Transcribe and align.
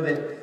that 0.00 0.38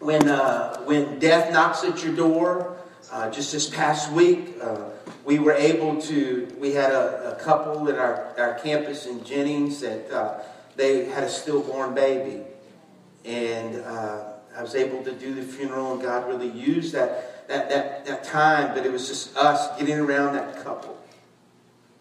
when, 0.00 0.28
uh, 0.28 0.80
when 0.80 1.20
death 1.20 1.52
knocks 1.52 1.84
at 1.84 2.02
your 2.02 2.14
door, 2.14 2.76
uh, 3.12 3.30
just 3.30 3.52
this 3.52 3.70
past 3.70 4.10
week, 4.10 4.56
uh, 4.60 4.88
we 5.24 5.38
were 5.38 5.52
able 5.52 6.00
to, 6.02 6.48
we 6.58 6.72
had 6.72 6.90
a, 6.90 7.36
a, 7.36 7.44
couple 7.44 7.88
at 7.88 7.96
our, 7.96 8.34
our 8.36 8.54
campus 8.54 9.06
in 9.06 9.22
Jennings 9.22 9.80
that 9.80 10.10
uh, 10.10 10.40
they 10.74 11.04
had 11.04 11.22
a 11.22 11.28
stillborn 11.28 11.94
baby. 11.94 12.42
And 13.24 13.76
uh, 13.76 14.32
I 14.56 14.62
was 14.62 14.74
able 14.74 15.04
to 15.04 15.12
do 15.12 15.34
the 15.34 15.42
funeral, 15.42 15.92
and 15.92 16.02
God 16.02 16.26
really 16.26 16.50
used 16.50 16.92
that, 16.94 17.46
that, 17.46 17.68
that, 17.68 18.04
that 18.06 18.24
time, 18.24 18.74
but 18.74 18.84
it 18.84 18.90
was 18.90 19.06
just 19.06 19.36
us 19.36 19.78
getting 19.78 19.98
around 19.98 20.34
that 20.34 20.64
couple. 20.64 20.98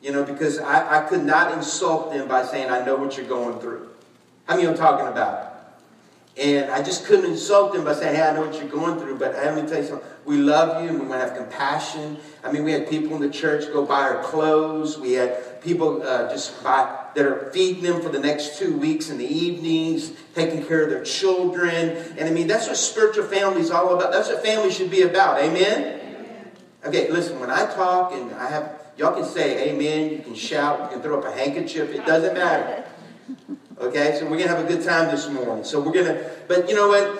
You 0.02 0.12
know, 0.12 0.24
because 0.24 0.60
I, 0.60 1.04
I 1.04 1.08
could 1.08 1.24
not 1.24 1.54
insult 1.54 2.12
them 2.12 2.28
by 2.28 2.44
saying, 2.44 2.72
I 2.72 2.84
know 2.84 2.96
what 2.96 3.16
you're 3.16 3.28
going 3.28 3.60
through. 3.60 3.90
How 4.46 4.56
many 4.56 4.68
I'm 4.68 4.76
talking 4.76 5.06
about? 5.06 5.53
And 6.36 6.72
I 6.72 6.82
just 6.82 7.06
couldn't 7.06 7.26
insult 7.26 7.74
them 7.74 7.84
by 7.84 7.94
saying, 7.94 8.16
hey, 8.16 8.24
I 8.24 8.34
know 8.34 8.48
what 8.48 8.56
you're 8.56 8.68
going 8.68 9.00
through, 9.00 9.20
but 9.20 9.34
let 9.34 9.56
me 9.56 9.70
tell 9.70 9.80
you 9.80 9.88
something. 9.88 10.08
We 10.26 10.38
love 10.38 10.82
you 10.82 10.90
and 10.90 11.00
we 11.00 11.06
want 11.06 11.22
to 11.22 11.28
have 11.28 11.38
compassion. 11.38 12.18
I 12.44 12.52
mean, 12.52 12.64
we 12.64 12.72
had 12.72 12.90
people 12.90 13.16
in 13.16 13.22
the 13.22 13.30
church 13.30 13.72
go 13.72 13.86
buy 13.86 14.02
our 14.02 14.24
clothes. 14.24 14.98
We 14.98 15.14
had 15.14 15.62
people 15.62 16.02
uh, 16.02 16.30
just 16.32 16.64
buy, 16.64 17.04
that 17.14 17.26
are 17.26 17.52
feeding 17.52 17.84
them 17.84 18.02
for 18.02 18.10
the 18.10 18.20
next 18.20 18.58
two 18.58 18.76
weeks 18.76 19.10
in 19.10 19.20
the 19.20 19.28
evenings, 19.28 20.14
taking 20.34 20.66
care 20.66 20.84
of 20.84 20.90
their 20.90 21.04
children. 21.04 21.90
And 22.18 22.28
I 22.28 22.32
mean, 22.32 22.48
that's 22.48 22.68
what 22.68 22.78
spiritual 22.78 23.26
family 23.26 23.62
is 23.62 23.70
all 23.70 23.94
about. 23.94 24.12
That's 24.12 24.30
what 24.30 24.44
family 24.44 24.72
should 24.72 24.90
be 24.90 25.04
about. 25.04 25.40
Amen? 25.40 26.00
Okay, 26.86 27.12
listen, 27.12 27.40
when 27.40 27.52
I 27.52 27.66
talk 27.68 28.12
and 28.12 28.34
I 28.34 28.50
have, 28.50 28.82
y'all 28.98 29.14
can 29.14 29.26
say 29.26 29.70
amen, 29.70 30.10
you 30.10 30.20
can 30.20 30.36
shout, 30.36 30.82
you 30.82 30.90
can 30.90 31.02
throw 31.02 31.20
up 31.20 31.26
a 31.26 31.32
handkerchief, 31.32 31.90
it 31.92 32.06
doesn't 32.06 32.34
matter. 32.34 32.84
Okay, 33.84 34.16
so 34.18 34.26
we're 34.26 34.38
gonna 34.38 34.48
have 34.48 34.64
a 34.64 34.68
good 34.68 34.82
time 34.82 35.12
this 35.12 35.28
morning. 35.28 35.66
So 35.66 35.78
we're 35.82 35.92
gonna, 35.92 36.32
but 36.48 36.70
you 36.70 36.74
know 36.76 36.88
what? 36.88 37.20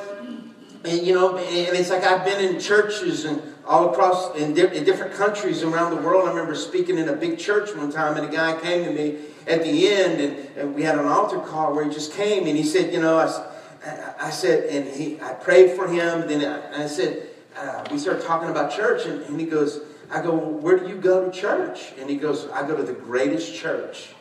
You 0.86 1.14
know, 1.14 1.36
and 1.38 1.76
it's 1.76 1.90
like 1.90 2.06
I've 2.06 2.24
been 2.24 2.40
in 2.40 2.58
churches 2.58 3.26
and 3.26 3.42
all 3.68 3.92
across 3.92 4.34
in, 4.38 4.54
di- 4.54 4.74
in, 4.74 4.86
different 4.86 5.14
countries 5.14 5.62
around 5.62 5.94
the 5.94 6.02
world. 6.02 6.26
I 6.26 6.30
remember 6.30 6.56
speaking 6.56 6.98
in 6.98 7.10
a 7.10 7.16
big 7.18 7.38
church 7.38 7.76
one 7.76 7.92
time, 7.92 8.16
and 8.16 8.26
a 8.26 8.32
guy 8.32 8.58
came 8.62 8.86
to 8.86 8.92
me 8.92 9.18
at 9.46 9.62
the 9.62 9.90
end, 9.90 10.22
and, 10.22 10.58
and 10.58 10.74
we 10.74 10.84
had 10.84 10.98
an 10.98 11.06
altar 11.06 11.40
call 11.40 11.76
where 11.76 11.84
he 11.84 11.94
just 11.94 12.14
came 12.14 12.48
and 12.48 12.56
he 12.56 12.64
said, 12.64 12.94
you 12.94 13.02
know, 13.02 13.20
I, 13.20 14.28
I 14.28 14.30
said, 14.30 14.70
and 14.70 14.88
he, 14.88 15.20
I 15.20 15.34
prayed 15.34 15.76
for 15.76 15.90
him. 15.90 16.22
And 16.22 16.30
then 16.30 16.46
I, 16.46 16.84
I 16.84 16.88
said, 16.88 17.28
uh, 17.58 17.84
we 17.92 17.98
started 17.98 18.24
talking 18.24 18.48
about 18.48 18.72
church, 18.72 19.06
and, 19.06 19.22
and 19.24 19.38
he 19.38 19.46
goes, 19.46 19.82
I 20.10 20.22
go, 20.22 20.34
where 20.34 20.80
do 20.80 20.88
you 20.88 20.96
go 20.96 21.30
to 21.30 21.38
church? 21.38 21.92
And 22.00 22.10
he 22.10 22.16
goes, 22.16 22.50
I 22.52 22.66
go 22.66 22.78
to 22.78 22.84
the 22.84 22.94
greatest 22.94 23.54
church 23.54 24.12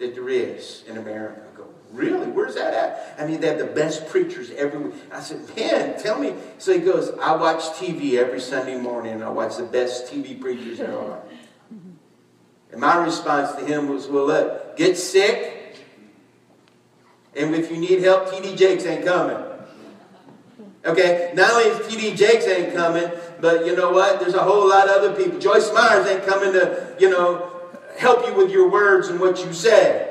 that 0.00 0.14
there 0.14 0.28
is 0.28 0.82
in 0.88 0.96
America. 0.96 1.42
I 1.52 1.56
go, 1.56 1.68
really? 1.92 2.26
Where's 2.26 2.56
that 2.56 2.74
at? 2.74 3.20
I 3.20 3.26
mean, 3.26 3.40
they 3.40 3.48
have 3.48 3.58
the 3.58 3.66
best 3.66 4.08
preachers 4.08 4.50
every 4.50 4.80
week. 4.80 4.94
I 5.12 5.20
said, 5.20 5.40
man, 5.54 6.00
tell 6.02 6.18
me. 6.18 6.34
So 6.58 6.72
he 6.72 6.80
goes, 6.80 7.10
I 7.20 7.36
watch 7.36 7.62
TV 7.76 8.14
every 8.14 8.40
Sunday 8.40 8.78
morning, 8.78 9.12
and 9.12 9.22
I 9.22 9.28
watch 9.28 9.58
the 9.58 9.64
best 9.64 10.12
TV 10.12 10.40
preachers 10.40 10.78
there 10.78 10.98
are. 10.98 11.20
And 12.72 12.80
my 12.80 12.96
response 13.04 13.52
to 13.56 13.64
him 13.64 13.88
was, 13.88 14.06
well, 14.06 14.26
look, 14.26 14.76
get 14.76 14.96
sick, 14.96 15.76
and 17.36 17.54
if 17.54 17.70
you 17.70 17.76
need 17.76 18.00
help, 18.00 18.28
TD 18.28 18.56
Jakes 18.56 18.86
ain't 18.86 19.04
coming. 19.04 19.36
Okay, 20.84 21.32
not 21.34 21.52
only 21.52 21.64
is 21.64 21.78
TD 21.86 22.16
Jakes 22.16 22.46
ain't 22.46 22.74
coming, 22.74 23.10
but 23.40 23.66
you 23.66 23.76
know 23.76 23.90
what? 23.90 24.18
There's 24.18 24.34
a 24.34 24.42
whole 24.42 24.68
lot 24.68 24.88
of 24.88 24.96
other 24.96 25.14
people. 25.14 25.38
Joyce 25.38 25.72
Meyers 25.74 26.06
ain't 26.06 26.24
coming 26.24 26.52
to, 26.52 26.96
you 26.98 27.10
know, 27.10 27.59
help 28.00 28.26
you 28.26 28.34
with 28.34 28.50
your 28.50 28.70
words 28.70 29.08
and 29.08 29.20
what 29.20 29.44
you 29.44 29.52
say. 29.52 30.06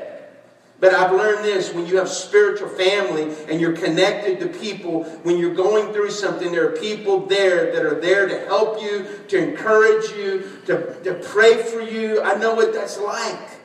But 0.79 0.93
I've 0.93 1.11
learned 1.11 1.43
this 1.43 1.73
when 1.73 1.87
you 1.87 1.97
have 1.97 2.07
spiritual 2.07 2.69
family 2.69 3.35
and 3.49 3.59
you're 3.59 3.75
connected 3.75 4.39
to 4.39 4.47
people, 4.47 5.03
when 5.23 5.37
you're 5.37 5.53
going 5.53 5.91
through 5.91 6.11
something, 6.11 6.53
there 6.53 6.69
are 6.69 6.77
people 6.77 7.25
there 7.25 7.73
that 7.73 7.85
are 7.85 7.99
there 7.99 8.27
to 8.29 8.45
help 8.45 8.81
you, 8.81 9.05
to 9.27 9.37
encourage 9.37 10.09
you, 10.11 10.61
to, 10.67 11.03
to 11.03 11.15
pray 11.15 11.61
for 11.63 11.81
you. 11.81 12.21
I 12.21 12.35
know 12.35 12.55
what 12.55 12.73
that's 12.73 12.97
like. 12.97 13.58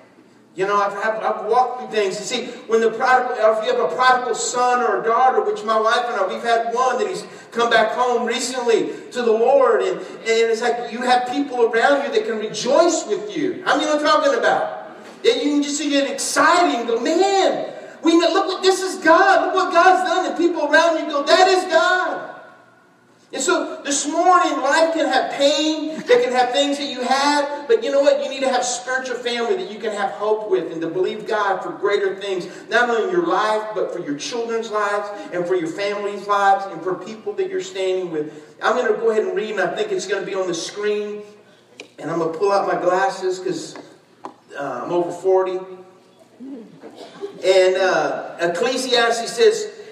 You 0.56 0.68
know, 0.68 0.76
I've, 0.76 0.92
I've, 0.92 1.22
I've, 1.22 1.46
walked 1.46 1.80
through 1.80 1.90
things. 1.90 2.18
You 2.20 2.24
see, 2.24 2.46
when 2.68 2.80
the 2.80 2.90
prodigal, 2.90 3.34
if 3.34 3.64
you 3.64 3.74
have 3.74 3.92
a 3.92 3.94
prodigal 3.94 4.36
son 4.36 4.82
or 4.82 5.00
a 5.00 5.04
daughter, 5.04 5.42
which 5.42 5.64
my 5.64 5.78
wife 5.78 6.04
and 6.06 6.14
I, 6.14 6.26
we've 6.28 6.42
had 6.44 6.72
one 6.72 6.98
that 6.98 7.08
he's 7.08 7.26
come 7.50 7.70
back 7.70 7.90
home 7.92 8.24
recently 8.24 8.92
to 9.10 9.22
the 9.22 9.32
Lord, 9.32 9.82
and, 9.82 9.98
and 9.98 10.06
it's 10.26 10.60
like 10.60 10.92
you 10.92 11.02
have 11.02 11.28
people 11.28 11.64
around 11.64 12.04
you 12.04 12.12
that 12.12 12.24
can 12.24 12.38
rejoice 12.38 13.04
with 13.08 13.36
you. 13.36 13.64
I 13.66 13.76
mean, 13.76 13.88
I'm 13.88 13.98
talking 13.98 14.38
about. 14.38 14.96
And 15.26 15.42
you 15.42 15.54
can 15.54 15.62
just 15.62 15.78
see 15.78 15.90
get 15.90 16.08
excited 16.08 16.78
and 16.78 16.86
go, 16.86 17.00
man, 17.00 17.72
we 18.04 18.16
know, 18.16 18.28
look 18.28 18.46
what 18.46 18.62
this 18.62 18.80
is 18.80 19.02
God. 19.02 19.46
Look 19.46 19.54
what 19.54 19.72
God's 19.72 20.08
done. 20.08 20.26
And 20.26 20.36
people 20.36 20.70
around 20.70 20.98
you 20.98 21.10
go, 21.10 21.24
that 21.24 21.48
is 21.48 21.64
God. 21.64 22.33
And 23.34 23.42
so 23.42 23.82
this 23.82 24.06
morning, 24.06 24.62
life 24.62 24.94
can 24.94 25.06
have 25.06 25.32
pain, 25.32 26.00
they 26.06 26.22
can 26.22 26.30
have 26.30 26.52
things 26.52 26.78
that 26.78 26.86
you 26.86 27.02
had, 27.02 27.66
but 27.66 27.82
you 27.82 27.90
know 27.90 28.00
what? 28.00 28.22
You 28.22 28.30
need 28.30 28.42
to 28.42 28.48
have 28.48 28.64
spiritual 28.64 29.16
family 29.16 29.56
that 29.56 29.72
you 29.72 29.80
can 29.80 29.90
have 29.90 30.12
hope 30.12 30.48
with 30.48 30.70
and 30.70 30.80
to 30.80 30.86
believe 30.86 31.26
God 31.26 31.60
for 31.60 31.72
greater 31.72 32.14
things, 32.14 32.46
not 32.68 32.88
only 32.88 33.08
in 33.08 33.10
your 33.10 33.26
life, 33.26 33.70
but 33.74 33.92
for 33.92 33.98
your 33.98 34.16
children's 34.16 34.70
lives 34.70 35.08
and 35.32 35.44
for 35.44 35.56
your 35.56 35.66
family's 35.66 36.28
lives 36.28 36.66
and 36.66 36.80
for 36.80 36.94
people 36.94 37.32
that 37.32 37.50
you're 37.50 37.60
standing 37.60 38.12
with. 38.12 38.56
I'm 38.62 38.76
going 38.76 38.94
to 38.94 39.00
go 39.00 39.10
ahead 39.10 39.24
and 39.24 39.34
read, 39.36 39.50
and 39.50 39.60
I 39.62 39.74
think 39.74 39.90
it's 39.90 40.06
going 40.06 40.24
to 40.24 40.26
be 40.26 40.36
on 40.36 40.46
the 40.46 40.54
screen. 40.54 41.22
And 41.98 42.12
I'm 42.12 42.20
going 42.20 42.32
to 42.32 42.38
pull 42.38 42.52
out 42.52 42.72
my 42.72 42.80
glasses 42.80 43.40
because 43.40 43.76
uh, 44.56 44.82
I'm 44.84 44.92
over 44.92 45.10
40. 45.10 45.58
And 47.44 47.76
uh, 47.76 48.36
Ecclesiastes 48.38 49.32
says, 49.32 49.73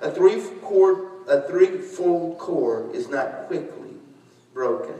a 0.00 0.10
three 0.10 0.40
cord, 0.62 1.08
a 1.28 1.42
threefold 1.42 2.38
cord 2.38 2.94
is 2.94 3.08
not 3.08 3.46
quickly 3.46 3.94
broken. 4.54 4.94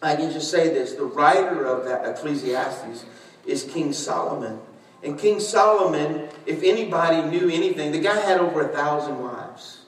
I 0.00 0.16
can 0.16 0.30
just 0.32 0.50
say 0.50 0.68
this: 0.68 0.94
the 0.94 1.04
writer 1.04 1.64
of 1.64 1.84
that 1.84 2.06
Ecclesiastes 2.06 3.04
is 3.46 3.64
King 3.64 3.92
Solomon, 3.92 4.60
and 5.02 5.18
King 5.18 5.40
Solomon, 5.40 6.28
if 6.46 6.62
anybody 6.62 7.22
knew 7.22 7.48
anything, 7.48 7.92
the 7.92 8.00
guy 8.00 8.18
had 8.20 8.40
over 8.40 8.62
a 8.62 8.68
thousand 8.68 9.18
wives. 9.20 9.82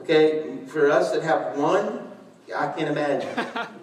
Okay, 0.00 0.58
for 0.66 0.90
us 0.90 1.12
that 1.12 1.22
have 1.22 1.58
one, 1.58 2.10
I 2.54 2.68
can't 2.72 2.90
imagine. 2.90 3.28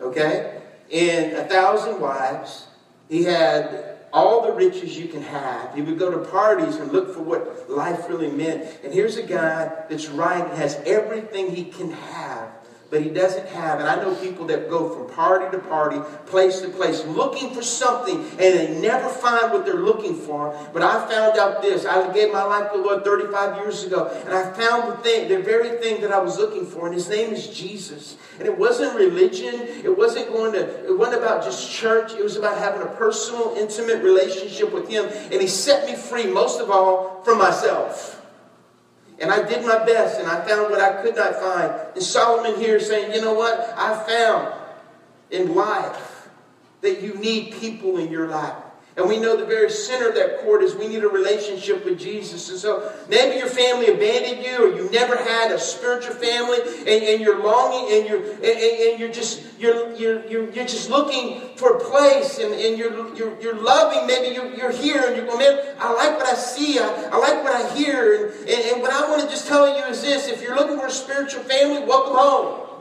Okay, 0.00 0.62
and 0.92 1.32
a 1.32 1.44
thousand 1.46 2.00
wives. 2.00 2.68
He 3.08 3.24
had 3.24 3.97
all 4.12 4.42
the 4.42 4.52
riches 4.52 4.98
you 4.98 5.08
can 5.08 5.22
have. 5.22 5.74
He 5.74 5.82
would 5.82 5.98
go 5.98 6.10
to 6.10 6.30
parties 6.30 6.76
and 6.76 6.92
look 6.92 7.14
for 7.14 7.22
what 7.22 7.70
life 7.70 8.08
really 8.08 8.30
meant. 8.30 8.78
And 8.82 8.92
here's 8.92 9.16
a 9.16 9.22
guy 9.22 9.84
that's 9.88 10.08
right, 10.08 10.46
has 10.54 10.76
everything 10.86 11.54
he 11.54 11.64
can 11.64 11.90
have 11.90 12.57
but 12.90 13.02
he 13.02 13.10
doesn't 13.10 13.46
have. 13.48 13.80
And 13.80 13.88
I 13.88 13.96
know 13.96 14.14
people 14.14 14.46
that 14.46 14.70
go 14.70 14.88
from 14.88 15.14
party 15.14 15.50
to 15.56 15.62
party, 15.64 16.00
place 16.26 16.60
to 16.60 16.68
place, 16.68 17.04
looking 17.04 17.50
for 17.50 17.62
something, 17.62 18.16
and 18.16 18.38
they 18.38 18.80
never 18.80 19.08
find 19.08 19.52
what 19.52 19.66
they're 19.66 19.74
looking 19.74 20.14
for. 20.14 20.58
But 20.72 20.82
I 20.82 21.06
found 21.08 21.38
out 21.38 21.60
this. 21.60 21.84
I 21.84 22.12
gave 22.12 22.32
my 22.32 22.44
life 22.44 22.72
to 22.72 22.78
the 22.78 22.84
Lord 22.84 23.04
35 23.04 23.56
years 23.56 23.84
ago, 23.84 24.08
and 24.24 24.34
I 24.34 24.52
found 24.52 24.92
the 24.92 24.96
thing, 25.02 25.28
the 25.28 25.40
very 25.40 25.78
thing 25.78 26.00
that 26.00 26.12
I 26.12 26.18
was 26.18 26.38
looking 26.38 26.66
for, 26.66 26.86
and 26.86 26.94
his 26.94 27.08
name 27.08 27.32
is 27.32 27.48
Jesus. 27.48 28.16
And 28.38 28.46
it 28.46 28.56
wasn't 28.56 28.94
religion. 28.94 29.54
It 29.84 29.96
wasn't 29.96 30.28
going 30.28 30.52
to, 30.52 30.86
it 30.86 30.96
wasn't 30.96 31.22
about 31.22 31.42
just 31.42 31.70
church. 31.70 32.12
It 32.12 32.22
was 32.22 32.36
about 32.36 32.56
having 32.56 32.82
a 32.82 32.90
personal, 32.94 33.54
intimate 33.58 34.02
relationship 34.02 34.72
with 34.72 34.88
him. 34.88 35.06
And 35.06 35.40
he 35.40 35.48
set 35.48 35.86
me 35.86 35.96
free, 35.96 36.26
most 36.26 36.60
of 36.60 36.70
all, 36.70 37.20
from 37.24 37.38
myself. 37.38 38.17
And 39.20 39.30
I 39.30 39.46
did 39.46 39.66
my 39.66 39.84
best 39.84 40.20
and 40.20 40.28
I 40.28 40.46
found 40.46 40.70
what 40.70 40.80
I 40.80 41.02
could 41.02 41.16
not 41.16 41.34
find. 41.36 41.72
And 41.94 42.02
Solomon 42.02 42.60
here 42.60 42.78
saying, 42.78 43.12
you 43.12 43.20
know 43.20 43.34
what? 43.34 43.74
I 43.76 44.06
found 44.06 44.54
in 45.30 45.54
life 45.54 46.28
that 46.82 47.02
you 47.02 47.14
need 47.14 47.54
people 47.54 47.98
in 47.98 48.10
your 48.12 48.28
life. 48.28 48.54
And 48.98 49.08
we 49.08 49.16
know 49.16 49.36
the 49.36 49.46
very 49.46 49.70
center 49.70 50.08
of 50.08 50.16
that 50.16 50.40
cord 50.40 50.60
is 50.64 50.74
we 50.74 50.88
need 50.88 51.04
a 51.04 51.08
relationship 51.08 51.84
with 51.84 52.00
Jesus. 52.00 52.50
And 52.50 52.58
so 52.58 52.92
maybe 53.08 53.36
your 53.36 53.46
family 53.46 53.86
abandoned 53.86 54.44
you 54.44 54.64
or 54.64 54.76
you 54.76 54.90
never 54.90 55.16
had 55.16 55.52
a 55.52 55.58
spiritual 55.60 56.14
family 56.14 56.58
and, 56.80 57.04
and 57.04 57.20
you're 57.20 57.40
longing 57.40 57.96
and 57.96 58.08
you're 58.08 58.32
and, 58.32 58.44
and, 58.44 58.98
you're 58.98 59.12
just 59.12 59.44
you're, 59.56 59.94
you're 59.94 60.26
you're 60.26 60.64
just 60.66 60.90
looking 60.90 61.56
for 61.56 61.76
a 61.76 61.80
place 61.80 62.38
and, 62.40 62.52
and 62.52 62.76
you're, 62.76 63.14
you're 63.14 63.40
you're 63.40 63.62
loving. 63.62 64.04
Maybe 64.08 64.34
you're, 64.34 64.52
you're 64.52 64.72
here 64.72 65.04
and 65.06 65.14
you're 65.14 65.26
going, 65.26 65.38
man, 65.38 65.76
I 65.78 65.92
like 65.92 66.18
what 66.18 66.26
I 66.26 66.34
see, 66.34 66.80
I, 66.80 67.08
I 67.12 67.16
like 67.18 67.44
what 67.44 67.54
I 67.54 67.76
hear. 67.76 68.26
And, 68.26 68.48
and, 68.48 68.72
and 68.72 68.82
what 68.82 68.92
I 68.92 69.08
want 69.08 69.22
to 69.22 69.28
just 69.28 69.46
tell 69.46 69.68
you 69.68 69.84
is 69.84 70.02
this 70.02 70.26
if 70.26 70.42
you're 70.42 70.56
looking 70.56 70.76
for 70.76 70.86
a 70.86 70.90
spiritual 70.90 71.44
family, 71.44 71.86
welcome 71.86 72.16
home. 72.16 72.77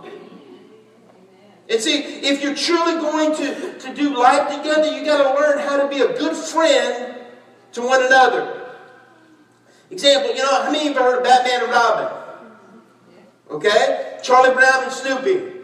And 1.69 1.81
see, 1.81 1.99
if 1.99 2.41
you're 2.41 2.55
truly 2.55 2.93
going 2.93 3.35
to, 3.35 3.79
to 3.79 3.93
do 3.93 4.17
life 4.17 4.55
together, 4.55 4.87
you 4.97 5.03
got 5.03 5.17
to 5.21 5.39
learn 5.39 5.59
how 5.59 5.81
to 5.81 5.87
be 5.89 6.01
a 6.01 6.17
good 6.17 6.35
friend 6.35 7.15
to 7.73 7.81
one 7.81 8.05
another. 8.05 8.71
Example, 9.91 10.31
you 10.33 10.37
know, 10.37 10.63
how 10.63 10.71
many 10.71 10.87
of 10.87 10.95
you 10.95 11.01
heard 11.01 11.17
of 11.17 11.23
Batman 11.23 11.63
and 11.63 11.71
Robin? 11.71 12.17
Okay? 13.51 14.17
Charlie 14.23 14.53
Brown 14.53 14.83
and 14.83 14.91
Snoopy. 14.91 15.55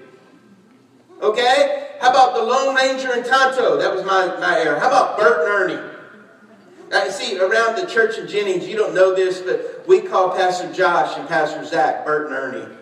Okay? 1.21 1.89
How 2.01 2.09
about 2.09 2.35
the 2.35 2.43
Lone 2.43 2.75
Ranger 2.75 3.13
and 3.13 3.25
Tonto? 3.25 3.77
That 3.77 3.93
was 3.93 4.03
my, 4.03 4.27
my 4.39 4.59
era. 4.59 4.79
How 4.79 4.87
about 4.87 5.17
Bert 5.17 5.39
and 5.39 5.49
Ernie? 5.49 5.89
Now, 6.89 7.05
you 7.05 7.11
see, 7.11 7.39
around 7.39 7.77
the 7.77 7.87
church 7.87 8.17
of 8.17 8.27
Jennings, 8.27 8.67
you 8.67 8.75
don't 8.75 8.93
know 8.93 9.15
this, 9.15 9.39
but 9.39 9.85
we 9.87 10.01
call 10.01 10.35
Pastor 10.35 10.71
Josh 10.73 11.17
and 11.17 11.27
Pastor 11.29 11.63
Zach 11.63 12.05
Bert 12.05 12.27
and 12.27 12.35
Ernie 12.35 12.72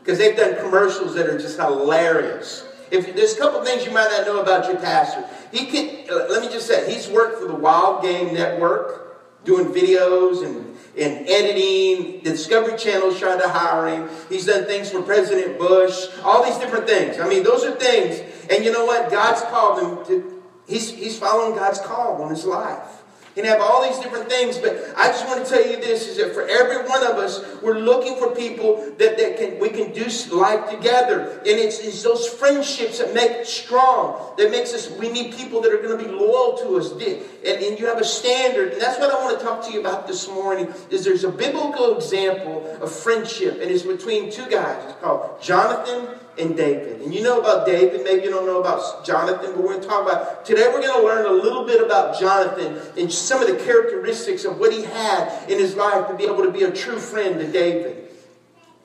because 0.00 0.18
they've 0.18 0.36
done 0.36 0.56
commercials 0.56 1.14
that 1.14 1.26
are 1.26 1.38
just 1.38 1.58
hilarious. 1.58 2.66
If 2.90 3.14
there's 3.14 3.34
a 3.34 3.38
couple 3.38 3.64
things 3.64 3.84
you 3.84 3.92
might 3.92 4.10
not 4.10 4.26
know 4.26 4.40
about 4.40 4.66
your 4.66 4.76
pastor, 4.76 5.24
he. 5.52 6.08
Uh, 6.08 6.26
let 6.28 6.42
me 6.42 6.48
just 6.48 6.66
say, 6.66 6.92
he's 6.92 7.08
worked 7.08 7.38
for 7.40 7.46
the 7.46 7.54
Wild 7.54 8.02
Game 8.02 8.34
Network, 8.34 9.44
doing 9.44 9.66
videos 9.66 10.44
and 10.44 10.76
and 10.98 11.28
editing. 11.28 12.22
The 12.24 12.30
Discovery 12.30 12.76
Channel's 12.76 13.18
trying 13.18 13.40
to 13.40 13.48
hire 13.48 13.86
him. 13.86 14.08
He's 14.28 14.46
done 14.46 14.64
things 14.64 14.90
for 14.90 15.02
President 15.02 15.58
Bush. 15.58 16.08
All 16.24 16.44
these 16.44 16.58
different 16.58 16.88
things. 16.88 17.20
I 17.20 17.28
mean, 17.28 17.44
those 17.44 17.64
are 17.64 17.76
things. 17.76 18.20
And 18.50 18.64
you 18.64 18.72
know 18.72 18.84
what? 18.84 19.10
God's 19.10 19.42
called 19.42 19.80
him 19.80 20.06
to. 20.06 20.42
He's 20.66 20.90
he's 20.90 21.18
following 21.18 21.56
God's 21.56 21.80
call 21.80 22.22
on 22.22 22.30
his 22.30 22.44
life 22.44 22.99
can 23.34 23.44
have 23.44 23.60
all 23.60 23.88
these 23.88 23.98
different 24.00 24.28
things, 24.28 24.58
but 24.58 24.92
I 24.96 25.08
just 25.08 25.26
want 25.26 25.44
to 25.44 25.50
tell 25.50 25.64
you 25.64 25.76
this 25.76 26.08
is 26.08 26.16
that 26.18 26.34
for 26.34 26.46
every 26.48 26.88
one 26.88 27.02
of 27.02 27.16
us, 27.16 27.44
we're 27.62 27.78
looking 27.78 28.16
for 28.16 28.34
people 28.34 28.76
that, 28.98 29.16
that 29.18 29.36
can 29.38 29.58
we 29.58 29.68
can 29.68 29.92
do 29.92 30.10
life 30.32 30.70
together. 30.70 31.38
And 31.38 31.46
it's, 31.46 31.78
it's 31.80 32.02
those 32.02 32.26
friendships 32.28 32.98
that 32.98 33.14
make 33.14 33.44
strong, 33.44 34.34
that 34.36 34.50
makes 34.50 34.72
us 34.74 34.90
we 34.90 35.08
need 35.10 35.34
people 35.34 35.60
that 35.60 35.72
are 35.72 35.78
going 35.78 35.96
to 35.96 36.04
be 36.04 36.10
loyal 36.10 36.56
to 36.58 36.76
us. 36.76 36.92
And, 36.92 37.02
and 37.44 37.78
you 37.78 37.86
have 37.86 37.98
a 37.98 38.04
standard. 38.04 38.72
And 38.72 38.80
that's 38.80 38.98
what 38.98 39.10
I 39.10 39.22
want 39.22 39.38
to 39.38 39.44
talk 39.44 39.64
to 39.66 39.72
you 39.72 39.80
about 39.80 40.06
this 40.06 40.28
morning. 40.28 40.72
Is 40.90 41.04
there's 41.04 41.24
a 41.24 41.30
biblical 41.30 41.96
example 41.96 42.78
of 42.80 42.92
friendship, 42.92 43.60
and 43.60 43.70
it's 43.70 43.82
between 43.82 44.30
two 44.30 44.46
guys. 44.48 44.82
It's 44.84 45.00
called 45.00 45.40
Jonathan 45.40 46.19
and 46.38 46.56
David. 46.56 47.02
And 47.02 47.14
you 47.14 47.22
know 47.22 47.40
about 47.40 47.66
David, 47.66 48.04
maybe 48.04 48.24
you 48.24 48.30
don't 48.30 48.46
know 48.46 48.60
about 48.60 49.04
Jonathan, 49.04 49.52
but 49.52 49.58
we're 49.58 49.74
going 49.74 49.80
to 49.80 49.86
talk 49.86 50.06
about 50.06 50.44
today 50.44 50.68
we're 50.72 50.80
going 50.80 51.00
to 51.00 51.06
learn 51.06 51.26
a 51.26 51.42
little 51.42 51.64
bit 51.64 51.84
about 51.84 52.18
Jonathan 52.18 52.80
and 52.98 53.12
some 53.12 53.42
of 53.42 53.48
the 53.48 53.62
characteristics 53.64 54.44
of 54.44 54.58
what 54.58 54.72
he 54.72 54.82
had 54.82 55.48
in 55.50 55.58
his 55.58 55.74
life 55.74 56.08
to 56.08 56.14
be 56.14 56.24
able 56.24 56.44
to 56.44 56.50
be 56.50 56.62
a 56.62 56.70
true 56.70 56.98
friend 56.98 57.38
to 57.40 57.50
David. 57.50 58.08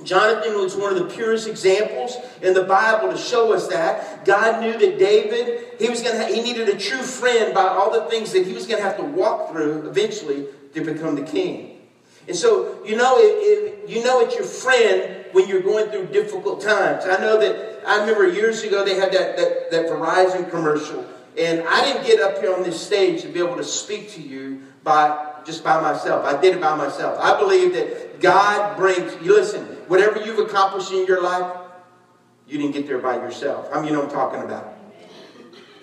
Jonathan 0.04 0.56
was 0.56 0.76
one 0.76 0.92
of 0.92 1.00
the 1.00 1.14
purest 1.16 1.48
examples 1.48 2.18
in 2.42 2.54
the 2.54 2.64
Bible 2.64 3.12
to 3.12 3.18
show 3.18 3.54
us 3.54 3.68
that 3.70 4.26
God 4.26 4.62
knew 4.62 4.78
that 4.78 5.00
David 5.00 5.80
he 5.80 5.90
was 5.90 6.02
going 6.02 6.18
to 6.18 6.34
he 6.34 6.42
needed 6.42 6.68
a 6.70 6.78
true 6.78 7.02
friend 7.02 7.54
by 7.54 7.64
all 7.64 7.92
the 7.92 8.10
things 8.10 8.34
that 8.34 8.46
he 8.46 8.54
was 8.54 8.68
going 8.68 8.82
to 8.82 8.88
have 8.88 8.98
to 8.98 9.04
walk 9.04 9.52
through 9.52 9.88
eventually 9.88 10.48
to 10.74 10.82
become 10.82 11.16
the 11.16 11.24
king. 11.24 11.75
And 12.28 12.36
so 12.36 12.84
you 12.84 12.96
know 12.96 13.18
if, 13.18 13.84
if 13.86 13.90
you 13.90 14.04
know 14.04 14.22
it's 14.22 14.36
your 14.36 14.46
friend 14.46 15.26
when 15.32 15.48
you're 15.48 15.62
going 15.62 15.90
through 15.90 16.08
difficult 16.08 16.62
times. 16.62 17.06
I 17.06 17.20
know 17.20 17.40
that 17.40 17.84
I 17.88 18.00
remember 18.00 18.28
years 18.28 18.64
ago 18.64 18.84
they 18.84 18.96
had 18.96 19.12
that, 19.12 19.38
that, 19.38 19.72
that 19.72 19.86
Verizon 19.88 20.50
commercial, 20.50 21.06
and 21.38 21.62
I 21.68 21.84
didn't 21.86 22.06
get 22.06 22.20
up 22.22 22.40
here 22.40 22.54
on 22.54 22.64
this 22.64 22.80
stage 22.80 23.22
to 23.22 23.28
be 23.28 23.40
able 23.40 23.58
to 23.58 23.64
speak 23.64 24.12
to 24.12 24.22
you 24.22 24.64
by 24.84 25.34
just 25.46 25.64
by 25.64 25.80
myself. 25.80 26.26
I 26.26 26.40
did 26.42 26.56
it 26.56 26.62
by 26.62 26.76
myself. 26.76 27.20
I 27.20 27.40
believe 27.40 27.74
that 27.74 28.20
God 28.20 28.78
brings 28.78 29.14
you 29.24 29.36
listen, 29.36 29.64
whatever 29.88 30.20
you've 30.24 30.40
accomplished 30.40 30.92
in 30.92 31.06
your 31.06 31.22
life, 31.22 31.58
you 32.48 32.58
didn't 32.58 32.74
get 32.74 32.88
there 32.88 33.00
by 33.00 33.16
yourself. 33.16 33.70
I 33.74 33.78
mean, 33.78 33.90
you 33.90 33.94
know 33.94 34.04
I'm 34.04 34.10
talking 34.10 34.42
about. 34.42 34.74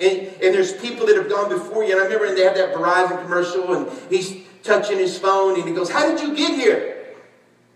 And, 0.01 0.21
and 0.21 0.55
there's 0.55 0.73
people 0.73 1.07
that 1.07 1.17
have 1.17 1.29
gone 1.29 1.49
before 1.49 1.85
you. 1.85 1.93
And 1.93 2.01
I 2.01 2.05
remember 2.05 2.35
they 2.35 2.43
had 2.43 2.57
that 2.57 2.75
Verizon 2.75 3.23
commercial, 3.23 3.73
and 3.75 4.11
he's 4.11 4.42
touching 4.63 4.99
his 4.99 5.19
phone, 5.19 5.59
and 5.59 5.69
he 5.69 5.75
goes, 5.75 5.91
How 5.91 6.11
did 6.11 6.21
you 6.21 6.35
get 6.35 6.55
here? 6.55 6.93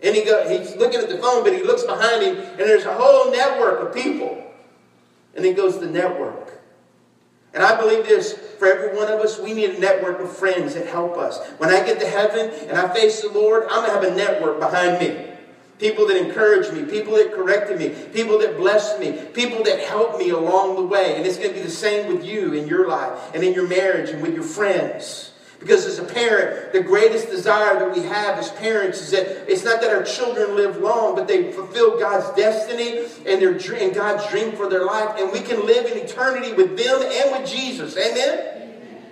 And 0.03 0.15
he 0.15 0.23
go, 0.23 0.47
he's 0.47 0.75
looking 0.75 0.99
at 0.99 1.09
the 1.09 1.17
phone, 1.17 1.43
but 1.43 1.53
he 1.53 1.63
looks 1.63 1.83
behind 1.83 2.23
him, 2.23 2.37
and 2.37 2.59
there's 2.59 2.85
a 2.85 2.93
whole 2.93 3.31
network 3.31 3.81
of 3.81 3.95
people. 3.95 4.43
And 5.35 5.43
he 5.43 5.53
goes, 5.53 5.79
the 5.79 5.87
network. 5.87 6.61
And 7.53 7.63
I 7.63 7.79
believe 7.79 8.05
this 8.05 8.33
for 8.33 8.67
every 8.67 8.95
one 8.95 9.11
of 9.11 9.19
us, 9.19 9.39
we 9.39 9.53
need 9.53 9.71
a 9.71 9.79
network 9.79 10.19
of 10.19 10.35
friends 10.35 10.75
that 10.75 10.87
help 10.87 11.17
us. 11.17 11.39
When 11.57 11.69
I 11.69 11.83
get 11.83 11.99
to 11.99 12.07
heaven 12.07 12.51
and 12.67 12.77
I 12.77 12.93
face 12.93 13.21
the 13.21 13.29
Lord, 13.29 13.63
I'm 13.63 13.85
going 13.85 13.87
to 13.87 13.93
have 13.93 14.03
a 14.03 14.15
network 14.15 14.59
behind 14.59 14.99
me. 14.99 15.25
People 15.79 16.07
that 16.07 16.17
encourage 16.17 16.71
me, 16.71 16.85
people 16.85 17.13
that 17.13 17.33
corrected 17.33 17.77
me, 17.77 17.89
people 18.11 18.39
that 18.39 18.57
blessed 18.57 18.99
me, 18.99 19.11
people 19.33 19.63
that 19.63 19.79
helped 19.79 20.17
me 20.17 20.31
along 20.31 20.75
the 20.75 20.83
way. 20.83 21.15
And 21.15 21.25
it's 21.25 21.37
going 21.37 21.49
to 21.49 21.55
be 21.55 21.61
the 21.61 21.69
same 21.69 22.13
with 22.13 22.25
you 22.25 22.53
in 22.53 22.67
your 22.67 22.87
life 22.87 23.31
and 23.33 23.43
in 23.43 23.53
your 23.53 23.67
marriage 23.67 24.09
and 24.09 24.21
with 24.21 24.33
your 24.33 24.43
friends. 24.43 25.31
Because 25.59 25.85
as 25.85 25.97
a 25.97 26.03
parent, 26.03 26.71
the 26.71 26.81
greatest 26.81 27.29
desire 27.29 27.79
that 27.79 27.95
we 27.95 28.03
have 28.03 28.37
as 28.37 28.51
parents 28.51 29.01
is 29.01 29.11
that 29.11 29.51
it's 29.51 29.63
not 29.63 29.81
that 29.81 29.91
our 29.91 30.03
children 30.03 30.55
live 30.55 30.77
long, 30.77 31.15
but 31.15 31.27
they 31.27 31.51
fulfill 31.51 31.99
God's 31.99 32.29
destiny 32.35 33.05
and 33.25 33.41
their 33.41 33.57
dream, 33.57 33.91
God's 33.91 34.29
dream 34.29 34.51
for 34.51 34.69
their 34.69 34.85
life, 34.85 35.15
and 35.17 35.31
we 35.31 35.39
can 35.39 35.65
live 35.65 35.91
in 35.91 35.97
eternity 35.97 36.53
with 36.53 36.77
them 36.77 37.01
and 37.01 37.31
with 37.31 37.49
Jesus. 37.49 37.97
Amen. 37.97 38.39
Amen. 38.39 39.03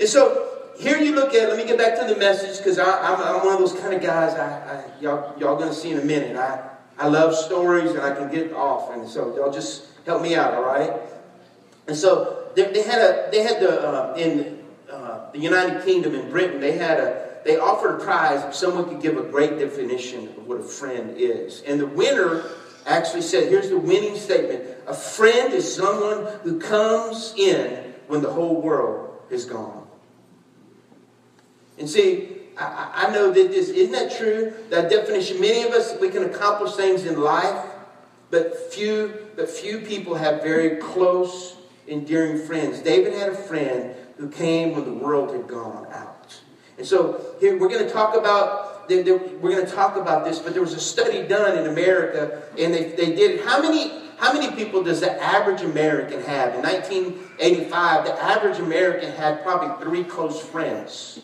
And 0.00 0.08
so 0.08 0.48
here 0.78 0.96
you 0.98 1.14
look 1.14 1.34
at. 1.34 1.48
Let 1.48 1.58
me 1.58 1.64
get 1.64 1.76
back 1.76 1.98
to 1.98 2.12
the 2.12 2.18
message 2.18 2.58
because 2.58 2.78
I'm, 2.78 2.88
I'm, 2.88 3.44
one 3.44 3.54
of 3.54 3.58
those 3.58 3.78
kind 3.78 3.92
of 3.92 4.00
guys. 4.00 4.34
I, 4.34 4.46
I 4.48 4.84
y'all 5.00 5.38
y'all 5.38 5.58
gonna 5.58 5.74
see 5.74 5.90
in 5.90 5.98
a 5.98 6.04
minute. 6.04 6.36
I 6.36 6.70
I 6.98 7.08
love 7.08 7.34
stories 7.34 7.90
and 7.90 8.00
I 8.00 8.14
can 8.14 8.30
get 8.30 8.52
off, 8.52 8.90
and 8.92 9.08
so 9.08 9.36
y'all 9.36 9.52
just 9.52 9.86
help 10.06 10.22
me 10.22 10.34
out, 10.34 10.54
all 10.54 10.64
right? 10.64 10.92
And 11.88 11.96
so 11.96 12.50
they, 12.54 12.72
they 12.72 12.82
had 12.82 13.00
a 13.00 13.28
they 13.30 13.42
had 13.42 13.60
the 13.60 13.80
uh, 13.80 14.14
in 14.16 14.57
the 15.32 15.38
United 15.38 15.84
Kingdom 15.84 16.14
and 16.14 16.30
Britain, 16.30 16.60
they 16.60 16.72
had 16.72 16.98
a 16.98 17.28
they 17.44 17.56
offered 17.56 18.00
a 18.00 18.04
prize 18.04 18.44
if 18.44 18.54
someone 18.54 18.88
could 18.88 19.00
give 19.00 19.16
a 19.16 19.22
great 19.22 19.58
definition 19.58 20.28
of 20.28 20.46
what 20.46 20.60
a 20.60 20.62
friend 20.62 21.14
is. 21.16 21.62
And 21.62 21.80
the 21.80 21.86
winner 21.86 22.44
actually 22.84 23.22
said, 23.22 23.48
here's 23.48 23.70
the 23.70 23.78
winning 23.78 24.16
statement. 24.16 24.64
A 24.86 24.94
friend 24.94 25.52
is 25.52 25.72
someone 25.72 26.26
who 26.42 26.58
comes 26.58 27.34
in 27.36 27.94
when 28.06 28.22
the 28.22 28.30
whole 28.30 28.60
world 28.60 29.22
is 29.30 29.44
gone. 29.44 29.86
And 31.78 31.88
see, 31.88 32.36
I, 32.58 33.06
I 33.06 33.10
know 33.12 33.30
that 33.30 33.50
this 33.50 33.68
isn't 33.68 33.92
that 33.92 34.16
true? 34.16 34.52
That 34.70 34.90
definition, 34.90 35.40
many 35.40 35.62
of 35.62 35.72
us 35.72 35.98
we 36.00 36.10
can 36.10 36.24
accomplish 36.24 36.74
things 36.74 37.04
in 37.04 37.20
life, 37.20 37.64
but 38.30 38.72
few, 38.72 39.28
but 39.36 39.48
few 39.48 39.80
people 39.80 40.16
have 40.16 40.42
very 40.42 40.76
close, 40.76 41.56
endearing 41.86 42.44
friends. 42.46 42.80
David 42.80 43.14
had 43.14 43.30
a 43.30 43.34
friend 43.34 43.94
who 44.18 44.28
came 44.28 44.74
when 44.74 44.84
the 44.84 44.92
world 44.92 45.32
had 45.32 45.46
gone 45.46 45.86
out. 45.92 46.38
And 46.76 46.86
so 46.86 47.34
here 47.40 47.56
we're 47.58 47.68
going 47.68 47.84
to 47.84 47.90
talk 47.90 48.16
about 48.16 48.88
we're 48.88 49.50
going 49.50 49.66
to 49.66 49.72
talk 49.72 49.96
about 49.96 50.24
this, 50.24 50.38
but 50.38 50.54
there 50.54 50.62
was 50.62 50.72
a 50.72 50.80
study 50.80 51.26
done 51.28 51.58
in 51.58 51.66
America, 51.66 52.42
and 52.58 52.72
they, 52.72 52.84
they 52.92 53.14
did 53.14 53.44
how 53.44 53.60
many 53.60 54.08
how 54.18 54.32
many 54.32 54.54
people 54.56 54.82
does 54.82 55.00
the 55.00 55.22
average 55.22 55.60
American 55.60 56.22
have? 56.22 56.54
In 56.54 56.62
1985, 56.62 58.04
the 58.04 58.22
average 58.22 58.58
American 58.58 59.12
had 59.12 59.42
probably 59.42 59.84
three 59.84 60.04
close 60.04 60.40
friends. 60.40 61.20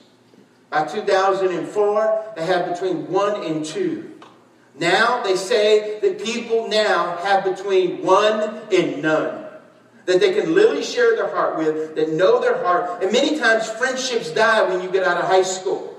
By 0.70 0.84
2004, 0.84 2.32
they 2.36 2.46
had 2.46 2.70
between 2.70 3.10
one 3.10 3.42
and 3.44 3.64
two. 3.64 4.12
Now 4.78 5.22
they 5.22 5.36
say 5.36 5.98
that 6.00 6.22
people 6.22 6.68
now 6.68 7.16
have 7.16 7.44
between 7.44 8.02
one 8.02 8.60
and 8.70 9.02
none 9.02 9.43
that 10.06 10.20
they 10.20 10.34
can 10.34 10.54
literally 10.54 10.82
share 10.82 11.16
their 11.16 11.28
heart 11.28 11.56
with, 11.56 11.94
that 11.96 12.12
know 12.12 12.40
their 12.40 12.62
heart. 12.62 13.02
And 13.02 13.12
many 13.12 13.38
times 13.38 13.68
friendships 13.70 14.30
die 14.30 14.68
when 14.68 14.82
you 14.82 14.90
get 14.90 15.04
out 15.04 15.16
of 15.16 15.24
high 15.24 15.42
school. 15.42 15.90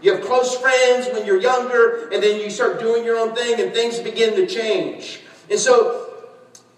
You 0.00 0.14
have 0.14 0.24
close 0.24 0.56
friends 0.56 1.08
when 1.12 1.24
you're 1.24 1.40
younger, 1.40 2.08
and 2.10 2.22
then 2.22 2.40
you 2.40 2.50
start 2.50 2.80
doing 2.80 3.04
your 3.04 3.16
own 3.18 3.34
thing, 3.36 3.60
and 3.60 3.72
things 3.72 4.00
begin 4.00 4.34
to 4.34 4.46
change. 4.46 5.20
And 5.48 5.58
so 5.58 6.11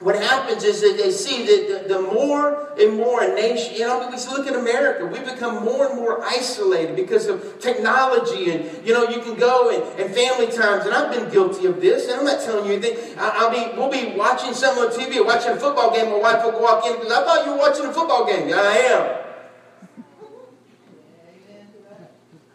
what 0.05 0.17
happens 0.17 0.65
is 0.65 0.83
that 0.83 0.99
they 1.03 1.11
see 1.11 1.47
that 1.47 1.89
the, 1.89 1.95
the 1.95 2.03
more 2.03 2.69
and 2.79 2.95
more 2.95 3.23
a 3.23 3.35
nation, 3.35 3.73
you 3.75 3.87
know, 3.87 4.07
we 4.07 4.17
look 4.37 4.47
at 4.47 4.55
America, 4.55 5.07
we 5.07 5.19
become 5.19 5.65
more 5.65 5.87
and 5.89 5.97
more 5.97 6.23
isolated 6.23 6.95
because 6.95 7.27
of 7.27 7.59
technology. 7.59 8.51
And, 8.51 8.87
you 8.87 8.93
know, 8.93 9.09
you 9.09 9.23
can 9.23 9.35
go 9.35 9.71
and, 9.71 9.83
and 9.99 10.15
family 10.15 10.49
times, 10.49 10.85
and 10.85 10.93
I've 10.93 11.11
been 11.11 11.31
guilty 11.33 11.65
of 11.65 11.81
this, 11.81 12.07
and 12.07 12.21
I'm 12.21 12.27
not 12.27 12.43
telling 12.45 12.67
you 12.67 12.75
anything. 12.75 13.19
I, 13.19 13.49
will 13.49 13.51
be, 13.51 13.79
we'll 13.79 14.11
be 14.13 14.15
watching 14.15 14.53
something 14.53 14.85
on 14.85 14.91
TV 14.91 15.17
or 15.17 15.25
watching 15.25 15.53
a 15.53 15.57
football 15.57 15.91
game. 15.97 16.11
My 16.11 16.19
wife 16.19 16.45
will 16.45 16.61
walk 16.61 16.85
in 16.85 16.97
because 16.97 17.11
I 17.11 17.25
thought 17.25 17.47
you 17.47 17.53
were 17.53 17.59
watching 17.59 17.87
a 17.87 17.93
football 17.95 18.27
game. 18.27 18.47
Yeah, 18.47 18.57
I 18.57 18.77
am. 18.93 19.25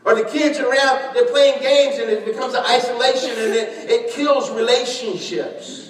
Or 0.06 0.14
the 0.14 0.30
kids 0.30 0.60
around, 0.60 1.16
they're 1.16 1.32
playing 1.32 1.64
games, 1.64 1.98
and 1.98 2.12
it 2.12 2.26
becomes 2.26 2.54
an 2.54 2.64
isolation, 2.68 3.32
and 3.32 3.56
it, 3.56 3.90
it 3.90 4.12
kills 4.12 4.52
relationships. 4.52 5.89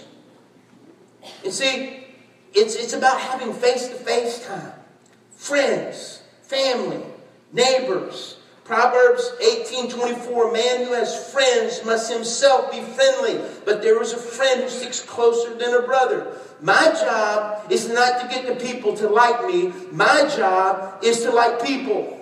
And 1.43 1.53
see, 1.53 2.05
it's, 2.53 2.75
it's 2.75 2.93
about 2.93 3.19
having 3.19 3.53
face 3.53 3.87
to 3.87 3.95
face 3.95 4.45
time. 4.45 4.73
Friends, 5.35 6.21
family, 6.43 7.03
neighbors. 7.53 8.37
Proverbs 8.69 9.31
18 9.41 9.89
24, 9.89 10.51
man 10.51 10.85
who 10.85 10.93
has 10.93 11.31
friends 11.31 11.83
must 11.83 12.13
himself 12.13 12.71
be 12.71 12.81
friendly, 12.81 13.43
but 13.65 13.81
there 13.81 13.99
is 13.99 14.13
a 14.13 14.17
friend 14.17 14.61
who 14.61 14.69
sticks 14.69 15.01
closer 15.01 15.55
than 15.55 15.73
a 15.73 15.81
brother. 15.81 16.37
My 16.61 16.93
job 17.01 17.71
is 17.71 17.89
not 17.89 18.21
to 18.21 18.27
get 18.27 18.45
the 18.45 18.63
people 18.63 18.95
to 18.97 19.09
like 19.09 19.43
me. 19.47 19.73
My 19.91 20.31
job 20.37 21.03
is 21.03 21.21
to 21.21 21.31
like 21.31 21.65
people. 21.65 22.18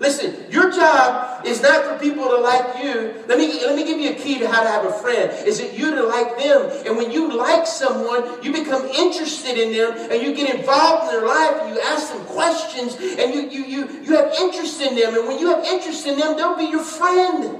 Listen, 0.00 0.50
your 0.50 0.72
job 0.72 1.44
is 1.44 1.60
not 1.60 1.84
for 1.84 1.98
people 1.98 2.24
to 2.24 2.38
like 2.38 2.82
you. 2.82 3.22
Let 3.28 3.36
me, 3.36 3.60
let 3.66 3.76
me 3.76 3.84
give 3.84 4.00
you 4.00 4.12
a 4.12 4.14
key 4.14 4.38
to 4.38 4.48
how 4.48 4.62
to 4.62 4.68
have 4.68 4.86
a 4.86 4.92
friend. 4.92 5.30
Is 5.46 5.60
it 5.60 5.74
you 5.74 5.94
to 5.94 6.02
like 6.04 6.38
them? 6.38 6.70
And 6.86 6.96
when 6.96 7.10
you 7.10 7.36
like 7.36 7.66
someone, 7.66 8.42
you 8.42 8.50
become 8.50 8.86
interested 8.86 9.58
in 9.58 9.72
them 9.74 10.10
and 10.10 10.22
you 10.22 10.34
get 10.34 10.58
involved 10.58 11.04
in 11.12 11.20
their 11.20 11.28
life 11.28 11.60
and 11.60 11.74
you 11.74 11.80
ask 11.82 12.14
them 12.14 12.24
questions 12.24 12.96
and 12.96 13.34
you, 13.34 13.50
you, 13.50 13.66
you, 13.66 14.02
you 14.02 14.16
have 14.16 14.32
interest 14.40 14.80
in 14.80 14.96
them. 14.96 15.14
And 15.14 15.28
when 15.28 15.38
you 15.38 15.54
have 15.54 15.62
interest 15.66 16.06
in 16.06 16.18
them, 16.18 16.34
they'll 16.34 16.56
be 16.56 16.64
your 16.64 16.82
friend. 16.82 17.58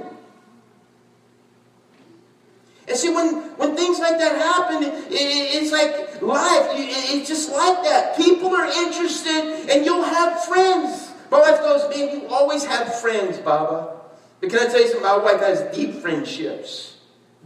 And 2.89 2.97
see, 2.97 3.15
when, 3.15 3.35
when 3.59 3.77
things 3.77 3.99
like 3.99 4.19
that 4.19 4.39
happen, 4.39 4.83
it, 4.83 4.95
it, 5.13 5.63
it's 5.63 5.73
like 5.73 6.23
life. 6.23 6.71
It, 6.73 7.19
it's 7.21 7.29
just 7.29 7.53
like 7.53 7.85
that. 7.85 8.17
People 8.17 8.49
are 8.57 8.65
interested 8.65 9.69
and 9.71 9.85
you'll 9.85 10.05
have 10.05 10.43
friends. 10.45 11.10
My 11.31 11.41
wife 11.41 11.61
goes, 11.61 11.89
Man, 11.95 12.21
you 12.21 12.29
always 12.29 12.65
have 12.65 13.01
friends, 13.01 13.39
Bubba. 13.39 13.97
But 14.41 14.51
can 14.51 14.59
I 14.59 14.67
tell 14.67 14.81
you 14.81 14.89
something? 14.89 15.03
My 15.03 15.19
wife 15.19 15.41
has 15.41 15.77
deep 15.77 15.95
friendships. 15.97 16.97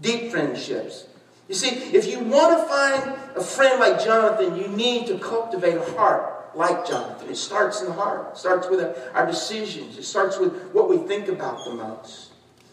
Deep 0.00 0.30
friendships. 0.30 1.06
You 1.48 1.54
see, 1.54 1.68
if 1.94 2.06
you 2.06 2.20
want 2.20 2.58
to 2.58 2.66
find 2.66 3.18
a 3.36 3.42
friend 3.42 3.78
like 3.78 4.02
Jonathan, 4.02 4.56
you 4.56 4.68
need 4.68 5.06
to 5.08 5.18
cultivate 5.18 5.74
a 5.74 5.92
heart 5.92 6.56
like 6.56 6.86
Jonathan. 6.86 7.28
It 7.28 7.36
starts 7.36 7.80
in 7.80 7.88
the 7.88 7.92
heart. 7.92 8.30
It 8.32 8.38
starts 8.38 8.68
with 8.68 8.96
our 9.12 9.26
decisions. 9.26 9.98
It 9.98 10.04
starts 10.04 10.38
with 10.38 10.70
what 10.72 10.88
we 10.88 10.98
think 10.98 11.28
about 11.28 11.64
the 11.64 11.74
most. 11.74 12.30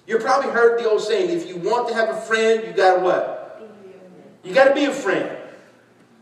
You've 0.08 0.22
probably 0.22 0.52
heard 0.52 0.80
the 0.80 0.90
old 0.90 1.02
saying, 1.02 1.30
if 1.30 1.48
you 1.48 1.58
want 1.58 1.90
to 1.90 1.94
have 1.94 2.10
a 2.10 2.22
friend, 2.22 2.64
you 2.66 2.74
got 2.74 2.98
to 2.98 3.02
what? 3.02 3.70
You 4.44 4.54
got 4.54 4.70
to 4.70 4.74
be 4.74 4.86
a 4.86 4.94
friend. 4.94 5.38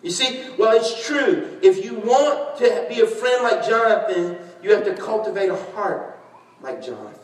You 0.01 0.11
see, 0.11 0.49
well, 0.57 0.75
it's 0.75 1.05
true. 1.05 1.59
If 1.61 1.83
you 1.83 1.95
want 1.95 2.57
to 2.59 2.85
be 2.89 3.01
a 3.01 3.07
friend 3.07 3.43
like 3.43 3.65
Jonathan, 3.67 4.37
you 4.61 4.73
have 4.73 4.85
to 4.85 4.95
cultivate 4.95 5.49
a 5.49 5.55
heart 5.73 6.19
like 6.61 6.83
Jonathan. 6.83 7.19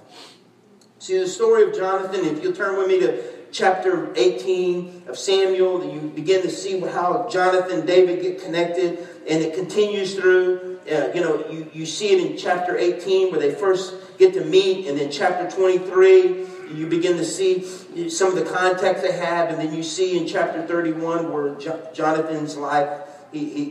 See, 1.00 1.18
the 1.18 1.28
story 1.28 1.64
of 1.64 1.76
Jonathan, 1.76 2.26
if 2.26 2.42
you'll 2.42 2.54
turn 2.54 2.78
with 2.78 2.88
me 2.88 3.00
to 3.02 3.24
chapter 3.52 4.12
18 4.16 5.04
of 5.08 5.18
Samuel, 5.18 5.94
you 5.94 6.10
begin 6.10 6.42
to 6.42 6.50
see 6.50 6.80
how 6.80 7.28
Jonathan 7.32 7.80
and 7.80 7.88
David 7.88 8.22
get 8.22 8.42
connected, 8.42 9.00
and 9.30 9.42
it 9.42 9.54
continues 9.54 10.16
through. 10.16 10.80
Uh, 10.90 11.10
you 11.14 11.22
know, 11.22 11.50
you, 11.50 11.70
you 11.74 11.86
see 11.86 12.10
it 12.10 12.32
in 12.32 12.38
chapter 12.38 12.78
18 12.78 13.32
where 13.32 13.40
they 13.40 13.54
first 13.54 13.96
get 14.18 14.34
to 14.34 14.46
meet, 14.46 14.88
and 14.88 14.98
then 14.98 15.12
chapter 15.12 15.50
23, 15.50 16.46
you 16.74 16.88
begin 16.88 17.18
to 17.18 17.26
see 17.26 17.64
some 18.10 18.30
of 18.30 18.36
the 18.36 18.44
context 18.44 19.04
they 19.04 19.12
have, 19.12 19.50
and 19.50 19.60
then 19.60 19.74
you 19.74 19.84
see 19.84 20.18
in 20.18 20.28
chapter 20.28 20.66
31 20.66 21.32
where 21.32 21.56
jo- 21.56 21.90
Jonathan's 21.94 22.56
life, 22.56 23.02
he, 23.32 23.46
he, 23.50 23.70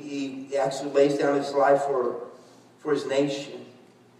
he 0.49 0.57
actually 0.57 0.91
lays 0.91 1.19
down 1.19 1.37
his 1.37 1.53
life 1.53 1.83
for 1.83 2.29
for 2.85 2.93
his 2.93 3.07
nation 3.07 3.65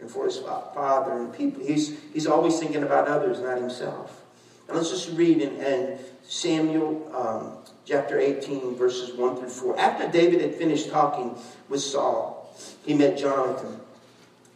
and 0.01 0.11
for 0.11 0.25
his 0.25 0.39
father 0.39 1.13
and 1.13 1.33
people. 1.33 1.65
He's, 1.65 2.01
he's 2.13 2.27
always 2.27 2.59
thinking 2.59 2.83
about 2.83 3.07
others, 3.07 3.39
not 3.39 3.59
himself. 3.59 4.23
And 4.67 4.77
let's 4.77 4.91
just 4.91 5.11
read 5.17 5.43
in, 5.43 5.57
in 5.63 5.99
Samuel 6.23 7.13
um, 7.15 7.53
chapter 7.85 8.19
18, 8.19 8.75
verses 8.75 9.15
1 9.15 9.37
through 9.37 9.51
4. 9.51 9.79
After 9.79 10.11
David 10.11 10.41
had 10.41 10.55
finished 10.55 10.89
talking 10.89 11.37
with 11.69 11.83
Saul, 11.83 12.51
he 12.87 12.95
met 12.95 13.19
Jonathan, 13.19 13.79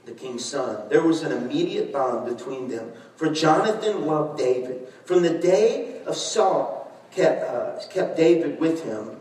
the 0.06 0.12
king's 0.12 0.44
son. 0.44 0.88
There 0.88 1.02
was 1.02 1.22
an 1.22 1.32
immediate 1.32 1.92
bond 1.92 2.34
between 2.34 2.68
them, 2.68 2.90
for 3.16 3.30
Jonathan 3.30 4.06
loved 4.06 4.38
David. 4.38 4.88
From 5.04 5.22
the 5.22 5.38
day 5.38 6.00
of 6.06 6.16
Saul 6.16 6.90
kept, 7.10 7.44
uh, 7.44 7.86
kept 7.90 8.16
David 8.16 8.58
with 8.58 8.84
him 8.84 9.16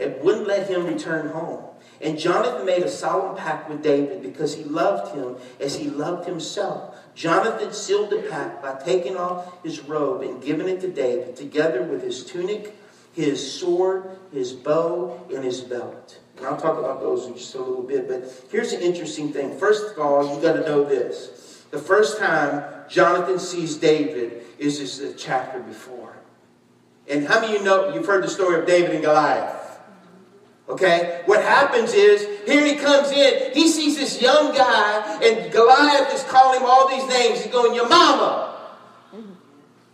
and 0.00 0.20
wouldn't 0.20 0.48
let 0.48 0.68
him 0.68 0.84
return 0.84 1.28
home. 1.28 1.62
And 2.02 2.18
Jonathan 2.18 2.66
made 2.66 2.82
a 2.82 2.90
solemn 2.90 3.36
pact 3.36 3.70
with 3.70 3.82
David 3.82 4.22
because 4.22 4.56
he 4.56 4.64
loved 4.64 5.14
him 5.14 5.36
as 5.60 5.76
he 5.76 5.88
loved 5.88 6.26
himself. 6.26 6.96
Jonathan 7.14 7.72
sealed 7.72 8.10
the 8.10 8.22
pact 8.28 8.60
by 8.60 8.74
taking 8.84 9.16
off 9.16 9.62
his 9.62 9.80
robe 9.80 10.22
and 10.22 10.42
giving 10.42 10.68
it 10.68 10.80
to 10.80 10.88
David, 10.88 11.36
together 11.36 11.84
with 11.84 12.02
his 12.02 12.24
tunic, 12.24 12.76
his 13.12 13.60
sword, 13.60 14.18
his 14.32 14.52
bow, 14.52 15.24
and 15.32 15.44
his 15.44 15.60
belt. 15.60 16.18
And 16.36 16.46
I'll 16.46 16.56
talk 16.56 16.78
about 16.78 17.00
those 17.00 17.26
in 17.26 17.34
just 17.34 17.54
a 17.54 17.58
little 17.58 17.84
bit. 17.84 18.08
But 18.08 18.24
here's 18.50 18.72
an 18.72 18.80
interesting 18.80 19.32
thing. 19.32 19.56
First 19.56 19.92
of 19.92 19.98
all, 19.98 20.34
you 20.34 20.42
got 20.42 20.54
to 20.54 20.62
know 20.62 20.84
this. 20.84 21.64
The 21.70 21.78
first 21.78 22.18
time 22.18 22.64
Jonathan 22.88 23.38
sees 23.38 23.76
David 23.76 24.42
is 24.58 24.78
just 24.78 25.00
a 25.00 25.12
chapter 25.12 25.60
before. 25.60 26.16
And 27.08 27.26
how 27.26 27.40
many 27.40 27.54
of 27.54 27.60
you 27.60 27.64
know 27.64 27.94
you've 27.94 28.06
heard 28.06 28.24
the 28.24 28.28
story 28.28 28.58
of 28.58 28.66
David 28.66 28.90
and 28.90 29.04
Goliath? 29.04 29.61
Okay? 30.72 31.20
What 31.26 31.42
happens 31.42 31.92
is, 31.92 32.26
here 32.46 32.64
he 32.64 32.76
comes 32.76 33.10
in, 33.10 33.52
he 33.52 33.68
sees 33.68 33.98
this 33.98 34.22
young 34.22 34.54
guy, 34.54 35.20
and 35.22 35.52
Goliath 35.52 36.14
is 36.14 36.24
calling 36.24 36.60
him 36.60 36.66
all 36.66 36.88
these 36.88 37.06
names. 37.08 37.42
He's 37.42 37.52
going, 37.52 37.74
Your 37.74 37.88
mama. 37.88 38.48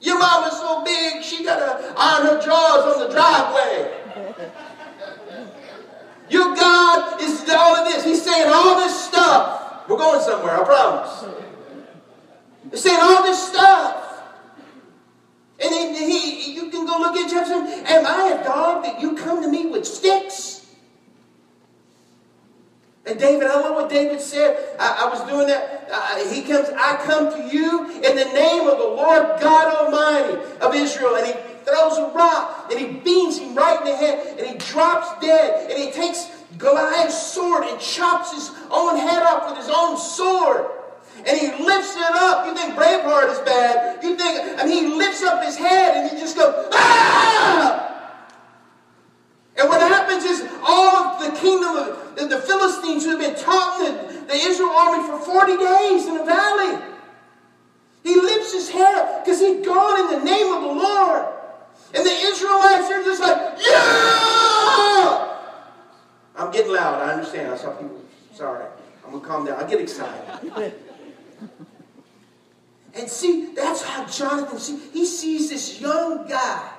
Your 0.00 0.18
mama's 0.20 0.52
so 0.52 0.84
big, 0.84 1.24
she 1.24 1.42
got 1.42 1.58
to 1.58 1.94
iron 1.98 2.26
her 2.26 2.40
drawers 2.40 2.94
on 2.94 3.08
the 3.08 3.12
driveway. 3.12 3.92
Your 6.30 6.54
God 6.54 7.20
is 7.20 7.44
all 7.50 7.74
of 7.74 7.84
this. 7.88 8.04
He's 8.04 8.22
saying 8.22 8.48
all 8.48 8.76
this 8.76 9.04
stuff. 9.06 9.88
We're 9.88 9.96
going 9.96 10.20
somewhere, 10.20 10.60
I 10.60 10.64
promise. 10.64 11.24
He's 12.70 12.82
saying 12.82 12.98
all 13.00 13.24
this 13.24 13.48
stuff. 13.48 14.22
And 15.60 15.74
he, 15.96 15.96
he, 15.96 16.52
you 16.54 16.70
can 16.70 16.86
go 16.86 16.98
look 16.98 17.16
at 17.16 17.28
Jefferson. 17.28 17.66
Am 17.86 18.06
I 18.06 18.38
a 18.40 18.44
dog 18.44 18.84
that 18.84 19.00
you 19.00 19.16
come 19.16 19.42
to 19.42 19.48
me 19.48 19.66
with 19.66 19.84
sticks? 19.84 20.57
And 23.08 23.18
David, 23.18 23.46
I 23.46 23.58
love 23.60 23.74
what 23.74 23.88
David 23.88 24.20
said. 24.20 24.76
I, 24.78 25.06
I 25.06 25.08
was 25.08 25.26
doing 25.26 25.46
that. 25.46 25.88
Uh, 25.90 26.28
he 26.28 26.42
comes, 26.42 26.68
I 26.76 26.96
come 27.06 27.32
to 27.32 27.56
you 27.56 27.86
in 27.90 28.16
the 28.16 28.26
name 28.34 28.68
of 28.68 28.76
the 28.76 28.84
Lord 28.84 29.40
God 29.40 29.74
Almighty 29.74 30.36
of 30.60 30.74
Israel. 30.74 31.16
And 31.16 31.26
he 31.26 31.32
throws 31.64 31.96
a 31.96 32.12
rock 32.14 32.68
and 32.70 32.78
he 32.78 32.86
beams 33.00 33.38
him 33.38 33.54
right 33.54 33.80
in 33.80 33.86
the 33.86 33.96
head 33.96 34.38
and 34.38 34.46
he 34.46 34.58
drops 34.58 35.08
dead. 35.24 35.70
And 35.70 35.78
he 35.78 35.90
takes 35.90 36.30
Goliath's 36.58 37.32
sword 37.32 37.64
and 37.64 37.80
chops 37.80 38.34
his 38.34 38.50
own 38.70 38.98
head 38.98 39.22
off 39.22 39.48
with 39.48 39.58
his 39.58 39.74
own 39.74 39.96
sword. 39.96 40.66
And 41.26 41.38
he 41.38 41.46
lifts 41.64 41.96
it 41.96 42.14
up. 42.14 42.46
You 42.46 42.54
think 42.54 42.74
Braveheart 42.74 43.32
is 43.32 43.38
bad. 43.40 44.04
You 44.04 44.16
think, 44.16 44.60
I 44.60 44.66
mean, 44.66 44.84
he 44.84 44.94
lifts 44.94 45.22
up 45.22 45.42
his 45.42 45.56
head 45.56 45.96
and 45.96 46.10
he 46.10 46.16
just 46.16 46.36
goes, 46.36 46.68
ah! 46.72 47.88
And 49.58 49.68
what 49.68 49.80
happens 49.80 50.24
is 50.24 50.46
all 50.62 50.97
the 51.30 51.38
kingdom 51.38 51.76
of 51.76 52.16
the, 52.16 52.26
the 52.26 52.40
Philistines 52.40 53.04
who 53.04 53.10
have 53.10 53.20
been 53.20 53.34
taunting 53.34 53.96
the, 53.96 54.26
the 54.26 54.34
Israel 54.34 54.70
army 54.70 55.06
for 55.06 55.18
40 55.18 55.56
days 55.56 56.06
in 56.06 56.16
the 56.18 56.24
valley. 56.24 56.82
He 58.02 58.14
lifts 58.14 58.52
his 58.52 58.70
head 58.70 59.24
because 59.24 59.40
he'd 59.40 59.64
gone 59.64 60.00
in 60.00 60.18
the 60.18 60.24
name 60.24 60.52
of 60.52 60.62
the 60.62 60.68
Lord. 60.68 61.26
And 61.94 62.04
the 62.04 62.10
Israelites 62.10 62.90
are 62.90 63.02
just 63.02 63.20
like, 63.20 63.58
yeah! 63.66 65.38
I'm 66.36 66.52
getting 66.52 66.72
loud. 66.72 67.02
I 67.02 67.12
understand. 67.12 67.52
I 67.52 67.56
saw 67.56 67.72
people. 67.72 68.02
Sorry. 68.32 68.64
I'm 69.04 69.10
going 69.10 69.22
to 69.22 69.28
calm 69.28 69.46
down. 69.46 69.62
I 69.62 69.68
get 69.68 69.80
excited. 69.80 70.22
and 72.94 73.08
see, 73.08 73.54
that's 73.54 73.82
how 73.82 74.04
Jonathan, 74.06 74.58
see, 74.58 74.78
he 74.92 75.04
sees 75.04 75.50
this 75.50 75.80
young 75.80 76.28
guy 76.28 76.70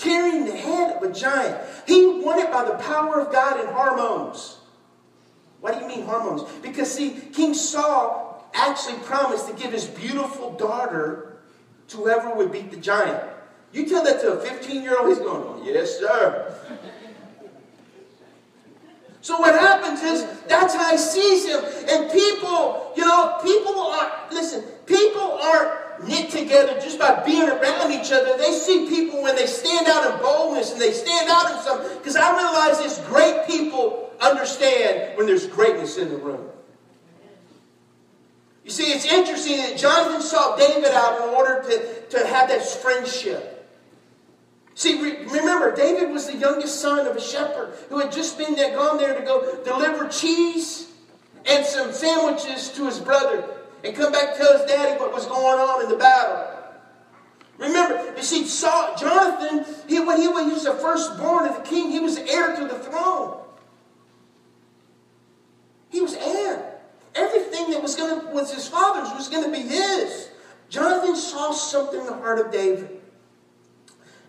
carrying 0.00 0.46
the 0.46 0.56
head 0.56 0.96
of 0.96 1.02
a 1.02 1.12
giant. 1.12 1.60
He 1.86 2.06
won 2.06 2.38
it 2.38 2.50
by 2.50 2.64
the 2.64 2.74
power 2.74 3.20
of 3.20 3.32
God 3.32 3.60
and 3.60 3.68
hormones. 3.68 4.58
What 5.60 5.74
do 5.74 5.80
you 5.80 5.88
mean 5.88 6.02
hormones? 6.06 6.42
Because, 6.62 6.92
see, 6.92 7.10
King 7.32 7.54
Saul 7.54 8.50
actually 8.54 8.98
promised 9.00 9.48
to 9.48 9.54
give 9.54 9.72
his 9.72 9.84
beautiful 9.84 10.52
daughter 10.52 11.38
to 11.88 11.96
whoever 11.98 12.34
would 12.34 12.50
beat 12.50 12.70
the 12.70 12.76
giant. 12.76 13.22
You 13.72 13.88
tell 13.88 14.02
that 14.04 14.20
to 14.22 14.32
a 14.32 14.40
15 14.40 14.82
year 14.82 14.98
old, 14.98 15.08
he's 15.08 15.18
going, 15.18 15.42
oh, 15.44 15.62
Yes, 15.64 15.98
sir. 15.98 16.56
So 19.22 19.38
what 19.38 19.54
happens 19.54 20.00
is 20.00 20.26
that's 20.48 20.74
how 20.74 20.90
he 20.92 20.96
sees 20.96 21.46
him. 21.46 21.62
And 21.90 22.10
people, 22.10 22.92
you 22.96 23.04
know, 23.04 23.38
people 23.42 23.78
are, 23.78 24.10
listen, 24.32 24.62
people 24.86 25.20
aren't 25.20 25.89
knit 26.06 26.30
together 26.30 26.74
just 26.80 26.98
by 26.98 27.22
being 27.24 27.48
around 27.48 27.92
each 27.92 28.12
other. 28.12 28.36
They 28.36 28.52
see 28.52 28.88
people 28.88 29.22
when 29.22 29.36
they 29.36 29.46
stand 29.46 29.86
out 29.88 30.12
in 30.12 30.20
boldness 30.20 30.72
and 30.72 30.80
they 30.80 30.92
stand 30.92 31.28
out 31.30 31.50
in 31.50 31.62
something. 31.62 31.98
Because 31.98 32.16
I 32.16 32.36
realize 32.36 32.78
this 32.78 32.98
great 33.08 33.46
people 33.46 34.10
understand 34.20 35.16
when 35.16 35.26
there's 35.26 35.46
greatness 35.46 35.96
in 35.96 36.08
the 36.08 36.16
room. 36.16 36.46
You 38.64 38.70
see, 38.70 38.92
it's 38.92 39.06
interesting 39.06 39.56
that 39.58 39.78
Jonathan 39.78 40.22
sought 40.22 40.58
David 40.58 40.90
out 40.92 41.28
in 41.28 41.34
order 41.34 41.62
to, 41.62 42.18
to 42.18 42.26
have 42.26 42.48
that 42.48 42.64
friendship. 42.64 43.68
See, 44.74 45.02
re- 45.02 45.24
remember, 45.26 45.74
David 45.74 46.10
was 46.10 46.26
the 46.26 46.36
youngest 46.36 46.80
son 46.80 47.06
of 47.06 47.16
a 47.16 47.20
shepherd 47.20 47.74
who 47.88 47.98
had 47.98 48.12
just 48.12 48.38
been 48.38 48.54
there, 48.54 48.74
gone 48.74 48.98
there 48.98 49.18
to 49.18 49.24
go 49.24 49.62
deliver 49.64 50.08
cheese 50.08 50.88
and 51.46 51.64
some 51.66 51.92
sandwiches 51.92 52.70
to 52.70 52.86
his 52.86 52.98
brother 52.98 53.44
and 53.84 53.96
come 53.96 54.12
back 54.12 54.30
and 54.30 54.36
tell 54.36 54.58
his 54.58 54.66
daddy 54.66 54.98
what 54.98 55.12
was 55.12 55.26
going 55.26 55.58
on 55.58 55.82
in 55.82 55.88
the 55.88 55.96
battle. 55.96 56.46
Remember, 57.58 58.16
you 58.16 58.22
see, 58.22 58.46
Saul, 58.46 58.96
Jonathan, 58.96 59.66
he, 59.86 60.00
when 60.00 60.20
he 60.20 60.28
was 60.28 60.64
the 60.64 60.72
firstborn 60.72 61.46
of 61.46 61.56
the 61.56 61.62
king, 61.62 61.90
he 61.90 62.00
was 62.00 62.16
heir 62.16 62.56
to 62.56 62.64
the 62.66 62.78
throne. 62.78 63.38
He 65.90 66.00
was 66.00 66.14
heir. 66.14 66.78
Everything 67.14 67.70
that 67.72 67.82
was 67.82 67.96
going 67.96 68.20
to 68.20 68.26
was 68.28 68.54
his 68.54 68.66
father's 68.68 69.12
was 69.12 69.28
going 69.28 69.44
to 69.44 69.50
be 69.50 69.66
his. 69.66 70.30
Jonathan 70.70 71.16
saw 71.16 71.52
something 71.52 72.00
in 72.00 72.06
the 72.06 72.14
heart 72.14 72.38
of 72.38 72.50
David. 72.50 73.00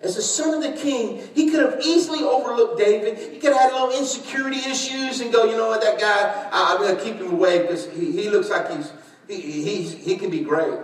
As 0.01 0.15
the 0.15 0.21
son 0.21 0.55
of 0.55 0.63
the 0.63 0.81
king, 0.81 1.21
he 1.35 1.51
could 1.51 1.59
have 1.59 1.79
easily 1.85 2.23
overlooked 2.23 2.79
David. 2.79 3.19
He 3.19 3.39
could 3.39 3.53
have 3.53 3.61
had 3.61 3.71
little 3.71 3.91
insecurity 3.91 4.57
issues 4.57 5.21
and 5.21 5.31
go, 5.31 5.43
you 5.43 5.55
know 5.55 5.67
what, 5.67 5.81
that 5.81 5.99
guy, 5.99 6.49
I'm 6.51 6.79
going 6.79 6.97
to 6.97 7.03
keep 7.03 7.17
him 7.17 7.33
away 7.33 7.61
because 7.61 7.87
he, 7.91 8.11
he 8.11 8.29
looks 8.29 8.49
like 8.49 8.71
he's, 8.75 8.91
he, 9.37 9.61
he's, 9.63 9.93
he 9.93 10.15
can 10.17 10.29
be 10.29 10.41
great. 10.41 10.79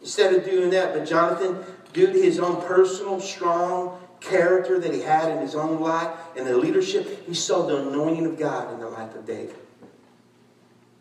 Instead 0.00 0.34
of 0.34 0.44
doing 0.44 0.70
that, 0.70 0.92
but 0.92 1.06
Jonathan, 1.06 1.64
due 1.92 2.12
to 2.12 2.20
his 2.20 2.38
own 2.38 2.62
personal, 2.62 3.20
strong 3.20 4.00
character 4.20 4.78
that 4.78 4.92
he 4.92 5.00
had 5.00 5.30
in 5.30 5.38
his 5.38 5.54
own 5.54 5.80
life 5.80 6.10
and 6.36 6.46
the 6.46 6.56
leadership, 6.56 7.26
he 7.26 7.34
saw 7.34 7.66
the 7.66 7.88
anointing 7.88 8.26
of 8.26 8.38
God 8.38 8.72
in 8.74 8.80
the 8.80 8.88
life 8.88 9.14
of 9.14 9.26
David. 9.26 9.56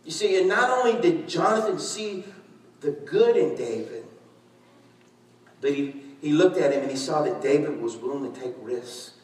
You 0.05 0.11
see, 0.11 0.39
and 0.39 0.47
not 0.47 0.69
only 0.69 1.01
did 1.01 1.27
Jonathan 1.27 1.79
see 1.79 2.25
the 2.81 2.91
good 2.91 3.37
in 3.37 3.55
David, 3.55 4.05
but 5.61 5.71
he 5.71 6.03
he 6.23 6.31
looked 6.31 6.57
at 6.57 6.71
him 6.71 6.83
and 6.83 6.89
he 6.89 6.95
saw 6.95 7.21
that 7.23 7.41
David 7.41 7.81
was 7.81 7.97
willing 7.97 8.31
to 8.31 8.39
take 8.39 8.53
risks. 8.61 9.15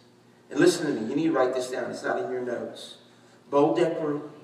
And 0.52 0.60
listen 0.60 0.86
to 0.86 1.02
me, 1.02 1.10
you 1.10 1.16
need 1.16 1.28
to 1.28 1.32
write 1.32 1.54
this 1.54 1.72
down, 1.72 1.90
it's 1.90 2.04
not 2.04 2.22
in 2.22 2.30
your 2.30 2.42
notes. 2.42 2.98
Bold, 3.50 3.80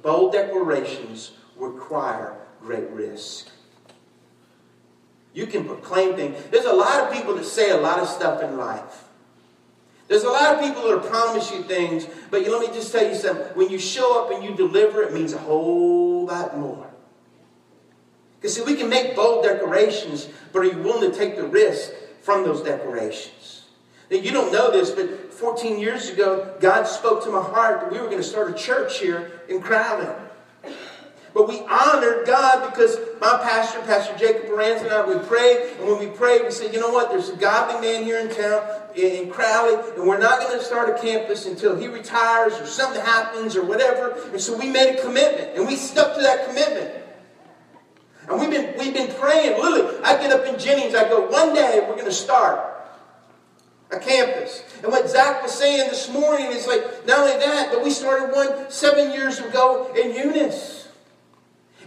bold 0.01 0.31
declarations 0.31 1.31
require 1.57 2.37
great 2.61 2.89
risk. 2.89 3.49
You 5.33 5.47
can 5.47 5.65
proclaim 5.65 6.15
things. 6.15 6.37
There's 6.51 6.65
a 6.65 6.73
lot 6.73 7.01
of 7.01 7.13
people 7.13 7.35
that 7.35 7.45
say 7.45 7.71
a 7.71 7.77
lot 7.77 7.99
of 7.99 8.07
stuff 8.07 8.41
in 8.41 8.57
life. 8.57 9.03
There's 10.07 10.23
a 10.23 10.29
lot 10.29 10.53
of 10.53 10.61
people 10.61 10.83
that 10.89 11.09
promise 11.09 11.51
you 11.51 11.63
things, 11.63 12.07
but 12.29 12.45
you, 12.45 12.51
let 12.51 12.67
me 12.67 12.73
just 12.73 12.91
tell 12.91 13.07
you 13.07 13.15
something. 13.15 13.45
When 13.55 13.69
you 13.69 13.79
show 13.79 14.23
up 14.23 14.31
and 14.31 14.43
you 14.43 14.55
deliver, 14.55 15.01
it 15.01 15.13
means 15.13 15.33
a 15.33 15.39
whole 15.39 16.27
lot 16.27 16.57
more. 16.57 16.89
Because 18.39 18.55
see, 18.55 18.61
we 18.61 18.75
can 18.75 18.87
make 18.87 19.15
bold 19.15 19.43
declarations, 19.43 20.29
but 20.53 20.59
are 20.59 20.65
you 20.65 20.77
willing 20.77 21.11
to 21.11 21.17
take 21.17 21.35
the 21.35 21.47
risk 21.47 21.91
from 22.25 22.43
those 22.43 22.63
declarations. 22.63 23.65
Now, 24.09 24.17
you 24.17 24.31
don't 24.31 24.51
know 24.51 24.71
this, 24.71 24.89
but 24.89 25.31
14 25.31 25.77
years 25.79 26.09
ago, 26.09 26.55
God 26.59 26.85
spoke 26.87 27.23
to 27.23 27.29
my 27.29 27.41
heart 27.41 27.81
that 27.81 27.91
we 27.91 27.99
were 27.99 28.07
going 28.07 28.17
to 28.17 28.23
start 28.23 28.49
a 28.49 28.53
church 28.53 28.99
here 28.99 29.43
in 29.47 29.61
Crowley. 29.61 30.07
But 31.35 31.49
we 31.49 31.59
honored 31.59 32.25
God 32.25 32.71
because 32.71 32.97
my 33.19 33.37
pastor, 33.43 33.81
Pastor 33.81 34.17
Jacob 34.17 34.45
Arans, 34.45 34.81
and 34.81 34.89
I, 34.89 35.05
we 35.05 35.19
prayed. 35.27 35.73
And 35.77 35.85
when 35.85 35.99
we 35.99 36.07
prayed, 36.07 36.43
we 36.45 36.51
said, 36.51 36.73
you 36.73 36.79
know 36.79 36.91
what? 36.91 37.09
There's 37.09 37.27
a 37.27 37.35
godly 37.35 37.81
man 37.81 38.05
here 38.05 38.19
in 38.19 38.33
town, 38.33 38.63
in 38.95 39.29
Crowley, 39.29 39.75
and 39.97 40.07
we're 40.07 40.17
not 40.17 40.39
going 40.39 40.57
to 40.57 40.63
start 40.63 40.97
a 40.97 41.01
campus 41.01 41.45
until 41.45 41.75
he 41.75 41.87
retires 41.87 42.53
or 42.53 42.65
something 42.65 43.01
happens 43.01 43.57
or 43.57 43.65
whatever. 43.65 44.17
And 44.31 44.39
so 44.39 44.57
we 44.57 44.69
made 44.69 44.97
a 44.97 45.01
commitment, 45.01 45.57
and 45.57 45.67
we 45.67 45.75
stuck 45.75 46.15
to 46.15 46.21
that 46.21 46.47
commitment. 46.47 47.03
And 48.29 48.39
we've 48.39 48.49
been, 48.49 48.73
we've 48.79 48.93
been 48.93 49.13
praying. 49.15 49.61
Literally, 49.61 50.01
I 50.05 50.15
get 50.15 50.31
up 50.31 50.45
in 50.45 50.57
Jennings, 50.57 50.95
I 50.95 51.09
go, 51.09 51.27
one 51.27 51.53
day 51.53 51.81
we're 51.81 51.95
going 51.95 52.05
to 52.05 52.13
start 52.13 52.61
a 53.91 53.99
campus. 53.99 54.63
And 54.83 54.89
what 54.89 55.09
Zach 55.09 55.43
was 55.43 55.51
saying 55.51 55.89
this 55.89 56.09
morning 56.09 56.53
is 56.53 56.65
like, 56.65 57.05
not 57.05 57.19
only 57.19 57.37
that, 57.45 57.73
but 57.73 57.83
we 57.83 57.89
started 57.89 58.33
one 58.33 58.71
seven 58.71 59.11
years 59.11 59.39
ago 59.39 59.91
in 59.93 60.15
Eunice. 60.15 60.84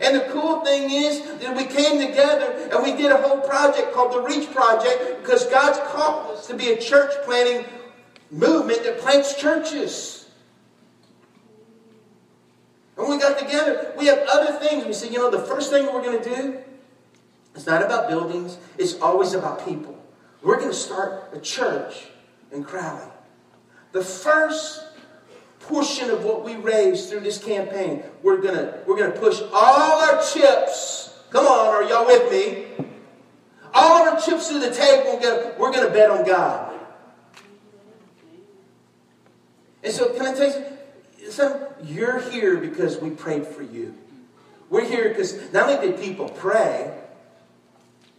And 0.01 0.15
the 0.15 0.27
cool 0.33 0.65
thing 0.65 0.91
is 0.91 1.23
that 1.41 1.57
we 1.57 1.65
came 1.65 2.01
together 2.01 2.69
and 2.73 2.83
we 2.83 2.93
did 2.93 3.11
a 3.11 3.17
whole 3.17 3.41
project 3.41 3.93
called 3.93 4.13
the 4.13 4.21
Reach 4.21 4.53
Project 4.53 5.23
because 5.23 5.47
God's 5.47 5.79
called 5.91 6.37
us 6.37 6.47
to 6.47 6.55
be 6.55 6.71
a 6.71 6.77
church 6.77 7.13
planting 7.25 7.67
movement 8.31 8.85
that 8.85 8.99
plants 8.99 9.35
churches. 9.35 10.29
And 12.97 13.09
we 13.09 13.19
got 13.19 13.39
together, 13.39 13.93
we 13.97 14.07
have 14.07 14.27
other 14.29 14.59
things. 14.59 14.85
We 14.85 14.93
said, 14.93 15.13
you 15.13 15.19
know, 15.19 15.31
the 15.31 15.39
first 15.39 15.71
thing 15.71 15.87
we're 15.87 16.03
going 16.03 16.23
to 16.23 16.29
do, 16.37 16.59
it's 17.55 17.67
not 17.67 17.83
about 17.83 18.09
buildings, 18.09 18.59
it's 18.77 19.01
always 19.01 19.35
about 19.35 19.65
people. 19.65 19.97
We're 20.43 20.57
going 20.57 20.71
to 20.71 20.75
start 20.75 21.31
a 21.33 21.41
church 21.41 22.07
in 22.53 22.63
Crowley. 22.63 23.11
The 23.93 24.03
first 24.05 24.88
portion 25.69 26.11
of 26.11 26.25
what 26.25 26.45
we 26.45 26.57
raise 26.57 27.09
through 27.09 27.21
this 27.21 27.43
campaign, 27.43 28.03
we're 28.23 28.41
to, 28.41 28.81
we're 28.87 28.97
to 29.11 29.19
push 29.19 29.41
all 29.53 30.03
our 30.03 30.23
chips. 30.23 31.21
Come 31.31 31.47
on, 31.47 31.67
are 31.69 31.83
y'all 31.85 32.07
with 32.07 32.33
me? 32.33 32.87
All 33.75 34.09
our 34.09 34.21
chips 34.21 34.49
to 34.49 34.59
the 34.59 34.71
table, 34.71 35.19
we're 35.21 35.21
to 35.21 35.55
we're 35.59 35.73
gonna 35.73 35.91
bet 35.91 36.11
on 36.11 36.25
God. 36.25 36.75
And 39.85 39.93
so, 39.93 40.13
can 40.15 40.23
I 40.23 40.35
tell 40.35 40.49
you, 40.49 41.31
some, 41.31 41.61
you're 41.85 42.19
here 42.31 42.57
because 42.57 42.99
we 42.99 43.11
prayed 43.11 43.47
for 43.47 43.63
you. 43.63 43.95
We're 44.71 44.89
here 44.89 45.09
because 45.11 45.53
not 45.53 45.69
only 45.69 45.89
did 45.89 46.01
people 46.01 46.29
pray, 46.29 46.93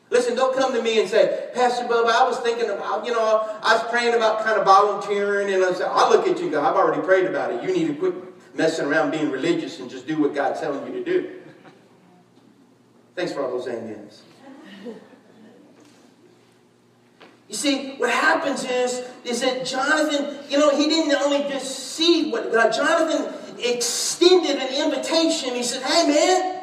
Listen, 0.10 0.36
don't 0.36 0.56
come 0.56 0.74
to 0.74 0.82
me 0.82 1.00
and 1.00 1.08
say, 1.08 1.50
Pastor 1.54 1.86
Bubba, 1.86 2.10
I 2.10 2.28
was 2.28 2.40
thinking 2.40 2.70
about, 2.70 3.06
you 3.06 3.12
know, 3.12 3.60
I 3.62 3.76
was 3.76 3.84
praying 3.92 4.16
about 4.16 4.44
kind 4.44 4.60
of 4.60 4.66
volunteering, 4.66 5.54
and 5.54 5.64
I 5.64 5.74
said, 5.74 5.88
I'll 5.90 6.10
look 6.10 6.28
at 6.28 6.38
you 6.38 6.44
and 6.44 6.52
go, 6.52 6.62
I've 6.62 6.76
already 6.76 7.02
prayed 7.04 7.26
about 7.26 7.52
it. 7.52 7.62
You 7.62 7.72
need 7.72 7.88
to 7.88 7.94
quit 7.94 8.16
messing 8.56 8.86
around 8.86 9.12
being 9.12 9.30
religious 9.30 9.80
and 9.80 9.90
just 9.90 10.08
do 10.08 10.20
what 10.20 10.34
God's 10.34 10.60
telling 10.60 10.86
you 10.88 11.04
to 11.04 11.04
do. 11.04 11.40
Thanks 13.16 13.34
for 13.34 13.44
all 13.44 13.52
those 13.52 13.68
amens. 13.68 14.24
You 17.50 17.56
see, 17.56 17.96
what 17.96 18.12
happens 18.12 18.64
is, 18.64 19.04
is 19.26 19.42
that 19.42 19.66
Jonathan, 19.66 20.38
you 20.50 20.58
know, 20.58 20.76
he 20.76 20.88
didn't 20.88 21.14
only 21.16 21.50
just 21.50 21.96
see 21.96 22.32
what 22.32 22.52
God, 22.52 22.72
Jonathan 22.72 23.34
extended 23.60 24.58
an 24.58 24.86
invitation. 24.86 25.56
He 25.56 25.64
said, 25.64 25.82
Hey 25.82 26.08
man, 26.08 26.59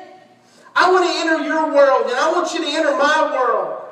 I 0.76 0.92
want 0.92 1.08
to 1.08 1.12
enter 1.18 1.42
your 1.42 1.74
world 1.74 2.10
and 2.10 2.14
I 2.14 2.30
want 2.30 2.52
you 2.52 2.60
to 2.60 2.68
enter 2.68 2.92
my 2.92 3.32
world. 3.32 3.82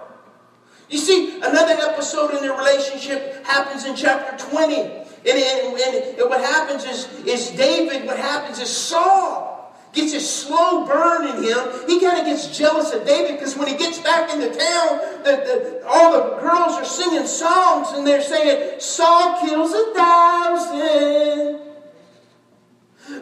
You 0.90 0.98
see, 0.98 1.38
another 1.38 1.74
episode 1.80 2.34
in 2.34 2.42
their 2.42 2.56
relationship 2.56 3.44
happens 3.46 3.86
in 3.86 3.96
chapter 3.96 4.36
20. 4.50 4.82
And, 4.82 5.02
and, 5.26 5.80
and, 5.80 6.18
and 6.20 6.30
what 6.30 6.40
happens 6.40 6.84
is, 6.84 7.08
is 7.24 7.50
David, 7.52 8.04
what 8.06 8.18
happens 8.18 8.58
is 8.58 8.68
Saul 8.68 9.74
gets 9.94 10.12
a 10.12 10.20
slow 10.20 10.84
burn 10.86 11.26
in 11.26 11.42
him. 11.42 11.88
He 11.88 12.00
kind 12.00 12.18
of 12.20 12.26
gets 12.26 12.56
jealous 12.56 12.92
of 12.92 13.06
David 13.06 13.38
because 13.38 13.56
when 13.56 13.68
he 13.68 13.76
gets 13.76 13.98
back 14.00 14.30
into 14.30 14.48
town, 14.48 14.98
the, 15.24 15.80
the, 15.80 15.82
all 15.86 16.12
the 16.12 16.36
girls 16.40 16.74
are 16.74 16.84
singing 16.84 17.26
songs 17.26 17.88
and 17.92 18.06
they're 18.06 18.20
saying, 18.20 18.78
Saul 18.80 19.40
kills 19.40 19.72
a 19.72 19.94
thousand. 19.94 21.63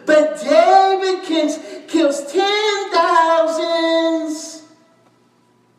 But 0.05 0.41
David 0.41 1.23
kills, 1.23 1.57
kills 1.87 2.31
ten 2.31 2.91
thousands. 2.91 4.63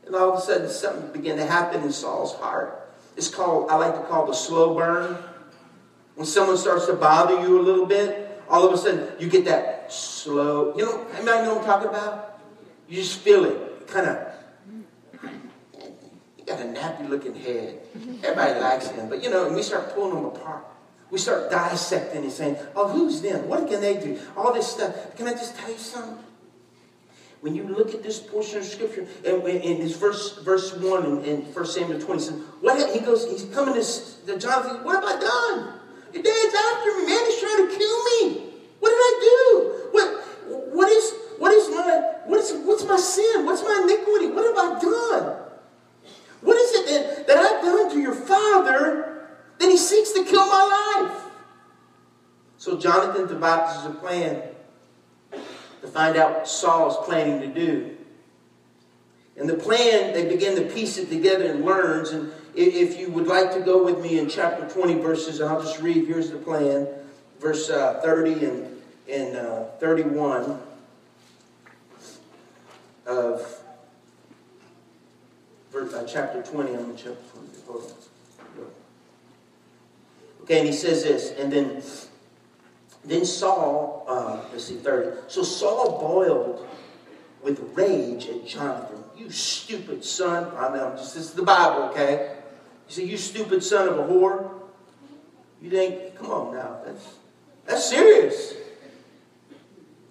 And 0.06 0.14
all 0.14 0.32
of 0.32 0.38
a 0.38 0.40
sudden, 0.40 0.68
something 0.68 1.12
began 1.12 1.36
to 1.36 1.46
happen 1.46 1.82
in 1.82 1.92
Saul's 1.92 2.34
heart. 2.34 2.92
It's 3.16 3.28
called, 3.28 3.70
I 3.70 3.76
like 3.76 3.94
to 3.94 4.02
call 4.02 4.26
the 4.26 4.32
slow 4.34 4.74
burn. 4.74 5.16
When 6.14 6.26
someone 6.26 6.56
starts 6.56 6.86
to 6.86 6.94
bother 6.94 7.40
you 7.40 7.60
a 7.60 7.62
little 7.62 7.86
bit, 7.86 8.42
all 8.48 8.66
of 8.66 8.72
a 8.72 8.78
sudden 8.78 9.08
you 9.18 9.28
get 9.28 9.44
that 9.46 9.92
slow, 9.92 10.74
you 10.76 10.84
know, 10.84 11.06
anybody 11.16 11.42
know 11.42 11.54
what 11.54 11.62
I'm 11.62 11.66
talking 11.66 11.88
about? 11.88 12.40
You 12.88 12.96
just 12.96 13.20
feel 13.20 13.44
it. 13.44 13.86
Kind 13.88 14.06
of, 14.06 14.34
got 16.46 16.60
a 16.60 16.64
nappy 16.64 17.08
looking 17.08 17.34
head. 17.34 17.80
Everybody 18.22 18.60
likes 18.60 18.88
him, 18.88 19.08
but 19.08 19.22
you 19.22 19.30
know, 19.30 19.46
and 19.46 19.56
we 19.56 19.62
start 19.62 19.94
pulling 19.94 20.14
them 20.14 20.26
apart. 20.26 20.64
We 21.14 21.20
start 21.20 21.48
dissecting 21.48 22.24
and 22.24 22.32
saying, 22.32 22.56
oh, 22.74 22.88
who's 22.88 23.22
them? 23.22 23.46
What 23.46 23.68
can 23.68 23.80
they 23.80 24.00
do? 24.00 24.18
All 24.36 24.52
this 24.52 24.66
stuff. 24.66 25.14
Can 25.14 25.28
I 25.28 25.30
just 25.30 25.56
tell 25.56 25.70
you 25.70 25.78
something? 25.78 26.18
When 27.40 27.54
you 27.54 27.68
look 27.68 27.94
at 27.94 28.02
this 28.02 28.18
portion 28.18 28.58
of 28.58 28.64
scripture, 28.64 29.06
and 29.24 29.46
in 29.46 29.78
this 29.78 29.96
verse, 29.96 30.38
verse 30.38 30.74
1 30.74 31.06
in, 31.06 31.24
in 31.24 31.40
1 31.42 31.66
Samuel 31.66 32.00
20, 32.00 32.20
says, 32.20 32.34
what 32.60 32.92
he 32.92 32.98
goes, 32.98 33.30
he's 33.30 33.44
coming 33.54 33.74
to, 33.74 34.26
to 34.26 34.38
Jonathan, 34.40 34.82
what 34.82 34.96
have 34.96 35.04
I 35.04 35.20
done? 35.20 35.78
Your 36.12 36.22
dad's 36.24 36.52
after 36.52 36.98
me, 36.98 37.06
man. 37.06 37.24
He's 37.26 37.38
trying 37.38 37.68
to 37.68 37.76
kill 37.78 38.04
me. 38.04 38.50
What 38.80 38.90
did 38.90 38.98
I 38.98 39.14
do? 39.22 39.88
What, 39.92 40.74
what 40.74 40.88
is, 40.88 41.14
what 41.38 41.52
is 41.52 41.68
my, 41.70 42.12
what 42.26 42.40
is, 42.40 42.52
what's 42.64 42.84
my 42.86 42.96
sin? 42.96 43.46
What's 43.46 43.62
my 43.62 43.82
iniquity? 43.84 44.34
What 44.34 44.46
have 44.46 44.58
I 44.58 44.80
done? 44.80 45.36
What 46.40 46.56
is 46.56 46.72
it 46.72 46.86
that, 46.88 47.26
that 47.28 47.36
I've 47.36 47.62
done 47.62 47.92
to 47.92 48.00
your 48.00 48.16
father 48.16 49.13
that 49.58 49.68
he 49.68 49.76
seeks 49.76 50.12
to 50.12 50.24
kill 50.24 50.46
my 50.46 51.06
life? 51.08 51.22
So 52.58 52.78
Jonathan 52.78 53.26
devises 53.26 53.84
a 53.86 53.90
plan. 53.90 54.42
to 55.32 55.90
find 55.90 56.16
out 56.16 56.34
what 56.34 56.48
Saul 56.48 56.90
is 56.90 56.96
planning 57.06 57.40
to 57.40 57.46
do. 57.46 57.94
And 59.36 59.48
the 59.48 59.54
plan, 59.54 60.14
they 60.14 60.26
begin 60.26 60.56
to 60.56 60.62
piece 60.62 60.96
it 60.96 61.10
together 61.10 61.44
and 61.44 61.64
learns. 61.64 62.10
And 62.10 62.32
if 62.54 62.98
you 62.98 63.10
would 63.10 63.26
like 63.26 63.52
to 63.52 63.60
go 63.60 63.84
with 63.84 64.00
me 64.00 64.18
in 64.18 64.28
chapter 64.28 64.66
20 64.66 64.94
verses, 65.00 65.40
I'll 65.40 65.60
just 65.60 65.80
read, 65.80 66.06
here's 66.06 66.30
the 66.30 66.38
plan, 66.38 66.88
verse 67.40 67.68
uh, 67.68 68.00
30 68.02 68.44
and, 68.44 68.82
and 69.10 69.36
uh, 69.36 69.64
31 69.80 70.58
of 73.06 73.60
verse, 75.70 75.92
uh, 75.92 76.06
chapter 76.06 76.42
20. 76.42 76.74
I'm 76.74 76.90
in 76.90 76.96
chapter 76.96 77.16
20. 77.34 77.48
Hold 77.66 77.82
on. 77.82 77.90
Okay, 80.44 80.58
and 80.58 80.66
he 80.66 80.74
says 80.74 81.02
this, 81.02 81.32
and 81.38 81.50
then 81.50 81.82
then 83.04 83.24
Saul, 83.24 84.04
uh, 84.08 84.40
let's 84.50 84.64
see, 84.64 84.76
30. 84.76 85.22
So 85.28 85.42
Saul 85.42 85.98
boiled 86.00 86.66
with 87.42 87.60
rage 87.74 88.26
at 88.28 88.46
Jonathan. 88.46 89.04
You 89.16 89.30
stupid 89.30 90.04
son. 90.04 90.50
I 90.56 90.76
just, 90.96 91.14
this 91.14 91.24
is 91.24 91.32
the 91.32 91.42
Bible, 91.42 91.84
okay? 91.90 92.36
You 92.88 92.94
say, 92.94 93.04
you 93.04 93.16
stupid 93.16 93.62
son 93.62 93.88
of 93.88 93.98
a 93.98 94.02
whore. 94.02 94.50
You 95.60 95.70
think, 95.70 96.16
come 96.16 96.30
on 96.30 96.54
now, 96.54 96.80
that's, 96.84 97.14
that's 97.66 97.88
serious. 97.88 98.54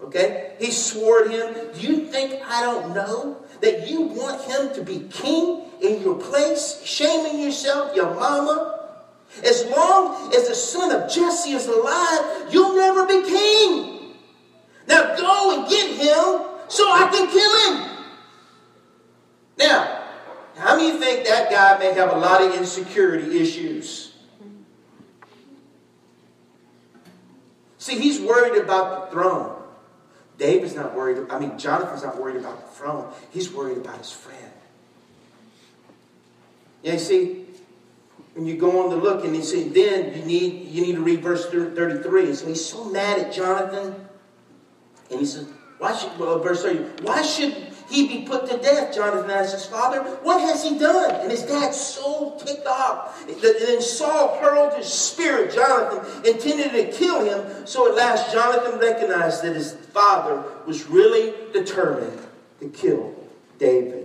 Okay? 0.02 0.56
He 0.60 0.70
swore 0.72 1.26
at 1.26 1.32
him. 1.32 1.74
Do 1.74 1.82
you 1.82 2.06
think 2.06 2.42
I 2.48 2.62
don't 2.62 2.94
know 2.94 3.38
that 3.62 3.90
you 3.90 4.02
want 4.02 4.42
him 4.44 4.74
to 4.76 4.84
be 4.84 5.08
king 5.10 5.64
in 5.82 6.02
your 6.02 6.16
place, 6.16 6.82
shaming 6.84 7.40
yourself, 7.40 7.96
your 7.96 8.14
mama? 8.14 8.83
As 9.42 9.66
long 9.66 10.34
as 10.34 10.48
the 10.48 10.56
son 10.56 10.92
of 10.92 11.10
Jesse 11.12 11.54
is 11.54 11.68
alive, 11.68 12.52
you'll 12.52 12.76
never 12.76 13.06
be 13.06 13.24
king. 13.24 14.14
Now 14.88 15.16
go 15.16 15.60
and 15.60 15.70
get 15.70 15.90
him 15.90 16.42
so 16.68 16.84
I 16.84 17.10
can 17.12 17.28
kill 17.30 17.74
him. 17.74 17.94
Now, 19.58 20.04
how 20.56 20.76
many 20.78 20.98
think 21.00 21.26
that 21.28 21.50
guy 21.50 21.78
may 21.80 21.94
have 21.94 22.14
a 22.14 22.18
lot 22.18 22.42
of 22.42 22.54
insecurity 22.56 23.40
issues? 23.40 24.14
See, 27.78 28.00
he's 28.00 28.22
worried 28.22 28.62
about 28.62 29.10
the 29.10 29.12
throne. 29.12 29.62
David's 30.38 30.76
not 30.76 30.96
worried. 30.96 31.28
I 31.30 31.40
mean, 31.40 31.58
Jonathan's 31.58 32.04
not 32.04 32.20
worried 32.20 32.38
about 32.38 32.62
the 32.62 32.76
throne. 32.76 33.12
He's 33.32 33.52
worried 33.52 33.78
about 33.78 33.98
his 33.98 34.12
friend. 34.12 34.52
Yeah, 36.82 36.94
you 36.94 37.00
see, 37.00 37.43
when 38.34 38.46
you 38.46 38.58
go 38.58 38.84
on 38.84 38.90
to 38.90 38.96
look 38.96 39.24
and 39.26 39.36
you 39.36 39.44
see, 39.44 39.70
then 39.70 40.14
you 40.18 40.26
need 40.26 40.68
you 40.70 40.82
need 40.82 40.96
to 40.96 41.02
read 41.02 41.22
verse 41.22 41.50
33. 41.50 42.26
And 42.26 42.36
so 42.36 42.48
he's 42.48 42.66
so 42.66 42.86
mad 42.86 43.20
at 43.20 43.32
Jonathan. 43.32 43.96
And 45.12 45.20
he 45.20 45.26
says, 45.26 45.48
why 45.78 45.96
should, 45.96 46.18
well, 46.18 46.40
verse 46.40 46.64
30, 46.64 47.04
why 47.04 47.22
should 47.22 47.54
he 47.90 48.08
be 48.08 48.26
put 48.26 48.50
to 48.50 48.58
death? 48.58 48.96
Jonathan 48.96 49.30
asked 49.30 49.54
his 49.54 49.66
father, 49.66 50.02
what 50.24 50.42
has 50.42 50.64
he 50.64 50.80
done? 50.80 51.14
And 51.22 51.30
his 51.30 51.44
dad's 51.44 51.80
so 51.80 52.36
ticked 52.44 52.66
off. 52.66 53.22
And 53.28 53.40
then 53.40 53.82
Saul 53.82 54.40
hurled 54.40 54.74
his 54.74 54.92
spear 54.92 55.46
at 55.46 55.54
Jonathan, 55.54 56.24
intended 56.26 56.72
to 56.72 56.98
kill 56.98 57.24
him. 57.24 57.68
So 57.68 57.90
at 57.90 57.96
last 57.96 58.32
Jonathan 58.32 58.80
recognized 58.80 59.44
that 59.44 59.56
his 59.56 59.74
father 59.74 60.44
was 60.66 60.88
really 60.88 61.34
determined 61.52 62.20
to 62.62 62.70
kill 62.70 63.14
David. 63.60 64.03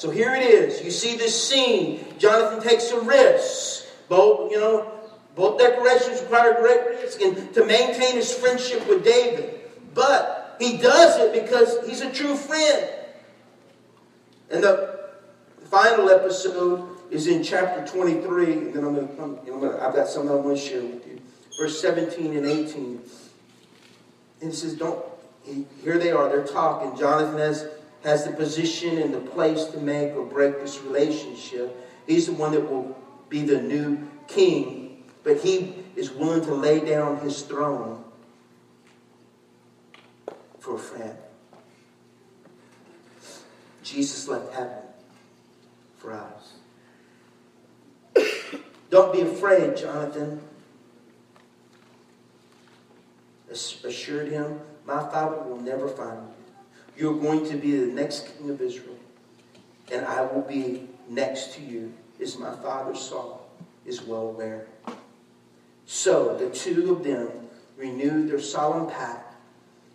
So 0.00 0.08
here 0.08 0.34
it 0.34 0.40
is. 0.40 0.82
You 0.82 0.90
see 0.90 1.18
this 1.18 1.46
scene. 1.46 2.02
Jonathan 2.16 2.66
takes 2.66 2.90
a 2.90 2.98
risk. 3.02 3.84
Both, 4.08 4.50
you 4.50 4.58
know, 4.58 4.90
both 5.36 5.58
declarations 5.58 6.22
require 6.22 6.54
great 6.54 7.02
risk 7.02 7.20
and 7.20 7.52
to 7.52 7.66
maintain 7.66 8.14
his 8.14 8.32
friendship 8.32 8.88
with 8.88 9.04
David. 9.04 9.60
But 9.92 10.56
he 10.58 10.78
does 10.78 11.18
it 11.18 11.44
because 11.44 11.86
he's 11.86 12.00
a 12.00 12.10
true 12.10 12.34
friend. 12.34 12.88
And 14.50 14.64
the 14.64 15.10
final 15.64 16.08
episode 16.08 16.96
is 17.10 17.26
in 17.26 17.42
chapter 17.42 17.86
23. 17.86 18.52
And 18.52 18.72
then 18.72 18.84
I'm 18.84 18.94
going 18.94 19.06
to, 19.06 19.22
I'm, 19.22 19.38
I'm 19.52 19.64
I've 19.82 19.94
got 19.94 20.08
something 20.08 20.30
I 20.30 20.34
want 20.36 20.56
to 20.56 20.64
share 20.64 20.80
with 20.80 21.06
you. 21.06 21.20
Verse 21.58 21.78
17 21.78 22.38
and 22.38 22.46
18. 22.46 23.02
And 24.40 24.50
he 24.50 24.56
says, 24.56 24.76
Don't, 24.76 25.04
here 25.84 25.98
they 25.98 26.10
are, 26.10 26.30
they're 26.30 26.46
talking. 26.46 26.98
Jonathan 26.98 27.38
has, 27.38 27.68
has 28.02 28.24
the 28.24 28.32
position 28.32 28.98
and 28.98 29.12
the 29.12 29.20
place 29.20 29.64
to 29.66 29.78
make 29.78 30.14
or 30.14 30.24
break 30.24 30.60
this 30.60 30.80
relationship. 30.80 31.76
He's 32.06 32.26
the 32.26 32.32
one 32.32 32.52
that 32.52 32.70
will 32.70 32.96
be 33.28 33.42
the 33.42 33.60
new 33.60 34.08
king, 34.26 35.04
but 35.22 35.38
he 35.38 35.74
is 35.96 36.10
willing 36.10 36.42
to 36.42 36.54
lay 36.54 36.80
down 36.80 37.20
his 37.20 37.42
throne 37.42 38.04
for 40.58 40.76
a 40.76 40.78
friend. 40.78 41.16
Jesus 43.82 44.28
left 44.28 44.52
heaven 44.52 44.82
for 45.98 46.12
us. 46.12 46.54
Don't 48.90 49.12
be 49.12 49.20
afraid, 49.20 49.76
Jonathan. 49.76 50.40
Assured 53.50 54.28
him, 54.28 54.60
My 54.84 55.00
father 55.10 55.42
will 55.42 55.60
never 55.60 55.88
find 55.88 56.28
you. 56.28 56.29
You're 57.00 57.14
going 57.14 57.48
to 57.48 57.56
be 57.56 57.76
the 57.76 57.86
next 57.86 58.28
king 58.36 58.50
of 58.50 58.60
Israel, 58.60 58.98
and 59.90 60.04
I 60.04 60.20
will 60.20 60.42
be 60.42 60.86
next 61.08 61.54
to 61.54 61.62
you, 61.62 61.94
as 62.20 62.36
my 62.36 62.54
father 62.56 62.94
Saul 62.94 63.48
is 63.86 64.02
well 64.02 64.28
aware. 64.28 64.66
So 65.86 66.36
the 66.36 66.50
two 66.50 66.92
of 66.92 67.02
them 67.02 67.30
renewed 67.78 68.28
their 68.28 68.38
solemn 68.38 68.86
pact 68.86 69.34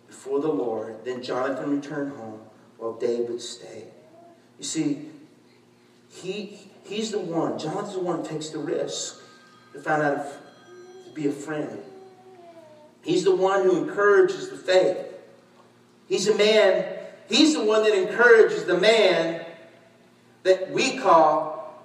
before 0.08 0.40
the 0.40 0.48
Lord. 0.48 1.04
Then 1.04 1.22
Jonathan 1.22 1.80
returned 1.80 2.16
home 2.16 2.40
while 2.76 2.94
David 2.94 3.40
stayed. 3.40 3.92
You 4.58 4.64
see, 4.64 5.08
he, 6.10 6.58
he's 6.82 7.12
the 7.12 7.20
one, 7.20 7.56
Jonathan's 7.56 7.94
the 7.94 8.00
one 8.00 8.24
who 8.24 8.28
takes 8.28 8.48
the 8.48 8.58
risk 8.58 9.20
to 9.74 9.80
find 9.80 10.02
out 10.02 10.26
if, 10.26 10.32
to 11.04 11.10
be 11.14 11.28
a 11.28 11.32
friend. 11.32 11.78
He's 13.02 13.22
the 13.22 13.36
one 13.36 13.62
who 13.62 13.84
encourages 13.84 14.50
the 14.50 14.56
faith. 14.56 14.98
He's 16.08 16.28
a 16.28 16.36
man, 16.36 16.95
he's 17.28 17.54
the 17.54 17.64
one 17.64 17.82
that 17.84 17.94
encourages 17.94 18.64
the 18.64 18.78
man 18.78 19.44
that 20.42 20.70
we 20.70 20.98
call 20.98 21.82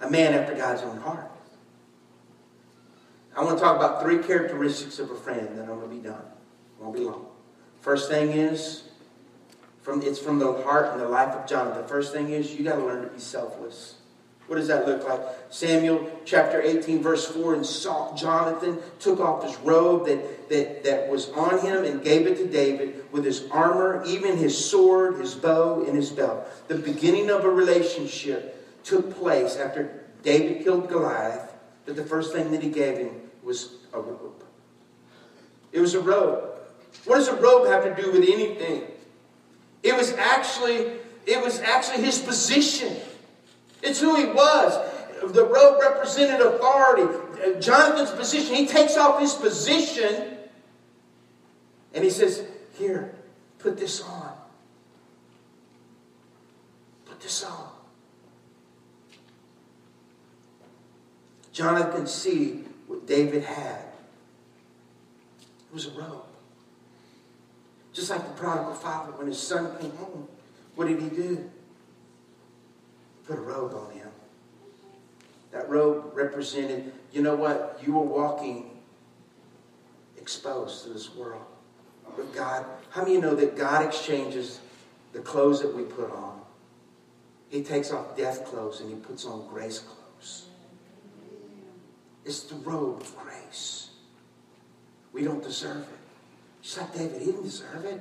a 0.00 0.10
man 0.10 0.34
after 0.34 0.54
God's 0.54 0.82
own 0.82 0.98
heart. 0.98 1.30
I 3.36 3.42
want 3.42 3.56
to 3.56 3.64
talk 3.64 3.76
about 3.76 4.02
three 4.02 4.18
characteristics 4.18 4.98
of 4.98 5.10
a 5.10 5.14
friend, 5.14 5.48
then 5.56 5.60
I'm 5.60 5.78
going 5.78 5.88
to 5.88 5.96
be 5.96 6.02
done. 6.02 6.22
Won't 6.78 6.94
be 6.94 7.00
long. 7.00 7.26
First 7.80 8.10
thing 8.10 8.30
is, 8.30 8.84
from 9.80 10.02
it's 10.02 10.18
from 10.18 10.38
the 10.38 10.52
heart 10.62 10.92
and 10.92 11.00
the 11.00 11.08
life 11.08 11.34
of 11.34 11.48
Jonathan. 11.48 11.82
The 11.82 11.88
first 11.88 12.12
thing 12.12 12.30
is 12.30 12.54
you 12.54 12.64
got 12.64 12.76
to 12.76 12.84
learn 12.84 13.02
to 13.02 13.08
be 13.08 13.18
selfless. 13.18 13.96
What 14.46 14.56
does 14.56 14.68
that 14.68 14.86
look 14.86 15.08
like? 15.08 15.20
Samuel 15.50 16.20
chapter 16.24 16.60
18, 16.60 17.02
verse 17.02 17.26
4, 17.26 17.54
and 17.54 17.64
Saul, 17.64 18.14
Jonathan 18.14 18.78
took 18.98 19.20
off 19.20 19.44
his 19.44 19.56
robe 19.58 20.06
that, 20.06 20.48
that, 20.48 20.84
that 20.84 21.08
was 21.08 21.30
on 21.30 21.60
him 21.60 21.84
and 21.84 22.02
gave 22.02 22.26
it 22.26 22.36
to 22.38 22.46
David 22.46 23.04
with 23.12 23.24
his 23.24 23.44
armor, 23.50 24.02
even 24.06 24.36
his 24.36 24.56
sword, 24.56 25.18
his 25.20 25.34
bow, 25.34 25.84
and 25.84 25.96
his 25.96 26.10
belt. 26.10 26.46
The 26.68 26.74
beginning 26.74 27.30
of 27.30 27.44
a 27.44 27.50
relationship 27.50 28.84
took 28.84 29.16
place 29.16 29.56
after 29.56 30.04
David 30.22 30.64
killed 30.64 30.88
Goliath, 30.88 31.54
but 31.86 31.96
the 31.96 32.04
first 32.04 32.32
thing 32.32 32.50
that 32.50 32.62
he 32.62 32.70
gave 32.70 32.98
him 32.98 33.20
was 33.42 33.76
a 33.92 34.00
robe. 34.00 34.44
It 35.72 35.80
was 35.80 35.94
a 35.94 36.00
robe. 36.00 36.44
What 37.04 37.16
does 37.16 37.28
a 37.28 37.36
robe 37.36 37.66
have 37.68 37.84
to 37.84 38.02
do 38.02 38.12
with 38.12 38.22
anything? 38.22 38.84
It 39.82 39.96
was 39.96 40.12
actually, 40.12 40.92
it 41.26 41.42
was 41.42 41.60
actually 41.60 42.04
his 42.04 42.18
position. 42.18 42.96
It's 43.82 44.00
who 44.00 44.16
he 44.16 44.26
was. 44.26 44.78
The 45.22 45.44
robe 45.44 45.80
represented 45.80 46.40
authority. 46.40 47.60
Jonathan's 47.60 48.10
position, 48.10 48.54
he 48.54 48.66
takes 48.66 48.96
off 48.96 49.20
his 49.20 49.34
position 49.34 50.38
and 51.94 52.04
he 52.04 52.10
says, 52.10 52.44
Here, 52.78 53.14
put 53.58 53.76
this 53.76 54.00
on. 54.02 54.32
Put 57.06 57.20
this 57.20 57.44
on. 57.44 57.68
Jonathan 61.52 62.06
see 62.06 62.64
what 62.86 63.06
David 63.06 63.44
had. 63.44 63.84
It 65.40 65.74
was 65.74 65.86
a 65.86 65.90
robe. 65.90 66.24
Just 67.92 68.10
like 68.10 68.26
the 68.26 68.32
prodigal 68.40 68.74
father, 68.74 69.12
when 69.12 69.26
his 69.26 69.38
son 69.38 69.76
came 69.78 69.90
home, 69.96 70.26
what 70.76 70.88
did 70.88 71.00
he 71.00 71.08
do? 71.10 71.50
Put 73.26 73.38
a 73.38 73.40
robe 73.40 73.74
on 73.74 73.92
him. 73.92 74.08
That 75.52 75.68
robe 75.68 76.12
represented, 76.14 76.92
you 77.12 77.22
know 77.22 77.34
what? 77.34 77.80
You 77.84 77.92
were 77.92 78.04
walking 78.04 78.70
exposed 80.16 80.84
to 80.84 80.90
this 80.90 81.14
world. 81.14 81.44
But 82.16 82.34
God, 82.34 82.64
how 82.90 83.02
many 83.02 83.14
you 83.14 83.20
know 83.20 83.34
that 83.34 83.56
God 83.56 83.84
exchanges 83.84 84.60
the 85.12 85.20
clothes 85.20 85.60
that 85.60 85.74
we 85.74 85.82
put 85.82 86.10
on? 86.10 86.40
He 87.50 87.62
takes 87.62 87.90
off 87.92 88.16
death 88.16 88.46
clothes 88.46 88.80
and 88.80 88.88
he 88.88 88.96
puts 88.96 89.26
on 89.26 89.46
grace 89.48 89.80
clothes. 89.80 90.46
It's 92.24 92.44
the 92.44 92.54
robe 92.56 93.00
of 93.02 93.16
grace. 93.18 93.90
We 95.12 95.24
don't 95.24 95.42
deserve 95.42 95.82
it. 95.82 95.98
Just 96.62 96.78
like 96.78 96.94
David, 96.94 97.20
he 97.20 97.26
didn't 97.26 97.42
deserve 97.42 97.84
it. 97.84 98.00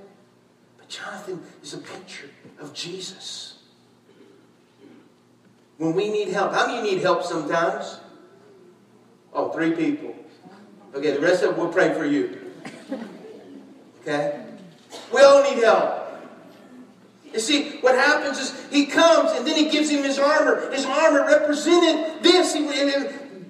But 0.78 0.88
Jonathan 0.88 1.44
is 1.62 1.74
a 1.74 1.80
picture 1.80 2.30
of 2.60 2.74
Jesus. 2.74 3.51
When 5.82 5.96
we 5.96 6.12
need 6.12 6.28
help, 6.28 6.54
how 6.54 6.68
many 6.68 6.92
need 6.92 7.02
help 7.02 7.24
sometimes? 7.24 8.00
Oh, 9.34 9.50
three 9.50 9.72
people. 9.72 10.14
Okay, 10.94 11.10
the 11.10 11.20
rest 11.20 11.42
of 11.42 11.54
it, 11.54 11.58
we'll 11.58 11.74
pray 11.74 11.92
for 11.96 12.06
you. 12.06 12.52
Okay? 14.02 14.46
We 15.12 15.22
all 15.22 15.42
need 15.42 15.64
help. 15.64 16.22
You 17.34 17.40
see, 17.40 17.80
what 17.80 17.96
happens 17.96 18.38
is 18.38 18.64
he 18.70 18.86
comes 18.86 19.32
and 19.32 19.48
then 19.48 19.56
he 19.56 19.72
gives 19.72 19.90
him 19.90 20.04
his 20.04 20.20
armor. 20.20 20.70
His 20.70 20.86
armor 20.86 21.26
represented 21.26 22.22
this. 22.22 22.54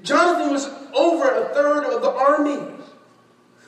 Jonathan 0.02 0.54
was 0.54 0.70
over 0.94 1.28
a 1.28 1.54
third 1.54 1.84
of 1.84 2.02
the 2.02 2.12
army. 2.12 2.81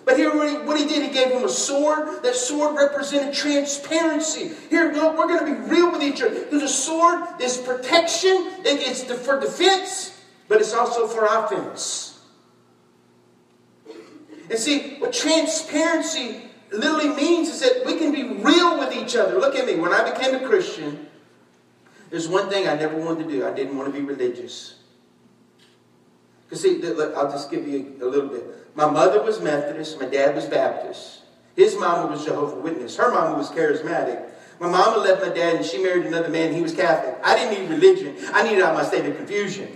But 0.06 0.18
here, 0.18 0.36
what 0.66 0.78
he, 0.78 0.86
did, 0.86 1.04
he 1.04 1.14
gave 1.14 1.32
him 1.32 1.44
a 1.44 1.50
sword. 1.50 2.24
That 2.24 2.36
sword 2.36 2.76
represented 2.76 3.34
transparency. 3.34 4.52
Here, 4.70 4.92
look, 4.92 5.18
we're 5.18 5.28
going 5.28 5.46
to 5.46 5.46
be 5.46 5.70
real 5.74 5.92
with 5.92 6.04
each 6.04 6.22
other. 6.22 6.44
Because 6.44 6.64
a 6.64 6.68
sword 6.68 7.42
is 7.42 7.58
protection, 7.58 8.52
it's 8.66 9.04
for 9.26 9.40
defense, 9.40 10.22
but 10.50 10.60
it's 10.60 10.74
also 10.74 11.08
for 11.08 11.26
offense. 11.26 12.20
And 14.50 14.60
see, 14.60 14.96
what 15.00 15.14
transparency 15.14 16.42
literally 16.72 17.10
means 17.10 17.48
is 17.50 17.62
that 17.62 17.86
we 17.86 17.98
can 17.98 18.12
be 18.12 18.44
real 18.44 18.78
with 18.78 18.94
each 18.94 19.16
other. 19.16 19.40
Look 19.40 19.56
at 19.56 19.66
me. 19.66 19.76
When 19.76 19.94
I 19.94 20.12
became 20.12 20.36
a 20.36 20.46
Christian, 20.46 21.08
there's 22.10 22.28
one 22.28 22.50
thing 22.50 22.68
I 22.68 22.76
never 22.76 22.98
wanted 22.98 23.24
to 23.24 23.30
do. 23.30 23.48
I 23.48 23.54
didn't 23.54 23.78
want 23.78 23.94
to 23.94 24.00
be 24.00 24.06
religious. 24.06 24.76
Because 26.54 26.62
see, 26.62 27.16
I'll 27.16 27.32
just 27.32 27.50
give 27.50 27.68
you 27.68 27.96
a 28.00 28.06
little 28.06 28.30
bit. 28.30 28.46
My 28.76 28.88
mother 28.88 29.24
was 29.24 29.42
Methodist. 29.42 30.00
My 30.00 30.06
dad 30.06 30.36
was 30.36 30.46
Baptist. 30.46 31.22
His 31.56 31.76
mama 31.76 32.12
was 32.12 32.26
Jehovah 32.26 32.58
Witness. 32.58 32.96
Her 32.96 33.12
mama 33.12 33.36
was 33.36 33.50
charismatic. 33.50 34.30
My 34.60 34.70
mama 34.70 34.98
left 34.98 35.24
my 35.24 35.30
dad 35.30 35.56
and 35.56 35.66
she 35.66 35.82
married 35.82 36.06
another 36.06 36.30
man. 36.30 36.54
He 36.54 36.62
was 36.62 36.72
Catholic. 36.72 37.18
I 37.24 37.36
didn't 37.36 37.60
need 37.60 37.70
religion. 37.72 38.16
I 38.34 38.44
needed 38.44 38.62
out 38.62 38.76
my 38.76 38.84
state 38.84 39.04
of 39.04 39.18
confusion. 39.18 39.68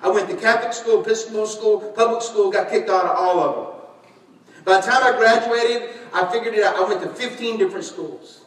I 0.00 0.08
went 0.08 0.30
to 0.30 0.36
Catholic 0.36 0.72
school, 0.72 1.02
Episcopal 1.02 1.46
school, 1.46 1.80
public 1.96 2.22
school, 2.22 2.52
got 2.52 2.70
kicked 2.70 2.88
out 2.88 3.06
of 3.06 3.16
all 3.16 3.40
of 3.40 3.56
them. 3.56 4.64
By 4.64 4.80
the 4.80 4.86
time 4.86 5.02
I 5.02 5.18
graduated, 5.18 5.90
I 6.14 6.30
figured 6.30 6.54
it 6.54 6.62
out. 6.62 6.76
I 6.76 6.88
went 6.88 7.02
to 7.02 7.08
15 7.08 7.58
different 7.58 7.84
schools. 7.84 8.42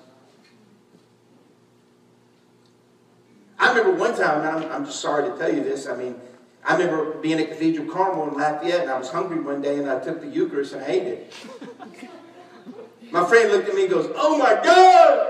I 3.60 3.70
remember 3.74 3.92
one 4.00 4.16
time, 4.16 4.42
I'm, 4.42 4.72
I'm 4.72 4.86
just 4.86 5.02
sorry 5.02 5.30
to 5.30 5.38
tell 5.38 5.54
you 5.54 5.64
this. 5.64 5.86
I 5.86 5.98
mean, 5.98 6.16
I 6.66 6.78
remember 6.78 7.16
being 7.16 7.40
at 7.40 7.50
Cathedral 7.50 7.92
Carmel 7.92 8.30
in 8.30 8.36
Lafayette, 8.36 8.82
and 8.82 8.90
I 8.90 8.98
was 8.98 9.10
hungry 9.10 9.40
one 9.40 9.62
day, 9.62 9.80
and 9.80 9.90
I 9.90 10.00
took 10.00 10.22
the 10.22 10.28
Eucharist 10.28 10.74
and 10.74 10.84
I 10.84 10.88
ate 10.88 11.04
it. 11.04 11.34
My 13.12 13.26
friend 13.26 13.52
looked 13.52 13.70
at 13.70 13.76
me 13.76 13.84
and 13.84 13.92
goes, 13.92 14.12
Oh 14.16 14.38
my 14.38 14.60
God! 14.64 15.30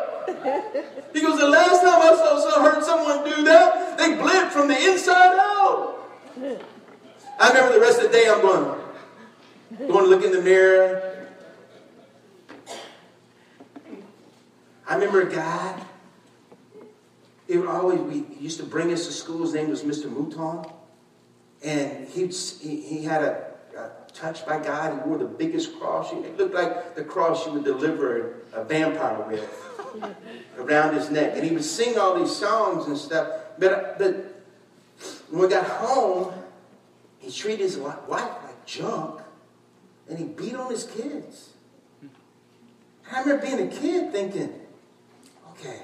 He 1.14 1.22
goes, 1.22 1.40
The 1.40 1.48
last 1.48 1.82
time 1.82 2.02
I 2.02 2.16
saw, 2.16 2.62
heard 2.62 2.84
someone 2.84 3.26
do 3.26 3.44
that, 3.44 3.98
they 3.98 4.16
bled 4.16 4.52
from 4.52 4.68
the 4.68 4.78
inside 4.78 5.38
out. 5.40 6.00
I 7.40 7.48
remember 7.50 7.74
the 7.74 7.82
rest 7.82 8.00
of 8.00 8.12
the 8.12 8.18
day 8.18 8.30
I'm 8.30 8.42
going, 8.42 8.80
going 9.80 10.06
to 10.06 10.10
look 10.10 10.24
in 10.24 10.32
the 10.32 10.42
mirror. 10.42 11.28
I 14.88 14.96
remember 14.96 15.22
a 15.22 15.32
guy, 15.32 15.84
he 17.48 17.58
would 17.58 17.68
always, 17.68 18.00
we 18.00 18.26
used 18.40 18.60
to 18.60 18.66
bring 18.66 18.92
us 18.92 19.08
to 19.08 19.14
school. 19.14 19.42
His 19.42 19.54
name 19.54 19.70
was 19.70 19.84
Mr. 19.84 20.10
Mouton. 20.12 20.72
And 21.64 22.08
he, 22.10 22.28
he, 22.28 23.04
had 23.04 23.24
a, 23.24 23.46
a 23.78 23.90
touch 24.12 24.46
by 24.46 24.62
God. 24.62 24.94
He 24.94 25.10
wore 25.10 25.18
the 25.18 25.26
biggest 25.26 25.80
cross. 25.80 26.12
It 26.12 26.38
looked 26.38 26.54
like 26.54 26.96
the 26.96 27.04
cross 27.04 27.46
you 27.46 27.54
would 27.54 27.64
deliver 27.64 28.42
a 28.54 28.64
vampire 28.66 29.22
with 29.28 30.16
around 30.58 30.94
his 30.94 31.10
neck. 31.10 31.34
And 31.36 31.44
he 31.44 31.52
would 31.52 31.64
sing 31.64 31.98
all 31.98 32.20
these 32.20 32.36
songs 32.36 32.88
and 32.88 32.98
stuff. 32.98 33.30
But, 33.58 33.98
but 33.98 34.44
when 35.30 35.44
we 35.44 35.48
got 35.48 35.66
home, 35.66 36.34
he 37.20 37.32
treated 37.32 37.62
his 37.62 37.78
wife 37.78 38.00
like 38.10 38.66
junk. 38.66 39.22
And 40.10 40.20
he 40.20 40.26
beat 40.26 40.56
on 40.56 40.70
his 40.70 40.84
kids. 40.84 41.52
I 43.12 43.22
remember 43.22 43.46
being 43.46 43.68
a 43.68 43.72
kid 43.72 44.12
thinking, 44.12 44.54
okay, 45.52 45.84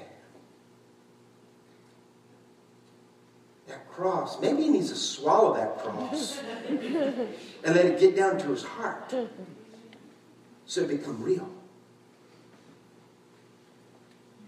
that 3.68 3.89
cross, 4.00 4.40
maybe 4.40 4.62
he 4.62 4.70
needs 4.70 4.88
to 4.88 4.96
swallow 4.96 5.54
that 5.54 5.78
cross 5.78 6.40
and 6.68 7.34
let 7.64 7.84
it 7.84 8.00
get 8.00 8.16
down 8.16 8.38
to 8.38 8.48
his 8.48 8.62
heart 8.62 9.14
so 10.64 10.80
it 10.82 10.88
become 10.88 11.22
real. 11.22 11.50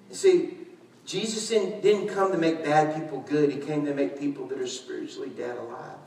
You 0.08 0.16
see, 0.16 0.56
Jesus 1.04 1.48
didn't 1.48 2.08
come 2.08 2.32
to 2.32 2.38
make 2.38 2.64
bad 2.64 2.94
people 2.94 3.20
good. 3.28 3.52
He 3.52 3.58
came 3.58 3.84
to 3.84 3.92
make 3.94 4.18
people 4.18 4.46
that 4.46 4.58
are 4.58 4.66
spiritually 4.66 5.30
dead 5.30 5.58
alive. 5.58 5.98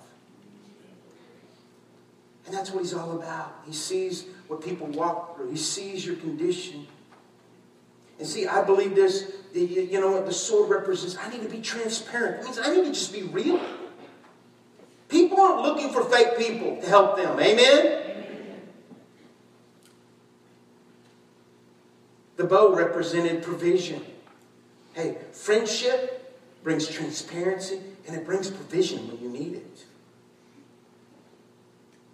And 2.47 2.53
that's 2.53 2.71
what 2.71 2.81
he's 2.81 2.93
all 2.93 3.11
about. 3.11 3.61
He 3.67 3.73
sees 3.73 4.25
what 4.47 4.63
people 4.63 4.87
walk 4.87 5.35
through. 5.35 5.51
He 5.51 5.57
sees 5.57 6.05
your 6.05 6.15
condition. 6.15 6.87
And 8.17 8.27
see, 8.27 8.47
I 8.47 8.63
believe 8.63 8.95
this, 8.95 9.31
you 9.61 10.01
know 10.01 10.11
what 10.11 10.25
the 10.25 10.33
sword 10.33 10.69
represents? 10.69 11.17
I 11.17 11.29
need 11.29 11.41
to 11.43 11.49
be 11.49 11.61
transparent. 11.61 12.41
It 12.41 12.45
means 12.45 12.59
I 12.59 12.75
need 12.75 12.85
to 12.85 12.91
just 12.91 13.13
be 13.13 13.23
real. 13.23 13.59
People 15.07 15.39
aren't 15.39 15.61
looking 15.61 15.91
for 15.91 16.03
fake 16.03 16.37
people 16.37 16.81
to 16.81 16.89
help 16.89 17.15
them. 17.15 17.39
Amen? 17.39 18.01
The 22.35 22.43
bow 22.43 22.75
represented 22.75 23.43
provision. 23.43 24.03
Hey, 24.93 25.17
friendship 25.31 26.21
brings 26.63 26.87
transparency 26.87 27.79
and 28.07 28.15
it 28.15 28.25
brings 28.25 28.49
provision 28.49 29.07
when 29.07 29.21
you 29.21 29.29
need 29.29 29.53
it. 29.53 29.85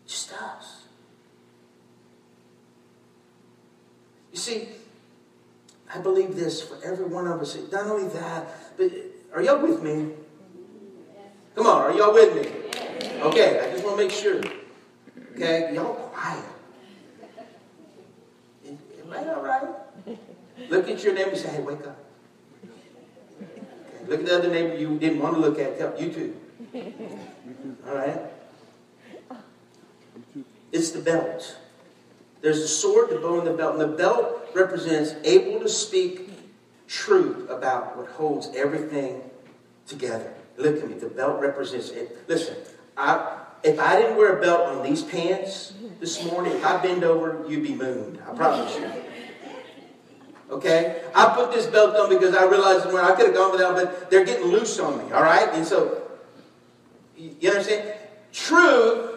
just 0.05 0.29
does. 0.29 0.83
You 4.31 4.37
see, 4.37 4.69
I 5.93 5.99
believe 5.99 6.35
this 6.35 6.61
for 6.61 6.77
every 6.83 7.05
one 7.05 7.27
of 7.27 7.41
us. 7.41 7.57
Not 7.71 7.87
only 7.87 8.07
that, 8.09 8.77
but 8.77 8.91
are 9.33 9.41
y'all 9.41 9.59
with 9.59 9.83
me? 9.83 10.11
Come 11.55 11.67
on, 11.67 11.81
are 11.81 11.93
y'all 11.93 12.13
with 12.13 12.33
me? 12.35 13.21
Okay, 13.21 13.59
I 13.59 13.71
just 13.71 13.83
want 13.83 13.97
to 13.97 14.03
make 14.03 14.11
sure. 14.11 14.41
Okay, 15.35 15.73
y'all 15.73 15.93
quiet. 15.93 16.45
Am 18.65 19.11
I 19.11 19.33
all 19.33 19.43
right? 19.43 19.67
Look 20.69 20.87
at 20.87 21.03
your 21.03 21.13
neighbor 21.13 21.31
and 21.31 21.39
say, 21.39 21.49
hey, 21.49 21.61
wake 21.61 21.85
up. 21.85 21.97
Okay, 23.43 24.07
look 24.07 24.21
at 24.21 24.25
the 24.25 24.37
other 24.37 24.49
neighbor 24.49 24.75
you 24.75 24.97
didn't 24.97 25.19
want 25.19 25.35
to 25.35 25.41
look 25.41 25.59
at. 25.59 25.99
You 25.99 26.11
too. 26.11 26.35
All 27.85 27.95
right? 27.95 28.21
It's 30.71 30.91
the 30.91 31.01
belt. 31.01 31.57
There's 32.41 32.59
a 32.59 32.67
sword, 32.67 33.09
the 33.09 33.17
bow, 33.17 33.39
and 33.39 33.47
the 33.47 33.53
belt. 33.53 33.73
And 33.73 33.81
the 33.81 33.97
belt 33.97 34.40
represents 34.55 35.15
able 35.23 35.59
to 35.59 35.69
speak 35.69 36.29
truth 36.87 37.49
about 37.49 37.97
what 37.97 38.07
holds 38.09 38.49
everything 38.55 39.21
together. 39.87 40.33
Look 40.57 40.83
at 40.83 40.89
me. 40.89 40.95
The 40.95 41.07
belt 41.07 41.39
represents 41.39 41.89
it. 41.89 42.27
Listen, 42.27 42.55
I, 42.97 43.37
if 43.63 43.79
I 43.79 43.99
didn't 43.99 44.17
wear 44.17 44.37
a 44.37 44.41
belt 44.41 44.67
on 44.67 44.83
these 44.83 45.03
pants 45.03 45.73
this 45.99 46.23
morning, 46.25 46.53
if 46.53 46.65
I 46.65 46.81
bend 46.81 47.03
over, 47.03 47.45
you'd 47.47 47.63
be 47.63 47.73
mooned. 47.73 48.19
I 48.29 48.33
promise 48.33 48.75
you. 48.77 48.91
Okay? 50.49 51.01
I 51.15 51.33
put 51.33 51.51
this 51.53 51.65
belt 51.67 51.95
on 51.95 52.09
because 52.09 52.35
I 52.35 52.45
realized 52.45 52.85
when 52.91 53.03
I 53.03 53.15
could 53.15 53.27
have 53.27 53.35
gone 53.35 53.51
without, 53.51 53.75
but 53.75 54.09
they're 54.09 54.25
getting 54.25 54.47
loose 54.47 54.79
on 54.79 54.97
me. 54.97 55.11
All 55.13 55.23
right? 55.23 55.49
And 55.53 55.65
so, 55.65 56.01
you 57.15 57.49
understand? 57.49 57.93
Truth 58.33 59.11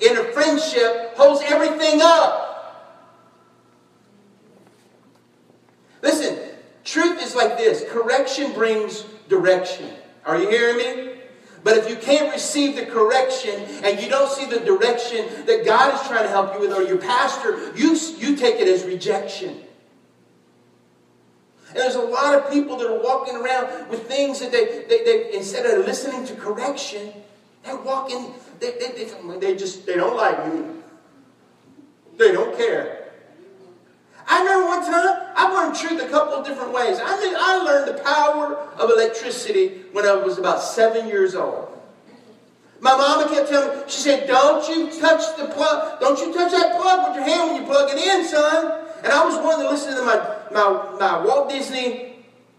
in 0.00 0.16
a 0.16 0.24
friendship 0.32 1.14
holds 1.16 1.42
everything 1.44 2.00
up. 2.02 2.46
Listen, 6.02 6.38
truth 6.88 7.22
is 7.22 7.34
like 7.34 7.56
this 7.58 7.84
correction 7.88 8.52
brings 8.52 9.02
direction. 9.28 9.90
Are 10.24 10.40
you 10.40 10.48
hearing 10.48 10.76
me? 10.78 11.14
But 11.64 11.76
if 11.76 11.88
you 11.90 11.96
can't 11.96 12.32
receive 12.32 12.76
the 12.76 12.86
correction 12.86 13.54
and 13.84 14.00
you 14.00 14.08
don't 14.08 14.30
see 14.30 14.46
the 14.46 14.60
direction 14.60 15.26
that 15.46 15.64
God 15.64 15.94
is 15.94 16.06
trying 16.06 16.22
to 16.22 16.28
help 16.28 16.54
you 16.54 16.60
with 16.60 16.72
or 16.72 16.82
your 16.82 16.98
pastor, 16.98 17.72
you, 17.76 17.98
you 18.16 18.36
take 18.36 18.60
it 18.60 18.68
as 18.68 18.84
rejection. 18.84 19.60
And 21.68 21.76
there's 21.76 21.96
a 21.96 22.00
lot 22.00 22.34
of 22.34 22.50
people 22.50 22.76
that 22.78 22.86
are 22.86 23.02
walking 23.02 23.36
around 23.36 23.90
with 23.90 24.06
things 24.06 24.40
that 24.40 24.52
they, 24.52 24.84
they, 24.88 25.04
they 25.04 25.34
instead 25.34 25.66
of 25.66 25.84
listening 25.84 26.24
to 26.26 26.34
correction, 26.36 27.12
they're 27.64 27.76
walking, 27.76 28.32
they, 28.60 28.72
they, 28.78 29.04
they, 29.04 29.38
they 29.38 29.56
just, 29.56 29.84
they 29.84 29.96
don't 29.96 30.16
like 30.16 30.54
me. 30.54 30.62
They 32.16 32.32
don't 32.32 32.56
care. 32.56 33.07
I 34.28 34.40
remember 34.40 34.66
one 34.66 34.84
time, 34.84 35.32
I 35.34 35.50
learned 35.52 35.74
truth 35.76 36.02
a 36.02 36.08
couple 36.08 36.34
of 36.34 36.46
different 36.46 36.72
ways. 36.72 36.98
I, 37.02 37.34
I 37.38 37.62
learned 37.64 37.88
the 37.88 38.02
power 38.02 38.56
of 38.56 38.90
electricity 38.90 39.84
when 39.92 40.04
I 40.04 40.12
was 40.12 40.36
about 40.36 40.62
seven 40.62 41.08
years 41.08 41.34
old. 41.34 41.74
My 42.80 42.96
mama 42.96 43.28
kept 43.28 43.48
telling 43.48 43.76
me, 43.76 43.84
she 43.88 44.00
said, 44.02 44.26
don't 44.26 44.68
you 44.68 44.86
touch 45.00 45.36
the 45.36 45.46
plug, 45.46 45.98
don't 45.98 46.18
you 46.18 46.32
touch 46.32 46.52
that 46.52 46.80
plug 46.80 47.08
with 47.08 47.16
your 47.16 47.24
hand 47.24 47.50
when 47.50 47.62
you 47.62 47.66
plug 47.66 47.90
it 47.90 47.98
in, 47.98 48.24
son. 48.24 48.84
And 49.02 49.12
I 49.12 49.24
was 49.24 49.34
wanting 49.36 49.66
to 49.66 49.70
listen 49.70 49.96
to 49.96 50.04
my, 50.04 50.36
my, 50.52 50.98
my 50.98 51.24
Walt 51.24 51.48
Disney 51.48 52.16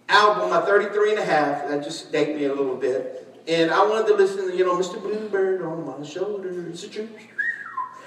album, 0.10 0.50
my 0.50 0.62
33 0.62 1.12
and 1.12 1.20
a 1.20 1.26
half. 1.26 1.68
That 1.68 1.84
just 1.84 2.12
dated 2.12 2.36
me 2.36 2.46
a 2.46 2.54
little 2.54 2.76
bit. 2.76 3.28
And 3.48 3.72
I 3.72 3.86
wanted 3.86 4.08
to 4.08 4.16
listen 4.16 4.50
to, 4.50 4.58
you 4.58 4.66
know, 4.66 4.76
Mr. 4.76 5.02
Bluebird 5.02 5.62
on 5.62 5.86
my 5.86 6.06
shoulder. 6.06 6.68
It's 6.70 6.84
a 6.84 6.90
true. 6.90 7.08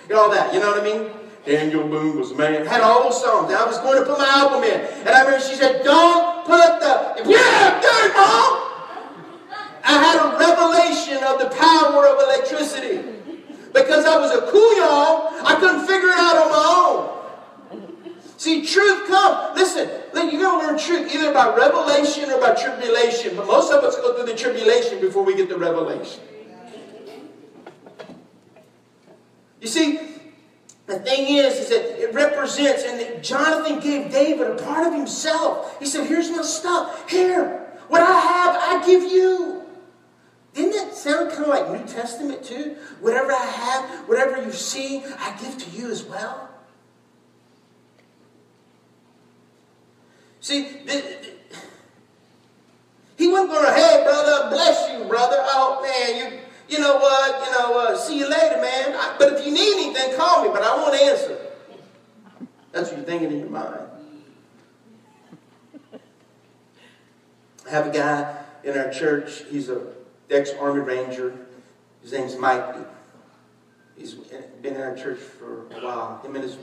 Know, 0.09 0.25
all 0.25 0.31
that. 0.31 0.53
You 0.53 0.61
know 0.61 0.73
what 0.73 0.81
I 0.81 0.85
mean? 0.85 1.11
Daniel 1.45 1.89
Boone 1.89 2.19
was 2.19 2.33
man. 2.35 2.65
Had 2.67 2.83
all 2.83 3.05
those 3.05 3.21
songs. 3.21 3.53
I 3.53 3.65
was 3.65 3.79
going 3.79 3.99
to 3.99 4.07
put 4.07 4.19
my 4.19 4.29
album 4.29 4.63
in. 4.63 4.81
And 4.81 5.09
I 5.09 5.25
remember 5.25 5.45
she 5.45 5.57
said, 5.57 5.83
don't 5.83 6.47
put 6.47 6.81
the, 6.81 7.23
yeah, 7.29 7.81
good, 7.81 8.15
mom. 8.15 8.69
I 9.85 9.99
had 9.99 10.17
a 10.23 10.39
revelation 10.39 11.23
of 11.25 11.41
the 11.41 11.51
power 11.57 12.07
of 12.07 12.23
electricity. 12.23 13.09
Because 13.73 14.05
I 14.05 14.19
was 14.19 14.31
a 14.31 14.51
couillon, 14.51 15.45
I 15.45 15.57
couldn't 15.59 15.87
figure 15.87 16.09
it 16.09 16.19
out 16.19 16.37
on 16.37 16.51
my 16.53 16.65
own. 16.79 17.23
See, 18.37 18.65
truth 18.67 19.09
comes. 19.09 19.59
Listen, 19.59 19.89
you're 20.15 20.41
going 20.41 20.61
to 20.61 20.67
learn 20.67 20.79
truth 20.79 21.15
either 21.15 21.33
by 21.33 21.55
revelation 21.57 22.31
or 22.31 22.41
by 22.41 22.55
tribulation. 22.55 23.37
But 23.37 23.47
most 23.47 23.73
of 23.73 23.83
us 23.83 23.97
go 23.97 24.15
through 24.15 24.27
the 24.27 24.37
tribulation 24.37 25.01
before 25.01 25.25
we 25.25 25.35
get 25.35 25.49
the 25.49 25.59
revelation. 25.59 26.21
You 29.61 29.69
see, 29.69 30.01
the 30.93 30.99
thing 31.01 31.37
is, 31.37 31.59
is 31.59 31.69
that 31.71 32.03
it 32.03 32.13
represents, 32.13 32.85
and 32.85 33.25
Jonathan 33.25 33.81
gave 33.81 34.11
David 34.11 34.47
a 34.47 34.55
part 34.63 34.87
of 34.87 34.93
himself. 34.93 35.79
He 35.79 35.87
said, 35.87 36.07
Here's 36.07 36.31
my 36.31 36.43
stuff. 36.43 37.11
Here, 37.11 37.67
what 37.89 38.03
I 38.03 38.21
have, 38.21 38.57
I 38.57 38.87
give 38.87 39.03
you. 39.03 39.63
Didn't 40.55 40.73
that 40.73 40.95
sound 40.95 41.31
kind 41.31 41.45
of 41.45 41.49
like 41.49 41.71
New 41.71 41.87
Testament 41.87 42.45
too? 42.45 42.77
Whatever 43.01 43.33
I 43.33 43.45
have, 43.45 44.09
whatever 44.09 44.43
you 44.45 44.53
see, 44.53 45.03
I 45.19 45.35
give 45.41 45.57
to 45.57 45.71
you 45.71 45.91
as 45.91 46.05
well. 46.05 46.51
See, 50.41 50.65
he 53.17 53.29
wasn't 53.29 53.51
going 53.51 53.65
to, 53.65 53.73
hey, 53.73 54.03
brother, 54.05 54.51
bless 54.51 54.93
you, 54.93 55.05
brother. 55.09 55.37
Oh, 55.39 55.81
man, 55.81 56.17
you, 56.33 56.41
you 56.73 56.81
know 56.81 56.97
what? 56.97 57.45
You 57.45 57.53
know, 57.53 57.79
uh, 57.79 57.97
see 57.97 58.19
you 58.19 58.29
later, 58.29 58.61
man. 58.61 58.95
I, 58.97 59.15
but 59.19 59.35
if 59.35 59.45
you 59.45 59.53
need 59.53 59.75
anything, 59.75 60.17
call 60.17 60.43
me, 60.43 60.49
but 60.53 60.63
I 60.63 60.75
won't 60.75 60.95
answer. 60.95 61.39
That's 62.73 62.89
what 62.89 62.97
you're 62.97 63.07
thinking 63.07 63.31
in 63.31 63.41
your 63.41 63.51
mind. 63.51 63.91
I 67.67 67.71
have 67.71 67.87
a 67.89 67.91
guy 67.91 68.43
in 68.65 68.77
our 68.79 68.91
church. 68.91 69.43
He's 69.51 69.69
a 69.69 69.83
ex-Army 70.31 70.81
Ranger. 70.81 71.35
His 72.01 72.13
name's 72.13 72.37
Mikey. 72.37 72.81
He's 73.97 74.15
been 74.15 74.75
in 74.75 74.81
our 74.81 74.97
church 74.97 75.19
for 75.19 75.67
a 75.67 75.85
while. 75.85 76.21
Him 76.25 76.35
and 76.35 76.43
his 76.43 76.57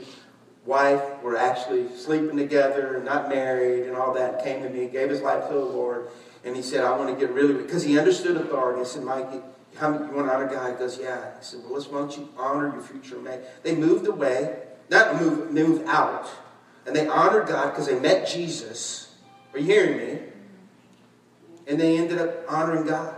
wife 0.66 1.22
were 1.22 1.36
actually 1.36 1.88
sleeping 1.96 2.36
together, 2.36 2.96
and 2.96 3.04
not 3.04 3.28
married, 3.28 3.86
and 3.86 3.96
all 3.96 4.12
that. 4.14 4.44
Came 4.44 4.62
to 4.64 4.68
me, 4.68 4.88
gave 4.88 5.08
his 5.08 5.22
life 5.22 5.46
to 5.48 5.54
the 5.54 5.60
Lord, 5.60 6.08
and 6.44 6.56
he 6.56 6.62
said, 6.62 6.84
"I 6.84 6.96
want 6.98 7.16
to 7.16 7.26
get 7.26 7.32
really," 7.32 7.54
because 7.54 7.84
he 7.84 7.98
understood 7.98 8.36
authority. 8.36 8.80
I 8.80 8.84
said, 8.84 9.04
"Mike, 9.04 9.28
how, 9.80 9.92
you 9.92 9.98
want 9.98 10.28
to 10.28 10.34
honor 10.34 10.46
God?" 10.46 10.72
He 10.72 10.78
goes, 10.78 10.98
"Yeah." 10.98 11.36
He 11.38 11.44
said, 11.44 11.60
"Well, 11.64 11.74
let's 11.74 11.86
why 11.86 12.00
don't 12.00 12.16
you 12.16 12.28
honor 12.36 12.72
your 12.72 12.82
future 12.82 13.16
mate?" 13.16 13.40
They 13.62 13.74
moved 13.74 14.06
away, 14.06 14.56
not 14.88 15.20
move, 15.20 15.50
move 15.50 15.86
out, 15.86 16.28
and 16.86 16.94
they 16.94 17.06
honored 17.06 17.48
God 17.48 17.70
because 17.70 17.86
they 17.86 17.98
met 17.98 18.26
Jesus. 18.26 19.14
Are 19.52 19.58
you 19.58 19.66
hearing 19.66 19.96
me? 19.96 20.18
And 21.66 21.80
they 21.80 21.98
ended 21.98 22.18
up 22.18 22.44
honoring 22.48 22.86
God. 22.86 23.14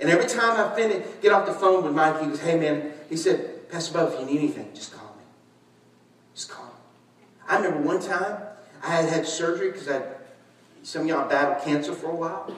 And 0.00 0.10
every 0.10 0.26
time 0.26 0.58
I 0.60 0.74
finish, 0.74 1.06
get 1.20 1.32
off 1.32 1.46
the 1.46 1.52
phone 1.52 1.84
with 1.84 1.94
Mike, 1.94 2.20
he 2.20 2.26
goes, 2.26 2.40
"Hey, 2.40 2.58
man," 2.58 2.92
he 3.08 3.16
said, 3.16 3.68
"Pastor 3.68 3.94
Bob, 3.94 4.12
if 4.12 4.20
you 4.20 4.26
need 4.26 4.38
anything, 4.38 4.70
just 4.74 4.92
call 4.92 5.14
me. 5.16 5.24
Just 6.34 6.50
call." 6.50 6.66
me. 6.66 6.70
I 7.48 7.56
remember 7.56 7.80
one 7.86 8.00
time 8.00 8.38
I 8.82 8.90
had 8.90 9.08
had 9.08 9.26
surgery 9.26 9.70
because 9.70 9.88
I 9.88 10.02
some 10.84 11.02
of 11.02 11.08
y'all 11.08 11.28
battled 11.28 11.64
cancer 11.64 11.94
for 11.94 12.10
a 12.10 12.14
while, 12.14 12.54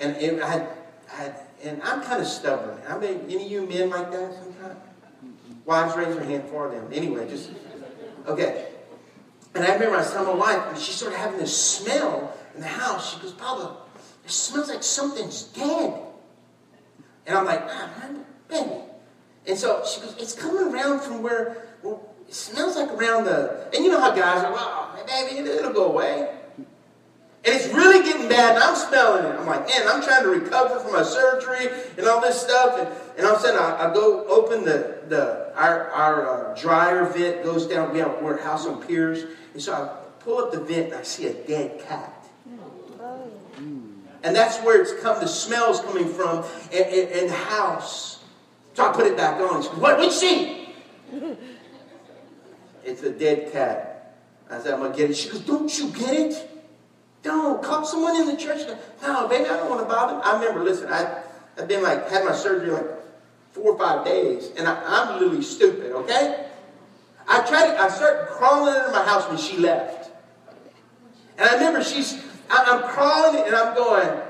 and, 0.00 0.14
and 0.16 0.42
I 0.42 0.50
had, 0.50 0.68
I 1.10 1.16
had, 1.16 1.40
and 1.62 1.82
I'm 1.82 2.02
kind 2.02 2.20
of 2.20 2.26
stubborn. 2.26 2.78
I 2.88 2.98
mean, 2.98 3.24
any 3.28 3.44
of 3.44 3.50
you 3.50 3.66
men 3.66 3.90
like 3.90 4.10
that 4.12 4.34
sometimes? 4.34 4.78
Wives, 5.64 5.96
raise 5.96 6.14
your 6.14 6.24
hand 6.24 6.44
for 6.48 6.70
them. 6.70 6.88
Anyway, 6.92 7.28
just 7.28 7.50
okay. 8.26 8.66
And 9.54 9.64
I 9.64 9.74
remember 9.74 9.96
I 9.96 10.00
was 10.00 10.14
my 10.14 10.34
wife, 10.34 10.62
and 10.68 10.78
she 10.78 10.92
started 10.92 11.16
having 11.18 11.38
this 11.38 11.56
smell 11.56 12.36
in 12.54 12.60
the 12.60 12.66
house. 12.66 13.14
She 13.14 13.20
goes, 13.20 13.32
Papa, 13.32 13.76
it 14.24 14.30
smells 14.30 14.68
like 14.68 14.82
something's 14.82 15.44
dead. 15.44 16.00
And 17.26 17.36
I'm 17.36 17.44
like, 17.44 17.62
ah, 17.64 18.10
baby. 18.48 18.82
And 19.46 19.58
so 19.58 19.82
she 19.84 20.00
goes, 20.00 20.16
it's 20.18 20.34
coming 20.34 20.72
around 20.72 21.00
from 21.00 21.22
where, 21.22 21.68
well, 21.82 22.14
it 22.28 22.34
smells 22.34 22.76
like 22.76 22.90
around 22.90 23.24
the, 23.24 23.68
and 23.74 23.84
you 23.84 23.90
know 23.90 24.00
how 24.00 24.14
guys 24.14 24.44
are, 24.44 24.52
well, 24.52 24.96
baby, 25.06 25.38
it'll 25.38 25.72
go 25.72 25.92
away. 25.92 26.39
And 27.42 27.54
it's 27.54 27.68
really 27.72 28.04
getting 28.04 28.28
bad, 28.28 28.56
and 28.56 28.62
I'm 28.62 28.76
smelling 28.76 29.24
it. 29.24 29.38
I'm 29.38 29.46
like, 29.46 29.66
man, 29.66 29.88
I'm 29.88 30.02
trying 30.02 30.24
to 30.24 30.28
recover 30.28 30.78
from 30.78 30.92
my 30.92 31.02
surgery 31.02 31.68
and 31.96 32.06
all 32.06 32.20
this 32.20 32.38
stuff. 32.38 32.78
And, 32.78 32.88
and 33.16 33.26
all 33.26 33.36
of 33.36 33.40
a 33.40 33.42
sudden, 33.42 33.58
I, 33.58 33.88
I 33.90 33.94
go 33.94 34.26
open 34.26 34.64
the, 34.64 34.98
the 35.08 35.50
our, 35.56 35.88
our 35.88 36.52
uh, 36.52 36.60
dryer 36.60 37.06
vent 37.06 37.42
goes 37.42 37.66
down. 37.66 37.94
We 37.94 38.00
have, 38.00 38.20
we're 38.20 38.36
a 38.36 38.42
house 38.42 38.66
on 38.66 38.82
piers. 38.86 39.24
And 39.54 39.62
so 39.62 39.72
I 39.72 40.22
pull 40.22 40.38
up 40.38 40.52
the 40.52 40.60
vent, 40.60 40.86
and 40.88 40.96
I 40.96 41.02
see 41.02 41.28
a 41.28 41.32
dead 41.32 41.80
cat. 41.88 42.26
And 44.22 44.36
that's 44.36 44.58
where 44.58 44.82
it's 44.82 44.92
come, 45.02 45.18
the 45.18 45.26
smell's 45.26 45.80
coming 45.80 46.08
from 46.08 46.44
in, 46.70 46.84
in, 46.84 47.08
in 47.08 47.26
the 47.28 47.32
house. 47.34 48.22
So 48.74 48.86
I 48.86 48.92
put 48.92 49.06
it 49.06 49.16
back 49.16 49.40
on. 49.40 49.62
What, 49.62 49.98
what'd 49.98 50.04
you 50.04 50.10
see? 50.12 50.74
It's 52.82 53.02
a 53.02 53.10
dead 53.10 53.52
cat. 53.52 54.16
I 54.50 54.58
said, 54.58 54.72
I'm 54.72 54.80
going 54.80 54.92
to 54.92 54.98
get 54.98 55.10
it. 55.10 55.14
She 55.14 55.28
goes, 55.28 55.40
Don't 55.40 55.78
you 55.78 55.90
get 55.90 56.14
it? 56.14 56.49
Don't. 57.22 57.62
Call 57.62 57.84
someone 57.84 58.16
in 58.16 58.26
the 58.26 58.36
church. 58.36 58.66
No, 59.02 59.28
baby, 59.28 59.44
I 59.44 59.56
don't 59.56 59.68
want 59.68 59.82
to 59.82 59.86
bother. 59.86 60.20
I 60.24 60.34
remember, 60.34 60.64
listen, 60.64 60.92
I, 60.92 61.22
I've 61.58 61.68
been 61.68 61.82
like, 61.82 62.08
had 62.08 62.24
my 62.24 62.32
surgery 62.32 62.70
like 62.70 62.86
four 63.52 63.72
or 63.72 63.78
five 63.78 64.04
days, 64.04 64.50
and 64.56 64.66
I, 64.66 64.82
I'm 64.84 65.20
literally 65.20 65.42
stupid, 65.42 65.92
okay? 65.92 66.46
I 67.28 67.40
tried 67.46 67.72
to, 67.72 67.80
I 67.80 67.88
started 67.88 68.28
crawling 68.28 68.74
into 68.74 68.90
my 68.90 69.04
house 69.04 69.28
when 69.28 69.38
she 69.38 69.58
left. 69.58 70.10
And 71.38 71.48
I 71.48 71.54
remember 71.54 71.82
she's, 71.82 72.22
I, 72.50 72.64
I'm 72.66 72.82
crawling 72.90 73.46
and 73.46 73.54
I'm 73.54 73.74
going, 73.74 74.20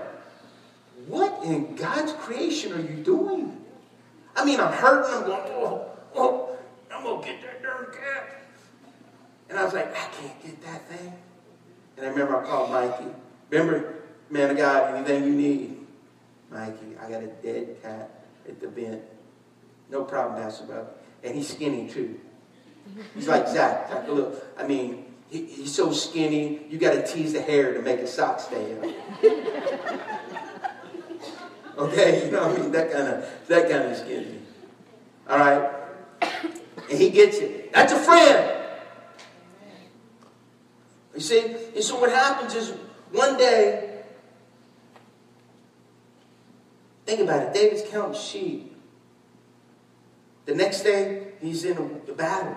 what 1.07 1.42
in 1.44 1.74
God's 1.74 2.12
creation 2.12 2.72
are 2.72 2.81
you 2.81 3.03
doing? 3.03 3.64
I 4.37 4.44
mean, 4.44 4.61
I'm 4.61 4.72
hurting. 4.72 5.14
I'm 5.14 5.24
going, 5.24 5.42
oh, 5.46 5.90
oh, 6.14 6.57
I'm 6.92 7.03
going 7.03 7.22
to 7.22 7.26
get 7.26 7.42
that 7.42 7.62
darn 7.62 7.87
cat. 7.87 8.42
And 9.48 9.59
I 9.59 9.64
was 9.64 9.74
like, 9.74 9.90
I 9.90 10.09
can't 10.12 10.42
get 10.42 10.62
that 10.64 10.88
thing. 10.88 11.12
And 12.01 12.09
I 12.09 12.13
remember 12.13 12.43
I 12.43 12.47
called 12.47 12.71
Mikey. 12.71 13.11
Remember, 13.51 13.97
man 14.31 14.51
of 14.51 14.57
God, 14.57 14.95
anything 14.95 15.25
you 15.25 15.35
need. 15.35 15.77
Mikey, 16.51 16.97
I 16.99 17.11
got 17.11 17.23
a 17.23 17.27
dead 17.27 17.77
cat 17.83 18.25
at 18.49 18.59
the 18.59 18.69
vent. 18.69 19.03
No 19.91 20.05
problem, 20.05 20.43
Pastor 20.43 20.65
Bob. 20.65 20.93
And 21.23 21.35
he's 21.35 21.49
skinny 21.49 21.91
too. 21.91 22.19
He's 23.15 23.29
like 23.29 23.47
Zach. 23.49 23.91
Like 24.09 24.33
I 24.57 24.67
mean, 24.67 25.05
he, 25.29 25.45
he's 25.45 25.75
so 25.75 25.93
skinny, 25.93 26.63
you 26.71 26.79
got 26.79 26.95
to 26.95 27.07
tease 27.07 27.35
the 27.35 27.43
hair 27.43 27.75
to 27.75 27.83
make 27.83 28.01
his 28.01 28.11
socks 28.11 28.45
stay 28.45 28.79
up. 28.79 28.85
okay, 31.77 32.25
you 32.25 32.31
know 32.33 32.49
what 32.49 32.59
I 32.59 32.63
mean? 32.63 32.73
That 32.73 32.91
kind 32.91 33.09
of 33.09 33.31
that 33.49 33.71
kind 33.71 33.91
of 33.91 33.97
skinny. 33.99 34.39
All 35.29 35.39
right, 35.39 35.71
and 36.23 36.99
he 36.99 37.11
gets 37.11 37.37
it. 37.37 37.75
That's 37.75 37.93
a 37.93 37.99
friend. 37.99 38.60
You 41.14 41.20
see? 41.20 41.57
And 41.75 41.83
so 41.83 41.99
what 41.99 42.11
happens 42.11 42.55
is 42.55 42.75
one 43.12 43.37
day, 43.37 44.03
think 47.07 47.20
about 47.20 47.42
it, 47.42 47.55
David's 47.55 47.88
counting 47.90 48.20
sheep. 48.20 48.77
The 50.46 50.55
next 50.55 50.83
day, 50.83 51.29
he's 51.40 51.64
in 51.64 52.01
the 52.07 52.12
battle. 52.12 52.57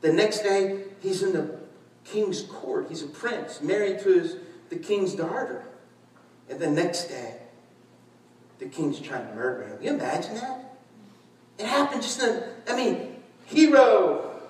The 0.00 0.12
next 0.12 0.40
day, 0.40 0.84
he's 1.00 1.22
in 1.22 1.32
the 1.32 1.58
king's 2.04 2.42
court. 2.42 2.86
He's 2.88 3.02
a 3.02 3.06
prince, 3.06 3.60
married 3.60 4.00
to 4.00 4.08
his, 4.08 4.36
the 4.68 4.76
king's 4.76 5.14
daughter. 5.14 5.64
And 6.48 6.58
the 6.58 6.70
next 6.70 7.04
day, 7.04 7.36
the 8.58 8.66
king's 8.66 9.00
trying 9.00 9.26
to 9.26 9.34
murder 9.34 9.68
him. 9.68 9.76
Can 9.76 9.86
you 9.86 9.94
imagine 9.94 10.34
that? 10.34 10.78
It 11.58 11.66
happened 11.66 12.02
just 12.02 12.22
in, 12.22 12.42
I 12.68 12.76
mean, 12.76 13.16
hero, 13.46 14.40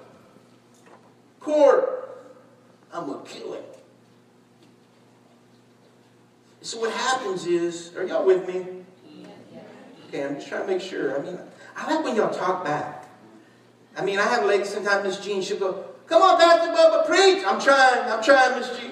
court, 1.41 2.02
I'm 2.93 3.07
going 3.07 3.25
to 3.25 3.31
kill 3.31 3.55
it. 3.55 3.79
So 6.61 6.79
what 6.81 6.93
happens 6.93 7.47
is, 7.47 7.97
are 7.97 8.05
y'all 8.05 8.25
with 8.25 8.47
me? 8.47 8.67
Okay, 10.09 10.25
I'm 10.25 10.37
just 10.37 10.49
trying 10.49 10.63
to 10.63 10.67
make 10.69 10.81
sure. 10.81 11.19
I 11.19 11.23
mean, 11.23 11.39
I 11.77 11.95
like 11.95 12.05
when 12.05 12.15
y'all 12.15 12.33
talk 12.33 12.65
back. 12.65 13.09
I 13.97 14.05
mean, 14.05 14.19
I 14.19 14.25
have 14.25 14.45
lady 14.45 14.65
sometimes, 14.65 15.05
Miss 15.05 15.25
Jean, 15.25 15.43
she'll 15.43 15.59
go, 15.59 15.85
come 16.07 16.23
on, 16.23 16.39
Pastor 16.39 16.73
Bubba, 16.73 17.07
preach. 17.07 17.45
I'm 17.45 17.61
trying, 17.61 18.11
I'm 18.11 18.23
trying, 18.23 18.61
Miss 18.61 18.79
Jean. 18.79 18.92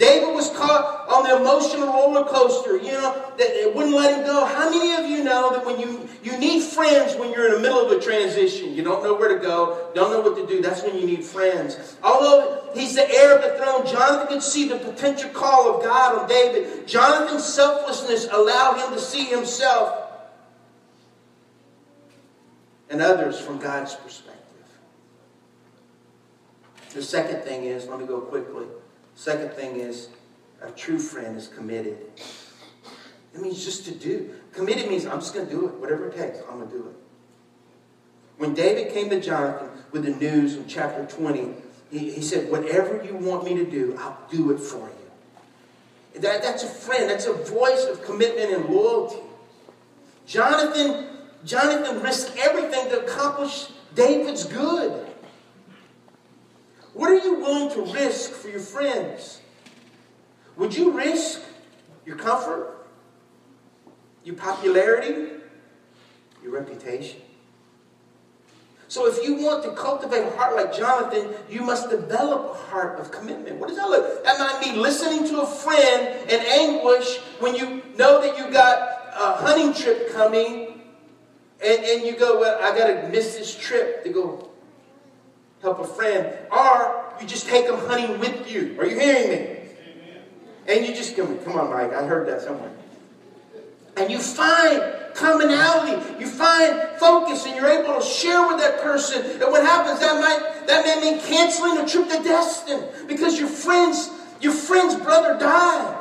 David 0.00 0.34
was 0.34 0.48
caught 0.56 1.06
on 1.10 1.24
the 1.24 1.36
emotional 1.36 1.88
roller 1.88 2.24
coaster, 2.24 2.78
you 2.78 2.90
know, 2.90 3.32
that 3.36 3.48
it 3.48 3.74
wouldn't 3.74 3.94
let 3.94 4.18
him 4.18 4.24
go. 4.24 4.46
How 4.46 4.70
many 4.70 4.94
of 4.94 5.10
you 5.10 5.22
know 5.22 5.52
that 5.52 5.66
when 5.66 5.78
you, 5.78 6.08
you 6.22 6.38
need 6.38 6.62
friends 6.62 7.16
when 7.16 7.30
you're 7.32 7.48
in 7.48 7.52
the 7.52 7.60
middle 7.60 7.84
of 7.84 7.92
a 7.92 8.00
transition? 8.00 8.72
You 8.72 8.82
don't 8.82 9.04
know 9.04 9.12
where 9.12 9.28
to 9.28 9.38
go, 9.38 9.90
don't 9.94 10.10
know 10.10 10.22
what 10.22 10.36
to 10.36 10.46
do. 10.46 10.62
That's 10.62 10.82
when 10.82 10.96
you 10.96 11.04
need 11.04 11.22
friends. 11.22 11.98
Although 12.02 12.70
he's 12.72 12.94
the 12.94 13.06
heir 13.10 13.36
of 13.36 13.42
the 13.42 13.58
throne, 13.62 13.86
Jonathan 13.86 14.28
could 14.28 14.42
see 14.42 14.68
the 14.68 14.76
potential 14.76 15.28
call 15.30 15.76
of 15.76 15.84
God 15.84 16.18
on 16.18 16.26
David. 16.26 16.88
Jonathan's 16.88 17.44
selflessness 17.44 18.26
allowed 18.32 18.78
him 18.78 18.94
to 18.94 18.98
see 18.98 19.26
himself 19.26 20.10
and 22.88 23.02
others 23.02 23.38
from 23.38 23.58
God's 23.58 23.94
perspective. 23.96 24.38
The 26.94 27.02
second 27.02 27.42
thing 27.42 27.64
is, 27.64 27.86
let 27.86 28.00
me 28.00 28.06
go 28.06 28.22
quickly. 28.22 28.64
Second 29.20 29.52
thing 29.52 29.76
is, 29.76 30.08
a 30.62 30.70
true 30.70 30.98
friend 30.98 31.36
is 31.36 31.46
committed. 31.46 31.98
It 33.34 33.42
means 33.42 33.62
just 33.62 33.84
to 33.84 33.90
do. 33.90 34.30
Committed 34.54 34.88
means 34.88 35.04
I'm 35.04 35.20
just 35.20 35.34
going 35.34 35.46
to 35.46 35.52
do 35.52 35.66
it. 35.66 35.74
Whatever 35.74 36.08
it 36.08 36.16
takes, 36.16 36.38
I'm 36.48 36.56
going 36.56 36.70
to 36.70 36.74
do 36.74 36.86
it. 36.88 36.96
When 38.38 38.54
David 38.54 38.94
came 38.94 39.10
to 39.10 39.20
Jonathan 39.20 39.68
with 39.92 40.04
the 40.04 40.12
news 40.12 40.56
in 40.56 40.66
chapter 40.66 41.04
20, 41.04 41.52
he, 41.90 42.12
he 42.12 42.22
said, 42.22 42.50
Whatever 42.50 43.04
you 43.04 43.14
want 43.14 43.44
me 43.44 43.54
to 43.56 43.70
do, 43.70 43.94
I'll 43.98 44.18
do 44.30 44.52
it 44.52 44.58
for 44.58 44.88
you. 44.88 46.20
That, 46.22 46.42
that's 46.42 46.62
a 46.62 46.66
friend. 46.66 47.10
That's 47.10 47.26
a 47.26 47.34
voice 47.34 47.84
of 47.84 48.02
commitment 48.02 48.54
and 48.54 48.74
loyalty. 48.74 49.20
Jonathan, 50.24 51.08
Jonathan 51.44 52.00
risked 52.00 52.38
everything 52.38 52.88
to 52.88 53.00
accomplish 53.00 53.68
David's 53.94 54.44
good. 54.44 55.09
What 57.00 57.08
are 57.08 57.24
you 57.24 57.36
willing 57.36 57.70
to 57.70 57.94
risk 57.94 58.32
for 58.32 58.50
your 58.50 58.60
friends? 58.60 59.40
Would 60.58 60.76
you 60.76 60.90
risk 60.90 61.40
your 62.04 62.16
comfort, 62.16 62.86
your 64.22 64.34
popularity, 64.34 65.30
your 66.42 66.52
reputation? 66.52 67.22
So, 68.88 69.06
if 69.06 69.24
you 69.24 69.36
want 69.36 69.64
to 69.64 69.70
cultivate 69.70 70.26
a 70.26 70.30
heart 70.36 70.54
like 70.54 70.76
Jonathan, 70.76 71.32
you 71.48 71.62
must 71.62 71.88
develop 71.88 72.50
a 72.50 72.58
heart 72.68 73.00
of 73.00 73.10
commitment. 73.10 73.56
What 73.56 73.70
does 73.70 73.78
that 73.78 73.88
look? 73.88 74.16
Like? 74.16 74.24
That 74.24 74.38
might 74.38 74.60
mean 74.60 74.82
listening 74.82 75.26
to 75.28 75.40
a 75.40 75.46
friend 75.46 76.30
in 76.30 76.40
anguish 76.40 77.16
when 77.38 77.54
you 77.54 77.82
know 77.96 78.20
that 78.20 78.36
you 78.36 78.52
got 78.52 78.76
a 79.18 79.36
hunting 79.36 79.72
trip 79.72 80.12
coming, 80.12 80.82
and, 81.64 81.82
and 81.82 82.06
you 82.06 82.14
go, 82.18 82.38
"Well, 82.38 82.58
I 82.62 82.76
got 82.76 82.88
to 82.88 83.08
miss 83.08 83.38
this 83.38 83.56
trip 83.56 84.04
to 84.04 84.10
go 84.10 84.49
help 85.62 85.78
a 85.78 85.86
friend, 85.86 86.26
or 86.50 87.04
you 87.20 87.26
just 87.26 87.46
take 87.46 87.66
them 87.66 87.78
hunting 87.86 88.18
with 88.18 88.50
you. 88.50 88.76
Are 88.78 88.86
you 88.86 88.98
hearing 88.98 89.30
me? 89.30 89.56
And 90.66 90.86
you 90.86 90.94
just 90.94 91.16
come, 91.16 91.38
come 91.38 91.58
on, 91.58 91.70
Mike. 91.70 91.92
I 91.92 92.06
heard 92.06 92.28
that 92.28 92.40
somewhere. 92.42 92.70
And 93.96 94.10
you 94.10 94.18
find 94.18 94.82
commonality, 95.14 96.20
you 96.20 96.26
find 96.26 96.98
focus, 96.98 97.44
and 97.44 97.56
you're 97.56 97.68
able 97.68 98.00
to 98.00 98.06
share 98.06 98.46
with 98.46 98.58
that 98.58 98.80
person. 98.80 99.22
And 99.22 99.50
what 99.50 99.62
happens? 99.62 100.00
That 100.00 100.20
might 100.20 100.66
that 100.66 100.86
may 100.86 101.10
mean 101.10 101.20
canceling 101.20 101.78
a 101.78 101.86
trip 101.86 102.08
to 102.08 102.22
Destin 102.22 102.84
because 103.08 103.38
your 103.38 103.48
friends, 103.48 104.10
your 104.40 104.52
friend's 104.52 104.94
brother 104.94 105.38
died. 105.38 105.99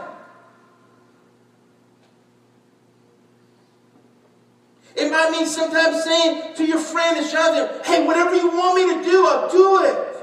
It 4.95 5.11
might 5.11 5.31
mean 5.31 5.45
sometimes 5.45 6.03
saying 6.03 6.55
to 6.55 6.65
your 6.65 6.79
friend 6.79 7.17
and 7.17 7.27
shout 7.27 7.53
them, 7.53 7.81
hey, 7.85 8.05
whatever 8.05 8.35
you 8.35 8.49
want 8.49 8.75
me 8.75 8.95
to 8.95 9.09
do, 9.09 9.25
I'll 9.25 9.49
do 9.49 9.83
it. 9.83 10.17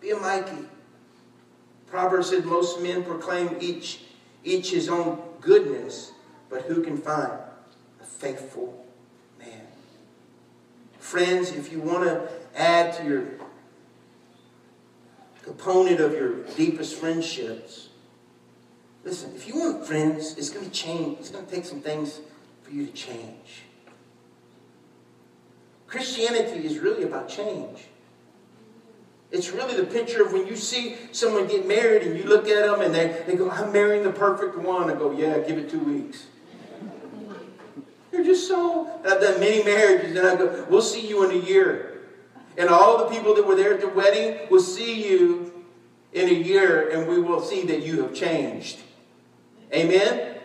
Be 0.00 0.10
a 0.10 0.16
Mikey. 0.16 0.66
Proverbs 1.86 2.30
said 2.30 2.44
most 2.44 2.80
men 2.80 3.02
proclaim 3.04 3.56
each, 3.60 4.02
each 4.44 4.70
his 4.70 4.88
own 4.88 5.20
goodness, 5.40 6.12
but 6.48 6.62
who 6.62 6.82
can 6.82 6.96
find 6.96 7.32
a 8.00 8.04
faithful 8.04 8.86
man? 9.38 9.66
Friends, 10.98 11.52
if 11.52 11.72
you 11.72 11.80
want 11.80 12.04
to 12.04 12.28
add 12.54 12.96
to 12.98 13.04
your 13.04 13.26
component 15.42 16.00
of 16.00 16.12
your 16.12 16.44
deepest 16.54 16.96
friendships, 16.96 17.88
listen, 19.04 19.32
if 19.34 19.48
you 19.48 19.58
want 19.58 19.84
friends, 19.84 20.36
it's 20.38 20.50
going 20.50 20.64
to 20.64 20.72
change. 20.72 21.18
It's 21.18 21.30
going 21.30 21.44
to 21.44 21.50
take 21.52 21.64
some 21.64 21.80
things 21.80 22.20
for 22.70 22.76
you 22.76 22.86
to 22.86 22.92
change. 22.92 23.64
Christianity 25.86 26.64
is 26.64 26.78
really 26.78 27.02
about 27.02 27.28
change. 27.28 27.86
It's 29.32 29.50
really 29.50 29.76
the 29.76 29.86
picture 29.86 30.24
of 30.24 30.32
when 30.32 30.46
you 30.46 30.56
see 30.56 30.96
someone 31.12 31.46
get 31.46 31.66
married 31.66 32.02
and 32.02 32.16
you 32.16 32.24
look 32.24 32.48
at 32.48 32.66
them 32.66 32.80
and 32.80 32.94
they, 32.94 33.22
they 33.26 33.36
go, 33.36 33.50
I'm 33.50 33.72
marrying 33.72 34.04
the 34.04 34.12
perfect 34.12 34.56
one. 34.56 34.90
I 34.90 34.94
go, 34.94 35.12
yeah, 35.12 35.38
give 35.38 35.58
it 35.58 35.70
two 35.70 35.80
weeks. 35.80 36.26
You're 38.12 38.24
just 38.24 38.48
so. 38.48 39.00
I've 39.04 39.20
done 39.20 39.38
many 39.38 39.62
marriages 39.62 40.16
and 40.16 40.26
I 40.26 40.36
go, 40.36 40.66
we'll 40.68 40.82
see 40.82 41.06
you 41.06 41.28
in 41.28 41.30
a 41.30 41.44
year. 41.44 42.00
And 42.56 42.68
all 42.68 42.98
the 42.98 43.14
people 43.14 43.34
that 43.34 43.46
were 43.46 43.54
there 43.54 43.74
at 43.74 43.80
the 43.80 43.88
wedding 43.88 44.48
will 44.50 44.60
see 44.60 45.08
you 45.08 45.64
in 46.12 46.28
a 46.28 46.32
year 46.32 46.90
and 46.90 47.08
we 47.08 47.20
will 47.20 47.40
see 47.40 47.64
that 47.66 47.82
you 47.82 48.02
have 48.02 48.14
changed. 48.14 48.80
Amen? 49.72 50.39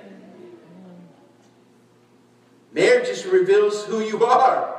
Marriage 2.75 3.07
just 3.07 3.25
reveals 3.25 3.85
who 3.85 4.01
you 4.01 4.25
are. 4.25 4.75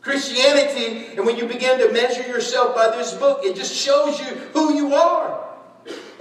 Christianity, 0.00 1.14
and 1.14 1.26
when 1.26 1.36
you 1.36 1.46
begin 1.46 1.78
to 1.78 1.92
measure 1.92 2.26
yourself 2.26 2.74
by 2.74 2.96
this 2.96 3.12
book, 3.12 3.40
it 3.42 3.54
just 3.54 3.74
shows 3.74 4.18
you 4.18 4.26
who 4.54 4.74
you 4.74 4.94
are 4.94 5.44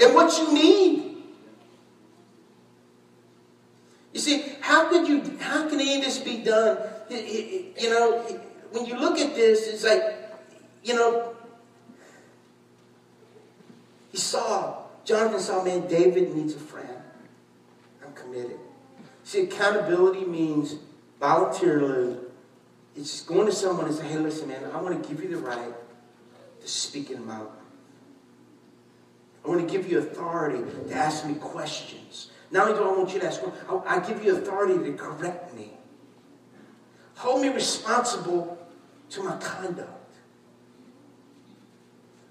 and 0.02 0.14
what 0.14 0.38
you 0.38 0.54
need. 0.54 1.24
You 4.12 4.20
see, 4.20 4.56
how 4.60 4.90
could 4.90 5.08
you, 5.08 5.38
how 5.40 5.70
can 5.70 5.80
any 5.80 5.98
of 5.98 6.04
this 6.04 6.20
be 6.20 6.44
done? 6.44 6.78
You 7.10 7.90
know, 7.90 8.20
when 8.72 8.86
you 8.86 9.00
look 9.00 9.20
at 9.20 9.36
this, 9.36 9.68
it's 9.68 9.86
like, 9.86 10.04
you 10.84 10.94
know, 10.94 11.36
he 14.12 14.18
saw, 14.18 14.84
Jonathan 15.06 15.40
saw, 15.40 15.64
man, 15.64 15.88
David 15.88 16.36
needs 16.36 16.54
a 16.54 16.60
friend. 16.60 16.98
I'm 18.06 18.14
committed. 18.14 18.60
See, 19.24 19.42
accountability 19.42 20.26
means 20.26 20.76
voluntarily 21.20 22.18
it's 22.96 23.22
going 23.22 23.48
to 23.48 23.52
someone 23.52 23.88
and 23.88 23.96
say, 23.96 24.08
hey, 24.08 24.18
listen, 24.18 24.48
man, 24.48 24.64
I 24.72 24.82
want 24.82 25.02
to 25.02 25.10
give 25.10 25.24
you 25.24 25.30
the 25.30 25.38
right 25.38 25.74
to 26.62 26.68
speak 26.68 27.10
in 27.10 27.26
my 27.26 27.40
life. 27.40 27.50
I 29.44 29.48
want 29.48 29.68
to 29.68 29.78
give 29.78 29.90
you 29.90 30.00
authority 30.00 30.64
to 30.90 30.94
ask 30.94 31.26
me 31.26 31.34
questions. 31.36 32.32
Not 32.52 32.68
only 32.68 32.80
do 32.80 32.88
I 32.88 32.98
want 32.98 33.14
you 33.14 33.20
to 33.20 33.26
ask, 33.26 33.42
I, 33.68 33.98
I 33.98 34.00
give 34.00 34.24
you 34.24 34.38
authority 34.38 34.78
to 34.84 34.94
correct 34.94 35.54
me. 35.56 35.72
Hold 37.16 37.42
me 37.42 37.50
responsible 37.50 38.58
to 39.10 39.24
my 39.24 39.36
conduct. 39.38 39.90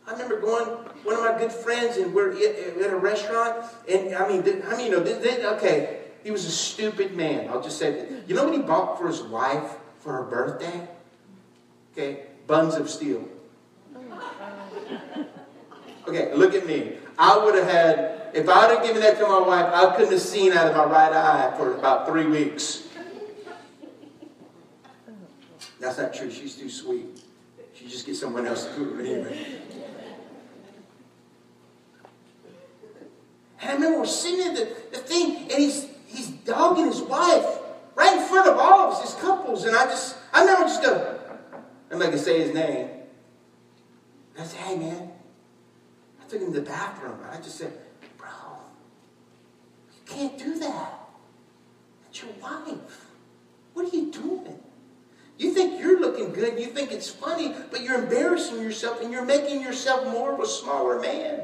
I 0.06 0.12
remember 0.12 0.40
going, 0.40 0.66
one 1.04 1.16
of 1.16 1.22
my 1.22 1.38
good 1.38 1.52
friends, 1.52 1.96
and 1.96 2.14
we're 2.14 2.32
at 2.32 2.92
a 2.92 2.96
restaurant, 2.96 3.64
and 3.88 4.14
I 4.14 4.28
mean, 4.28 4.42
I 4.66 4.76
mean, 4.76 4.92
you 4.92 4.98
know, 4.98 5.54
okay, 5.56 6.01
he 6.24 6.30
was 6.30 6.44
a 6.44 6.50
stupid 6.50 7.16
man. 7.16 7.48
I'll 7.48 7.62
just 7.62 7.78
say 7.78 7.92
that. 7.92 8.28
You 8.28 8.34
know 8.34 8.44
what 8.44 8.54
he 8.54 8.60
bought 8.60 8.98
for 8.98 9.08
his 9.08 9.22
wife? 9.22 9.78
for 10.02 10.12
her 10.12 10.22
birthday? 10.24 10.88
Okay, 11.92 12.24
buns 12.46 12.74
of 12.74 12.90
steel. 12.90 13.26
Okay, 16.08 16.34
look 16.34 16.54
at 16.54 16.66
me. 16.66 16.94
I 17.16 17.38
would 17.38 17.54
have 17.54 17.68
had, 17.68 18.30
if 18.34 18.48
I 18.48 18.66
would 18.66 18.76
have 18.76 18.84
given 18.84 19.00
that 19.02 19.18
to 19.18 19.28
my 19.28 19.38
wife, 19.38 19.72
I 19.72 19.94
couldn't 19.94 20.12
have 20.12 20.20
seen 20.20 20.52
out 20.52 20.66
of 20.66 20.76
my 20.76 20.84
right 20.84 21.12
eye 21.12 21.54
for 21.56 21.74
about 21.76 22.08
three 22.08 22.26
weeks. 22.26 22.88
That's 25.78 25.98
not 25.98 26.12
true. 26.12 26.30
She's 26.30 26.56
too 26.56 26.68
sweet. 26.68 27.22
She 27.74 27.86
just 27.86 28.04
gets 28.06 28.18
someone 28.18 28.46
else 28.46 28.66
to 28.66 28.74
do 28.74 28.98
it 28.98 29.06
anyway. 29.06 29.46
And 33.60 33.70
I 33.70 33.74
remember 33.74 34.00
we're 34.00 34.06
sitting 34.06 34.48
at 34.48 34.56
the, 34.56 34.96
the 34.96 35.04
thing, 35.04 35.42
and 35.42 35.52
he's 35.52 35.91
he's 36.12 36.28
dogging 36.28 36.86
his 36.86 37.00
wife 37.00 37.58
right 37.94 38.16
in 38.16 38.26
front 38.26 38.48
of 38.48 38.58
all 38.58 38.88
of 38.88 38.94
us 38.94 39.04
as 39.04 39.20
couples. 39.20 39.64
And 39.64 39.76
I 39.76 39.86
just, 39.86 40.16
I 40.32 40.44
never 40.44 40.62
just 40.62 40.82
go, 40.82 41.18
I'm 41.90 41.98
not 41.98 42.06
going 42.06 42.18
to 42.18 42.18
say 42.18 42.40
his 42.40 42.54
name. 42.54 42.88
And 44.34 44.44
I 44.44 44.44
said, 44.44 44.60
hey, 44.60 44.76
man. 44.76 45.10
I 46.20 46.28
took 46.28 46.40
him 46.40 46.52
to 46.52 46.60
the 46.60 46.66
bathroom. 46.66 47.18
And 47.22 47.30
I 47.30 47.36
just 47.36 47.56
said, 47.56 47.72
bro, 48.16 48.28
you 49.94 50.00
can't 50.06 50.38
do 50.38 50.58
that. 50.60 50.92
That's 52.04 52.22
your 52.22 52.32
wife. 52.40 53.06
What 53.74 53.92
are 53.92 53.96
you 53.96 54.10
doing? 54.10 54.58
You 55.38 55.52
think 55.52 55.80
you're 55.80 55.98
looking 55.98 56.32
good, 56.32 56.60
you 56.60 56.66
think 56.66 56.92
it's 56.92 57.08
funny, 57.08 57.54
but 57.70 57.82
you're 57.82 58.04
embarrassing 58.04 58.62
yourself 58.62 59.00
and 59.00 59.10
you're 59.10 59.24
making 59.24 59.60
yourself 59.60 60.06
more 60.06 60.32
of 60.32 60.40
a 60.40 60.46
smaller 60.46 61.00
man. 61.00 61.40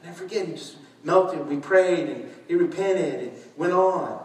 And 0.00 0.10
I 0.10 0.12
forget, 0.12 0.46
he 0.46 0.54
just 0.54 0.76
melted. 1.08 1.48
We 1.48 1.56
prayed 1.56 2.08
and 2.08 2.30
he 2.46 2.54
repented 2.54 3.20
and 3.20 3.32
went 3.56 3.72
on. 3.72 4.24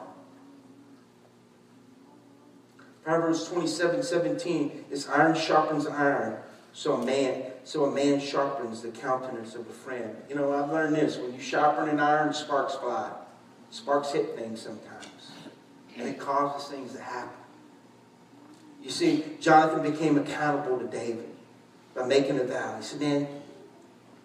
Proverbs 3.03 3.47
27 3.47 4.03
17 4.03 4.85
is 4.91 5.07
iron 5.07 5.35
sharpens 5.35 5.87
iron. 5.87 6.37
So 6.73 6.93
a 6.93 7.05
man, 7.05 7.43
so 7.63 7.85
a 7.85 7.91
man 7.91 8.19
sharpens 8.19 8.81
the 8.81 8.89
countenance 8.89 9.55
of 9.55 9.61
a 9.61 9.73
friend. 9.73 10.15
You 10.29 10.35
know, 10.35 10.53
I've 10.53 10.71
learned 10.71 10.95
this. 10.95 11.17
When 11.17 11.33
you 11.33 11.39
sharpen 11.39 11.89
an 11.89 11.99
iron, 11.99 12.33
sparks 12.33 12.75
fly. 12.75 13.11
Sparks 13.69 14.11
hit 14.11 14.35
things 14.35 14.61
sometimes. 14.61 15.31
And 15.97 16.07
it 16.07 16.19
causes 16.19 16.69
things 16.69 16.93
to 16.93 17.01
happen. 17.01 17.37
You 18.81 18.89
see, 18.89 19.23
Jonathan 19.39 19.89
became 19.89 20.17
accountable 20.17 20.79
to 20.79 20.87
David 20.87 21.29
by 21.95 22.05
making 22.05 22.39
a 22.39 22.43
vow. 22.43 22.77
He 22.77 22.83
said, 22.83 22.99
Man, 22.99 23.27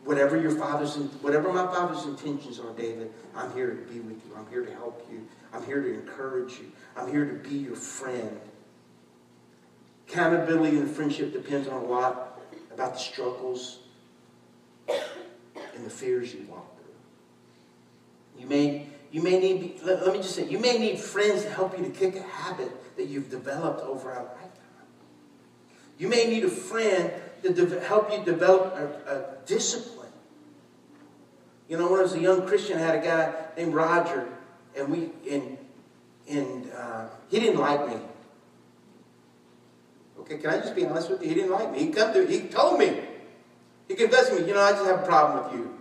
whatever 0.09 0.41
your 0.41 0.53
father's 0.53 0.97
whatever 1.21 1.53
my 1.53 1.67
father's 1.67 2.07
intentions 2.07 2.59
are, 2.59 2.73
David, 2.73 3.13
I'm 3.37 3.53
here 3.53 3.73
to 3.73 3.93
be 3.93 4.01
with 4.01 4.17
you. 4.25 4.35
I'm 4.39 4.49
here 4.49 4.65
to 4.65 4.73
help 4.73 5.07
you. 5.13 5.29
I'm 5.53 5.63
here 5.67 5.83
to 5.83 5.93
encourage 5.93 6.53
you. 6.53 6.73
I'm 6.97 7.11
here 7.11 7.27
to 7.27 7.35
be 7.35 7.57
your 7.57 7.77
friend. 7.77 8.41
Accountability 10.09 10.79
and 10.79 10.91
friendship 10.91 11.35
depends 11.35 11.69
on 11.69 11.83
a 11.83 11.85
lot 11.85 12.41
about 12.73 12.95
the 12.95 12.99
struggles 12.99 13.81
and 14.89 15.85
the 15.85 15.91
fears 15.91 16.33
you 16.33 16.47
walk 16.49 16.75
through. 16.79 18.41
You 18.41 18.47
may, 18.47 18.87
you 19.13 19.21
may 19.21 19.39
need, 19.39 19.81
let, 19.83 20.07
let 20.07 20.15
me 20.15 20.23
just 20.23 20.35
say, 20.35 20.49
you 20.49 20.59
may 20.59 20.79
need 20.79 20.99
friends 20.99 21.43
to 21.43 21.51
help 21.51 21.79
you 21.79 21.85
to 21.85 21.91
kick 21.91 22.17
a 22.17 22.23
habit 22.23 22.97
that 22.97 23.09
you've 23.09 23.29
developed 23.29 23.83
over 23.83 24.13
a 24.13 24.23
lifetime. 24.23 24.49
You 25.99 26.09
may 26.09 26.31
need 26.31 26.45
a 26.45 26.49
friend 26.49 27.13
to 27.43 27.53
de- 27.53 27.81
help 27.81 28.11
you 28.11 28.25
develop 28.25 28.75
a, 28.75 29.13
a, 29.15 29.47
discipline. 29.47 29.98
You 31.69 31.77
know, 31.77 31.91
when 31.91 32.01
I 32.01 32.03
was 32.03 32.15
a 32.15 32.21
young 32.21 32.47
Christian, 32.47 32.79
I 32.79 32.81
had 32.81 32.95
a 32.97 33.07
guy 33.07 33.35
named 33.57 33.75
Roger, 33.75 34.27
and 34.77 34.89
we 34.89 35.11
and 35.31 35.59
and 36.29 36.73
uh, 36.73 37.07
he 37.29 37.41
didn't 37.41 37.61
like 37.61 37.89
me. 37.89 37.97
Okay, 40.21 40.39
can 40.39 40.51
I 40.51 40.59
just 40.59 40.75
be 40.75 40.85
honest 40.85 41.11
with 41.11 41.23
you? 41.23 41.29
He 41.29 41.35
didn't 41.35 41.53
like 41.53 41.73
me. 41.73 41.79
He 41.79 41.89
come 41.89 42.13
to, 42.13 42.27
he 42.27 42.41
told 42.49 42.79
me. 42.79 43.01
He 43.87 43.95
confessed 43.95 44.31
to 44.31 44.41
me, 44.41 44.47
you 44.47 44.53
know, 44.53 44.61
I 44.61 44.73
just 44.73 44.85
have 44.85 45.01
a 45.01 45.07
problem 45.07 45.45
with 45.45 45.55
you. 45.55 45.79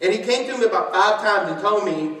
And 0.00 0.12
he 0.12 0.20
came 0.20 0.48
to 0.48 0.56
me 0.56 0.66
about 0.66 0.92
five 0.92 1.20
times 1.20 1.50
and 1.50 1.60
told 1.60 1.84
me 1.84 2.18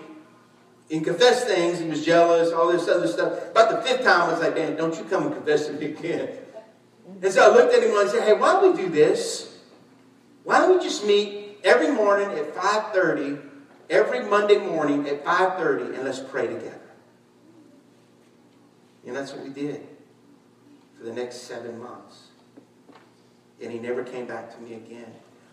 and 0.90 1.04
confessed 1.04 1.46
things. 1.46 1.78
He 1.78 1.88
was 1.88 2.04
jealous, 2.04 2.52
all 2.52 2.72
this 2.72 2.88
other 2.88 3.06
stuff. 3.06 3.50
About 3.50 3.70
the 3.70 3.88
fifth 3.88 4.02
time, 4.02 4.22
I 4.22 4.32
was 4.32 4.40
like, 4.40 4.56
Dan, 4.56 4.74
don't 4.74 4.96
you 4.96 5.04
come 5.04 5.26
and 5.26 5.34
confess 5.34 5.66
to 5.66 5.74
me 5.74 5.86
again. 5.86 6.30
And 7.22 7.32
so 7.32 7.48
I 7.48 7.54
looked 7.54 7.72
at 7.72 7.82
him 7.82 7.90
and 7.90 8.08
I 8.08 8.10
said, 8.10 8.24
hey, 8.24 8.32
why 8.32 8.54
don't 8.54 8.76
we 8.76 8.82
do 8.82 8.88
this? 8.88 9.58
Why 10.42 10.58
don't 10.58 10.78
we 10.78 10.82
just 10.82 11.06
meet 11.06 11.39
every 11.64 11.90
morning 11.90 12.36
at 12.38 12.54
5.30, 12.54 13.40
every 13.88 14.22
Monday 14.24 14.58
morning 14.58 15.08
at 15.08 15.24
5.30, 15.24 15.94
and 15.94 16.04
let's 16.04 16.20
pray 16.20 16.46
together. 16.46 16.80
And 19.06 19.16
that's 19.16 19.32
what 19.32 19.42
we 19.42 19.50
did 19.50 19.86
for 20.98 21.04
the 21.04 21.12
next 21.12 21.42
seven 21.42 21.78
months. 21.78 22.28
And 23.62 23.72
he 23.72 23.78
never 23.78 24.04
came 24.04 24.26
back 24.26 24.54
to 24.54 24.60
me 24.62 24.74
again. 24.74 25.12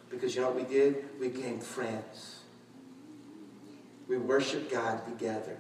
Because 0.10 0.36
you 0.36 0.42
know 0.42 0.48
what 0.48 0.56
we 0.56 0.64
did? 0.64 1.06
We 1.20 1.30
became 1.30 1.60
friends. 1.60 2.40
We 4.08 4.18
worshiped 4.18 4.72
God 4.72 5.06
together. 5.06 5.58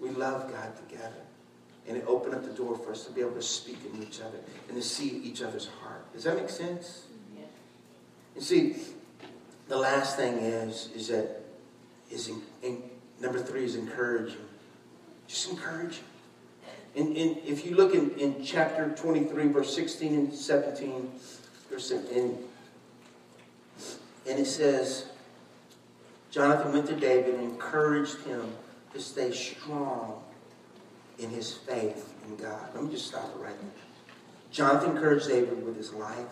We 0.00 0.10
loved 0.10 0.52
God 0.52 0.72
together. 0.88 1.12
And 1.86 1.98
it 1.98 2.04
opened 2.06 2.34
up 2.34 2.44
the 2.44 2.52
door 2.52 2.78
for 2.78 2.92
us 2.92 3.04
to 3.04 3.12
be 3.12 3.20
able 3.20 3.32
to 3.32 3.42
speak 3.42 3.78
in 3.92 4.02
each 4.02 4.20
other 4.20 4.38
and 4.68 4.76
to 4.76 4.82
see 4.82 5.08
each 5.08 5.42
other's 5.42 5.68
heart. 5.82 6.10
Does 6.14 6.24
that 6.24 6.36
make 6.36 6.48
sense? 6.48 7.04
Yeah. 7.36 7.44
You 8.34 8.40
see, 8.40 8.76
the 9.74 9.80
last 9.80 10.16
thing 10.16 10.34
is, 10.38 10.88
is 10.94 11.08
that 11.08 11.40
is 12.08 12.28
in, 12.28 12.40
in, 12.62 12.80
number 13.20 13.40
three 13.40 13.64
is 13.64 13.74
encouraging. 13.74 14.36
Just 15.26 15.50
encourage. 15.50 16.00
And, 16.94 17.16
and 17.16 17.38
if 17.44 17.66
you 17.66 17.74
look 17.74 17.92
in, 17.92 18.10
in 18.12 18.44
chapter 18.44 18.94
23, 18.96 19.48
verse 19.48 19.74
16 19.74 20.14
and 20.14 20.32
17, 20.32 21.10
verse 21.68 21.90
and, 21.90 22.38
and 24.28 24.38
it 24.38 24.46
says, 24.46 25.06
Jonathan 26.30 26.72
went 26.72 26.86
to 26.86 26.94
David 26.94 27.34
and 27.34 27.42
encouraged 27.42 28.20
him 28.20 28.52
to 28.92 29.00
stay 29.00 29.32
strong 29.32 30.22
in 31.18 31.30
his 31.30 31.52
faith 31.52 32.14
in 32.28 32.36
God. 32.36 32.68
Let 32.76 32.84
me 32.84 32.92
just 32.92 33.08
stop 33.08 33.24
it 33.24 33.42
right 33.42 33.60
there. 33.60 33.70
Jonathan 34.52 34.90
encouraged 34.90 35.26
David 35.26 35.66
with 35.66 35.76
his 35.76 35.92
life, 35.92 36.28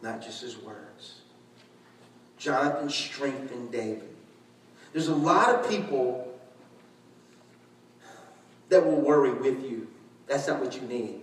not 0.00 0.22
just 0.22 0.40
his 0.40 0.56
words. 0.56 1.21
Jonathan 2.42 2.90
strengthened 2.90 3.70
David. 3.70 4.08
There's 4.92 5.06
a 5.06 5.14
lot 5.14 5.54
of 5.54 5.70
people 5.70 6.36
that 8.68 8.84
will 8.84 9.00
worry 9.00 9.32
with 9.32 9.62
you. 9.62 9.86
That's 10.26 10.48
not 10.48 10.60
what 10.60 10.74
you 10.74 10.82
need. 10.82 11.20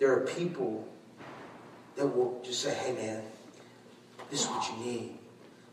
There 0.00 0.12
are 0.12 0.22
people 0.22 0.88
that 1.94 2.06
will 2.06 2.40
just 2.42 2.62
say, 2.62 2.74
hey 2.74 2.92
man, 2.94 3.22
this 4.28 4.42
is 4.42 4.48
what 4.48 4.68
you 4.70 4.84
need. 4.84 5.18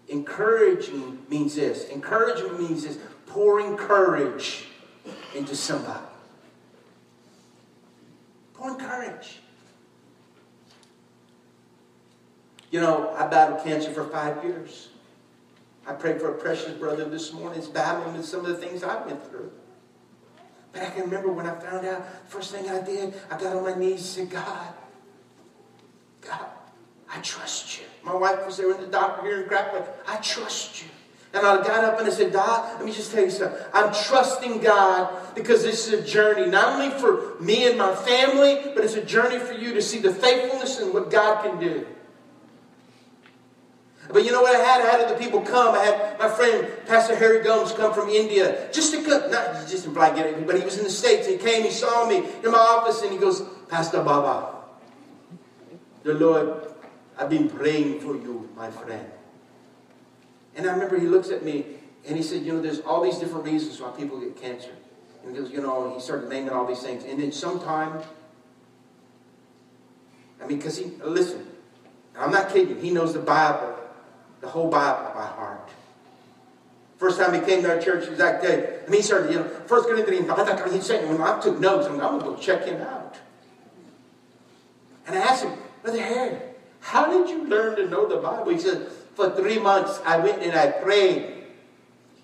Encouraging 0.08 1.26
means 1.28 1.56
this. 1.56 1.90
Encouragement 1.90 2.60
means 2.60 2.84
this 2.84 3.00
pouring 3.26 3.78
courage 3.78 4.68
into 5.36 5.56
somebody. 5.56 6.06
Pouring 8.54 8.78
courage. 8.78 9.40
You 12.72 12.82
know, 12.82 13.14
I 13.18 13.28
battled 13.28 13.64
cancer 13.64 13.92
for 13.92 14.06
five 14.06 14.44
years. 14.44 14.90
I 15.88 15.94
prayed 15.94 16.20
for 16.20 16.30
a 16.30 16.38
precious 16.38 16.72
brother 16.74 17.06
this 17.06 17.34
morning. 17.34 17.60
He's 17.60 17.70
battling 17.70 18.16
with 18.16 18.26
some 18.26 18.42
of 18.42 18.48
the 18.48 18.56
things 18.56 18.84
I 18.84 19.04
went 19.06 19.28
through. 19.28 19.52
But 20.72 20.84
I 20.84 20.90
can 20.92 21.02
remember 21.02 21.32
when 21.32 21.48
I 21.48 21.60
found 21.60 21.86
out, 21.88 22.06
first 22.30 22.52
thing 22.52 22.70
I 22.70 22.80
did, 22.82 23.16
I 23.32 23.40
got 23.40 23.56
on 23.56 23.64
my 23.64 23.74
knees 23.74 24.18
and 24.18 24.30
said, 24.30 24.30
God, 24.30 24.74
God, 26.22 26.46
I 27.12 27.20
trust 27.22 27.80
you. 27.80 27.86
My 28.04 28.14
wife 28.14 28.46
was 28.46 28.58
there 28.58 28.68
with 28.68 28.80
the 28.80 28.88
doctor 28.88 29.24
here 29.24 29.42
in 29.42 29.48
Crackling. 29.48 29.84
I 30.08 30.18
trust 30.18 30.84
you. 30.84 30.90
And 31.34 31.46
I 31.46 31.58
got 31.64 31.84
up 31.84 32.00
and 32.00 32.08
I 32.08 32.12
said, 32.12 32.34
God, 32.34 32.78
let 32.78 32.86
me 32.86 32.92
just 32.92 33.12
tell 33.12 33.24
you 33.24 33.30
something. 33.32 33.60
I'm 33.74 33.94
trusting 33.94 34.60
God 34.62 35.36
because 35.36 35.64
this 35.64 35.88
is 35.88 35.94
a 35.94 36.04
journey, 36.04 36.50
not 36.50 36.80
only 36.80 36.90
for 37.00 37.40
me 37.40 37.68
and 37.68 37.78
my 37.78 37.96
family, 37.96 38.72
but 38.76 38.84
it's 38.84 38.96
a 38.96 39.04
journey 39.04 39.40
for 39.40 39.54
you 39.54 39.74
to 39.74 39.82
see 39.82 40.00
the 40.00 40.12
faithfulness 40.12 40.80
and 40.80 40.94
what 40.94 41.12
God 41.12 41.44
can 41.44 41.60
do. 41.60 41.86
But 44.12 44.26
you 44.26 44.32
know 44.32 44.42
what 44.42 44.56
I 44.56 44.60
had? 44.60 44.82
I 44.82 44.90
had 44.90 45.02
other 45.02 45.18
people 45.18 45.42
come. 45.42 45.76
I 45.76 45.86
had 45.86 46.20
my 46.20 46.28
friend 46.28 46.68
Pastor 46.88 47.16
Harry 47.16 47.44
Gomes 47.44 47.72
come 47.72 47.94
from 47.94 48.10
India 48.10 48.68
just 48.74 48.92
to 48.94 49.04
come. 49.04 49.30
Not 49.30 49.68
just 49.68 49.84
to 49.84 49.92
black 49.92 50.16
get 50.16 50.48
but 50.48 50.58
he 50.58 50.66
was 50.66 50.80
in 50.80 50.84
the 50.84 50.90
States. 50.90 51.28
He 51.28 51.38
came, 51.38 51.64
he 51.64 51.70
saw 51.70 52.08
me 52.08 52.18
in 52.44 52.52
my 52.52 52.58
office, 52.58 53.04
and 53.04 53.12
he 53.12 53.20
goes, 53.20 53.44
Pastor 53.68 54.04
Baba, 54.04 54.56
the 56.02 56.16
Lord, 56.16 56.74
I've 57.20 57.30
been 57.30 57.50
praying 57.50 58.00
for 58.00 58.16
you, 58.16 58.50
my 58.56 58.72
friend. 58.72 59.06
And 60.56 60.68
I 60.68 60.74
remember 60.74 61.00
he 61.00 61.06
looks 61.06 61.30
at 61.30 61.46
me 61.46 61.66
and 62.08 62.18
he 62.18 62.24
said, 62.24 62.42
You 62.42 62.54
know, 62.54 62.62
there's 62.62 62.80
all 62.80 63.04
these 63.04 63.20
different 63.20 63.46
reasons 63.46 63.80
why 63.80 63.92
people 63.92 64.20
get 64.20 64.36
cancer. 64.36 64.72
And 65.24 65.36
he 65.36 65.40
goes, 65.40 65.52
You 65.52 65.62
know, 65.62 65.94
he 65.94 66.02
started 66.02 66.30
naming 66.30 66.50
all 66.50 66.66
these 66.66 66.82
things. 66.82 67.04
And 67.04 67.22
then 67.22 67.32
sometime, 67.32 68.02
I 70.42 70.48
mean, 70.48 70.58
because 70.58 70.80
he, 70.80 70.86
listen, 71.04 71.46
I'm 72.18 72.32
not 72.32 72.50
kidding, 72.50 72.82
he 72.82 72.90
knows 72.90 73.14
the 73.14 73.20
Bible 73.20 73.79
the 74.42 74.48
whole 74.48 74.70
Bible 74.70 75.12
by 75.14 75.26
heart. 75.26 75.70
First 76.98 77.20
time 77.20 77.34
he 77.34 77.40
came 77.40 77.64
to 77.64 77.70
our 77.70 77.82
church, 77.82 78.04
he 78.04 78.10
was 78.10 78.20
like, 78.20 78.44
I 78.44 78.82
mean, 78.88 79.00
he 79.00 79.02
started, 79.02 79.32
you 79.32 79.40
know, 79.40 79.48
First 79.68 79.88
Corinthians, 79.88 80.30
he's 80.74 80.86
saying, 80.86 81.08
when 81.08 81.22
I 81.22 81.40
took 81.40 81.60
notes, 81.60 81.88
I'm, 81.88 81.94
I'm 81.94 82.20
going 82.20 82.20
to 82.20 82.26
go 82.26 82.36
check 82.36 82.66
him 82.66 82.82
out. 82.82 83.16
And 85.08 85.18
I 85.18 85.22
asked 85.22 85.46
him, 85.46 85.58
Brother 85.82 86.02
Harry, 86.02 86.38
how 86.82 87.10
did 87.12 87.30
you 87.30 87.48
learn 87.48 87.78
to 87.78 87.88
know 87.88 88.08
the 88.08 88.18
Bible? 88.18 88.52
He 88.52 88.60
said, 88.60 88.92
for 89.16 89.30
three 89.32 89.60
months, 89.60 90.02
I 90.06 90.18
went 90.18 90.44
and 90.44 90.54
I 90.54 90.72
prayed. 90.72 91.36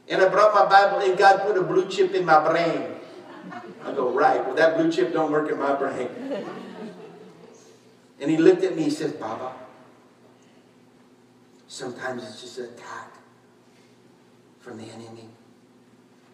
And 0.08 0.22
I 0.22 0.30
brought 0.30 0.54
my 0.54 0.66
Bible, 0.66 1.00
and 1.00 1.18
God 1.18 1.42
put 1.42 1.58
a 1.58 1.64
blue 1.64 1.90
chip 1.90 2.14
in 2.14 2.26
my 2.26 2.48
brain. 2.48 2.96
I 3.84 3.92
go, 3.92 4.12
right, 4.12 4.46
well, 4.46 4.56
that 4.56 4.78
blue 4.78 4.92
chip 4.92 5.14
don't 5.14 5.32
work 5.32 5.50
in 5.50 5.58
my 5.58 5.74
brain. 5.74 6.10
And 8.20 8.30
he 8.30 8.38
looked 8.38 8.64
at 8.64 8.76
me, 8.76 8.84
he 8.84 8.90
says, 8.90 9.14
Baba, 9.14 9.54
Sometimes 11.76 12.24
it's 12.24 12.40
just 12.40 12.58
an 12.58 12.70
attack 12.70 13.12
from 14.62 14.78
the 14.78 14.86
enemy. 14.86 15.28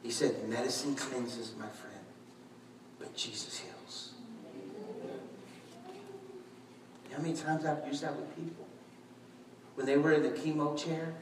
He 0.04 0.12
said, 0.12 0.48
medicine 0.48 0.94
cleanses, 0.94 1.54
my 1.58 1.66
friend, 1.66 2.06
but 3.00 3.16
Jesus 3.16 3.58
heals. 3.58 4.12
You 7.06 7.10
know 7.10 7.18
how 7.18 7.24
many 7.24 7.34
times 7.34 7.66
I've 7.66 7.84
used 7.88 8.04
that 8.04 8.16
with 8.16 8.36
people? 8.36 8.68
When 9.74 9.88
they 9.88 9.98
were 9.98 10.12
in 10.12 10.22
the 10.22 10.30
chemo 10.30 10.78
chair, 10.78 11.16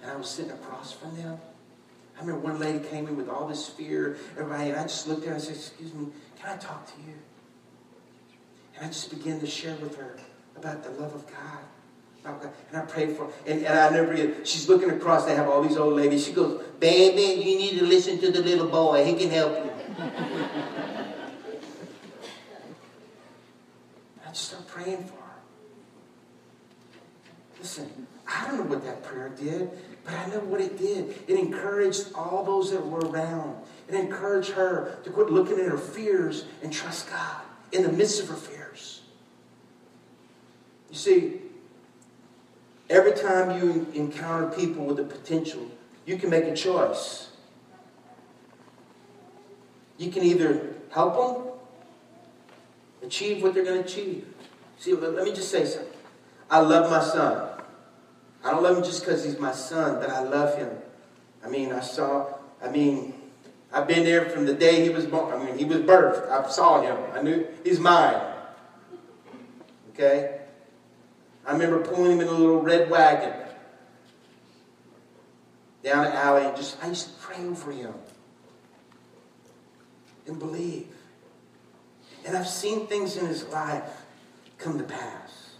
and 0.00 0.10
I 0.10 0.16
was 0.16 0.30
sitting 0.30 0.52
across 0.52 0.90
from 0.90 1.14
them. 1.18 1.38
I 2.16 2.20
remember 2.20 2.40
one 2.40 2.58
lady 2.58 2.82
came 2.88 3.06
in 3.08 3.14
with 3.14 3.28
all 3.28 3.46
this 3.46 3.68
fear, 3.68 4.16
everybody, 4.38 4.70
and 4.70 4.80
I 4.80 4.84
just 4.84 5.06
looked 5.06 5.24
at 5.24 5.28
her 5.28 5.34
and 5.34 5.42
said, 5.42 5.56
Excuse 5.56 5.92
me, 5.92 6.06
can 6.40 6.54
I 6.54 6.56
talk 6.56 6.86
to 6.86 7.02
you? 7.02 7.12
And 8.74 8.86
I 8.86 8.88
just 8.88 9.10
began 9.10 9.38
to 9.40 9.46
share 9.46 9.76
with 9.76 9.96
her 9.96 10.16
about 10.56 10.82
the 10.82 10.88
love 10.92 11.14
of 11.14 11.26
God. 11.26 11.58
And 12.24 12.36
I 12.74 12.80
prayed 12.82 13.16
for 13.16 13.30
And, 13.46 13.64
and 13.64 13.78
I 13.78 13.90
never, 13.90 14.44
she's 14.44 14.68
looking 14.68 14.90
across, 14.90 15.24
they 15.24 15.34
have 15.34 15.48
all 15.48 15.62
these 15.62 15.76
old 15.76 15.94
ladies. 15.94 16.24
She 16.24 16.32
goes, 16.32 16.62
Baby, 16.78 17.40
you 17.42 17.58
need 17.58 17.78
to 17.78 17.84
listen 17.86 18.18
to 18.20 18.30
the 18.30 18.42
little 18.42 18.68
boy. 18.68 19.04
He 19.04 19.14
can 19.14 19.30
help 19.30 19.64
you. 19.64 19.70
I 24.24 24.28
just 24.28 24.48
started 24.48 24.68
praying 24.68 25.04
for 25.04 25.14
her. 25.14 25.40
Listen, 27.58 28.06
I 28.28 28.46
don't 28.46 28.58
know 28.58 28.64
what 28.64 28.84
that 28.84 29.02
prayer 29.02 29.30
did, 29.30 29.70
but 30.04 30.14
I 30.14 30.26
know 30.26 30.40
what 30.40 30.60
it 30.60 30.78
did. 30.78 31.24
It 31.26 31.38
encouraged 31.38 32.12
all 32.14 32.44
those 32.44 32.70
that 32.70 32.86
were 32.86 33.00
around. 33.00 33.56
It 33.88 33.94
encouraged 33.94 34.50
her 34.50 34.98
to 35.04 35.10
quit 35.10 35.30
looking 35.30 35.58
at 35.58 35.66
her 35.66 35.78
fears 35.78 36.44
and 36.62 36.72
trust 36.72 37.10
God 37.10 37.42
in 37.72 37.82
the 37.82 37.90
midst 37.92 38.22
of 38.22 38.28
her 38.28 38.36
fears. 38.36 39.02
You 40.90 40.96
see, 40.96 41.39
every 42.90 43.12
time 43.12 43.58
you 43.58 43.86
encounter 43.94 44.48
people 44.54 44.84
with 44.84 44.96
the 44.98 45.04
potential, 45.04 45.66
you 46.04 46.18
can 46.18 46.28
make 46.28 46.44
a 46.44 46.54
choice. 46.54 47.30
You 49.96 50.10
can 50.10 50.24
either 50.24 50.74
help 50.90 51.14
them 51.14 51.52
achieve 53.02 53.42
what 53.42 53.54
they're 53.54 53.64
going 53.64 53.82
to 53.82 53.88
achieve. 53.88 54.26
See, 54.78 54.92
let 54.92 55.24
me 55.24 55.32
just 55.32 55.50
say 55.50 55.64
something. 55.64 55.92
I 56.50 56.60
love 56.60 56.90
my 56.90 57.00
son. 57.00 57.48
I 58.42 58.50
don't 58.50 58.62
love 58.62 58.78
him 58.78 58.82
just 58.82 59.04
because 59.04 59.24
he's 59.24 59.38
my 59.38 59.52
son, 59.52 60.00
but 60.00 60.10
I 60.10 60.22
love 60.22 60.58
him. 60.58 60.70
I 61.44 61.48
mean, 61.48 61.72
I 61.72 61.80
saw, 61.80 62.26
I 62.62 62.70
mean, 62.70 63.14
I've 63.72 63.86
been 63.86 64.04
there 64.04 64.28
from 64.30 64.46
the 64.46 64.54
day 64.54 64.82
he 64.82 64.88
was 64.88 65.06
born. 65.06 65.32
I 65.32 65.44
mean, 65.44 65.56
he 65.56 65.64
was 65.64 65.78
birthed. 65.78 66.28
I 66.28 66.48
saw 66.50 66.80
him. 66.80 66.96
I 67.14 67.22
knew 67.22 67.46
he's 67.62 67.78
mine. 67.78 68.20
Okay? 69.90 70.39
I 71.46 71.52
remember 71.52 71.80
pulling 71.80 72.12
him 72.12 72.20
in 72.20 72.28
a 72.28 72.32
little 72.32 72.60
red 72.60 72.90
wagon 72.90 73.32
down 75.82 76.06
an 76.06 76.12
alley 76.12 76.44
and 76.44 76.56
just, 76.56 76.82
I 76.82 76.88
used 76.88 77.06
to 77.06 77.12
pray 77.20 77.44
over 77.44 77.72
him 77.72 77.94
and 80.26 80.38
believe. 80.38 80.88
And 82.26 82.36
I've 82.36 82.48
seen 82.48 82.86
things 82.86 83.16
in 83.16 83.26
his 83.26 83.46
life 83.48 84.02
come 84.58 84.78
to 84.78 84.84
pass. 84.84 85.54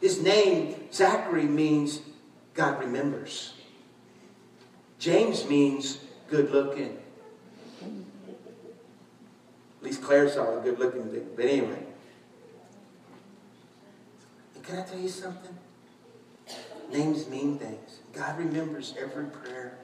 His 0.00 0.22
name, 0.22 0.74
Zachary, 0.92 1.44
means 1.44 2.00
God 2.52 2.78
remembers. 2.78 3.54
James 4.98 5.48
means 5.48 5.98
good 6.28 6.50
looking. 6.50 6.98
At 7.82 9.82
least 9.82 10.02
Claire 10.02 10.28
saw 10.28 10.58
a 10.58 10.62
good 10.62 10.78
looking 10.78 11.10
thing. 11.10 11.28
But 11.34 11.46
anyway. 11.46 11.85
Can 14.66 14.78
I 14.78 14.82
tell 14.82 14.98
you 14.98 15.08
something? 15.08 15.56
Names 16.90 17.28
mean 17.28 17.58
things. 17.58 18.00
God 18.12 18.38
remembers 18.38 18.94
every 18.98 19.26
prayer. 19.26 19.78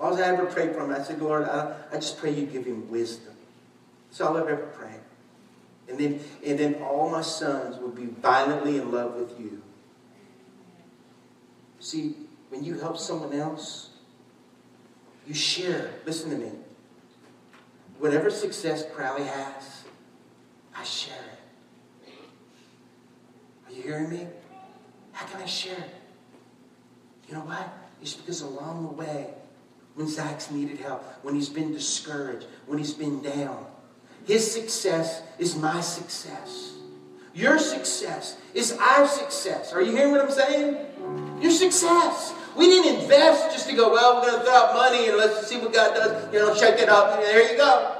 All 0.00 0.16
I 0.16 0.22
ever 0.22 0.46
prayed 0.46 0.74
for 0.74 0.80
him, 0.80 0.90
I 0.90 1.02
said, 1.02 1.20
Lord, 1.20 1.44
I, 1.44 1.76
I 1.92 1.96
just 1.96 2.18
pray 2.18 2.32
you 2.32 2.46
give 2.46 2.64
him 2.64 2.90
wisdom. 2.90 3.34
That's 4.08 4.20
all 4.20 4.36
I've 4.36 4.48
ever 4.48 4.66
prayed. 4.66 5.00
And 5.88 5.98
then, 5.98 6.20
and 6.44 6.58
then 6.58 6.74
all 6.82 7.10
my 7.10 7.20
sons 7.20 7.78
will 7.78 7.90
be 7.90 8.06
violently 8.06 8.78
in 8.78 8.90
love 8.90 9.14
with 9.14 9.38
you. 9.38 9.62
See, 11.80 12.14
when 12.48 12.64
you 12.64 12.78
help 12.78 12.98
someone 12.98 13.34
else, 13.34 13.90
you 15.26 15.34
share. 15.34 15.90
Listen 16.06 16.30
to 16.30 16.36
me. 16.36 16.52
Whatever 17.98 18.30
success 18.30 18.84
Crowley 18.94 19.24
has, 19.24 19.84
I 20.74 20.84
share 20.84 21.14
it. 21.14 21.31
You 23.72 23.82
hearing 23.82 24.10
me? 24.10 24.26
How 25.12 25.26
can 25.26 25.40
I 25.40 25.46
share 25.46 25.76
it? 25.76 25.94
You 27.28 27.34
know 27.34 27.40
why? 27.40 27.66
It's 28.00 28.14
because 28.14 28.42
along 28.42 28.82
the 28.82 28.92
way, 28.92 29.28
when 29.94 30.08
Zach's 30.08 30.50
needed 30.50 30.78
help, 30.78 31.02
when 31.22 31.34
he's 31.34 31.48
been 31.48 31.72
discouraged, 31.72 32.46
when 32.66 32.78
he's 32.78 32.94
been 32.94 33.22
down, 33.22 33.66
his 34.26 34.50
success 34.50 35.22
is 35.38 35.56
my 35.56 35.80
success. 35.80 36.74
Your 37.34 37.58
success 37.58 38.36
is 38.54 38.72
our 38.72 39.06
success. 39.08 39.72
Are 39.72 39.80
you 39.80 39.96
hearing 39.96 40.12
what 40.12 40.20
I'm 40.20 40.30
saying? 40.30 40.76
Your 41.40 41.50
success. 41.50 42.34
We 42.56 42.66
didn't 42.66 43.00
invest 43.00 43.52
just 43.52 43.68
to 43.70 43.74
go, 43.74 43.90
well, 43.90 44.16
we're 44.16 44.30
going 44.30 44.40
to 44.40 44.44
throw 44.44 44.54
out 44.54 44.74
money 44.74 45.08
and 45.08 45.16
let's 45.16 45.46
see 45.46 45.56
what 45.56 45.72
God 45.72 45.94
does. 45.94 46.32
You 46.32 46.40
know, 46.40 46.54
check 46.54 46.78
it 46.78 46.88
out. 46.88 47.18
There 47.18 47.50
you 47.50 47.56
go. 47.56 47.96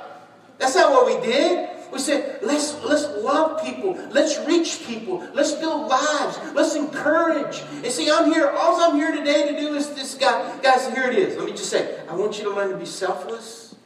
That's 0.59 0.75
not 0.75 0.93
what 0.93 1.07
we 1.07 1.27
did. 1.27 1.70
We 1.93 1.99
said, 1.99 2.38
let's, 2.43 2.82
let's 2.82 3.07
love 3.22 3.62
people. 3.62 3.93
Let's 4.11 4.38
reach 4.47 4.82
people. 4.86 5.28
Let's 5.34 5.53
build 5.53 5.88
lives. 5.88 6.40
Let's 6.55 6.74
encourage. 6.74 7.61
And 7.84 7.86
see, 7.86 8.11
I'm 8.11 8.32
here. 8.32 8.49
All 8.49 8.80
I'm 8.80 8.97
here 8.97 9.14
today 9.14 9.53
to 9.53 9.59
do 9.59 9.74
is 9.74 9.90
this 9.90 10.14
guy. 10.14 10.59
Guys, 10.62 10.88
here 10.88 11.05
it 11.05 11.18
is. 11.18 11.36
Let 11.36 11.45
me 11.45 11.53
just 11.53 11.68
say, 11.68 12.01
I 12.09 12.16
want 12.16 12.38
you 12.38 12.45
to 12.45 12.51
learn 12.51 12.70
to 12.70 12.78
be 12.78 12.86
selfless 12.86 13.76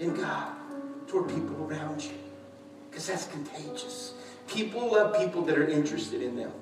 in 0.00 0.14
God 0.14 0.52
toward 1.06 1.28
people 1.28 1.64
around 1.64 2.02
you. 2.02 2.14
Because 2.90 3.06
that's 3.06 3.28
contagious. 3.28 4.14
People 4.48 4.92
love 4.92 5.16
people 5.16 5.42
that 5.42 5.56
are 5.56 5.68
interested 5.68 6.20
in 6.20 6.34
them. 6.34 6.52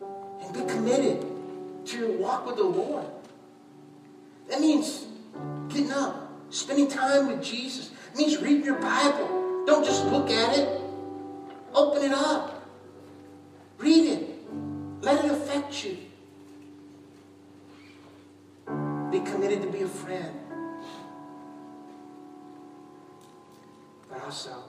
And 0.00 0.52
be 0.52 0.64
committed 0.64 1.24
to 1.86 1.98
your 1.98 2.10
walk 2.18 2.44
with 2.44 2.56
the 2.56 2.64
Lord. 2.64 3.06
That 4.48 4.60
means 4.60 5.06
getting 5.68 5.92
up, 5.92 6.21
spending 6.52 6.86
time 6.86 7.26
with 7.26 7.42
Jesus. 7.42 7.90
Means 8.16 8.40
reading 8.40 8.64
your 8.64 8.78
Bible. 8.78 9.64
Don't 9.66 9.84
just 9.84 10.04
look 10.06 10.30
at 10.30 10.56
it. 10.56 10.80
Open 11.74 12.02
it 12.02 12.12
up. 12.12 12.68
Read 13.78 14.06
it. 14.06 14.28
Let 15.00 15.24
it 15.24 15.30
affect 15.30 15.84
you. 15.84 15.96
Be 19.10 19.20
committed 19.20 19.62
to 19.62 19.68
be 19.68 19.82
a 19.82 19.88
friend. 19.88 20.38
But 24.08 24.22
also, 24.24 24.62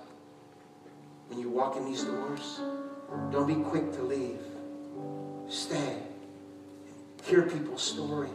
when 1.28 1.40
you 1.40 1.50
walk 1.50 1.76
in 1.76 1.86
these 1.86 2.04
doors, 2.04 2.62
don't 3.32 3.46
be 3.46 3.56
quick 3.56 3.92
to 3.94 4.02
leave. 4.02 4.40
Stay. 5.50 5.98
Hear 7.26 7.44
people's 7.44 7.84
story. 7.84 8.30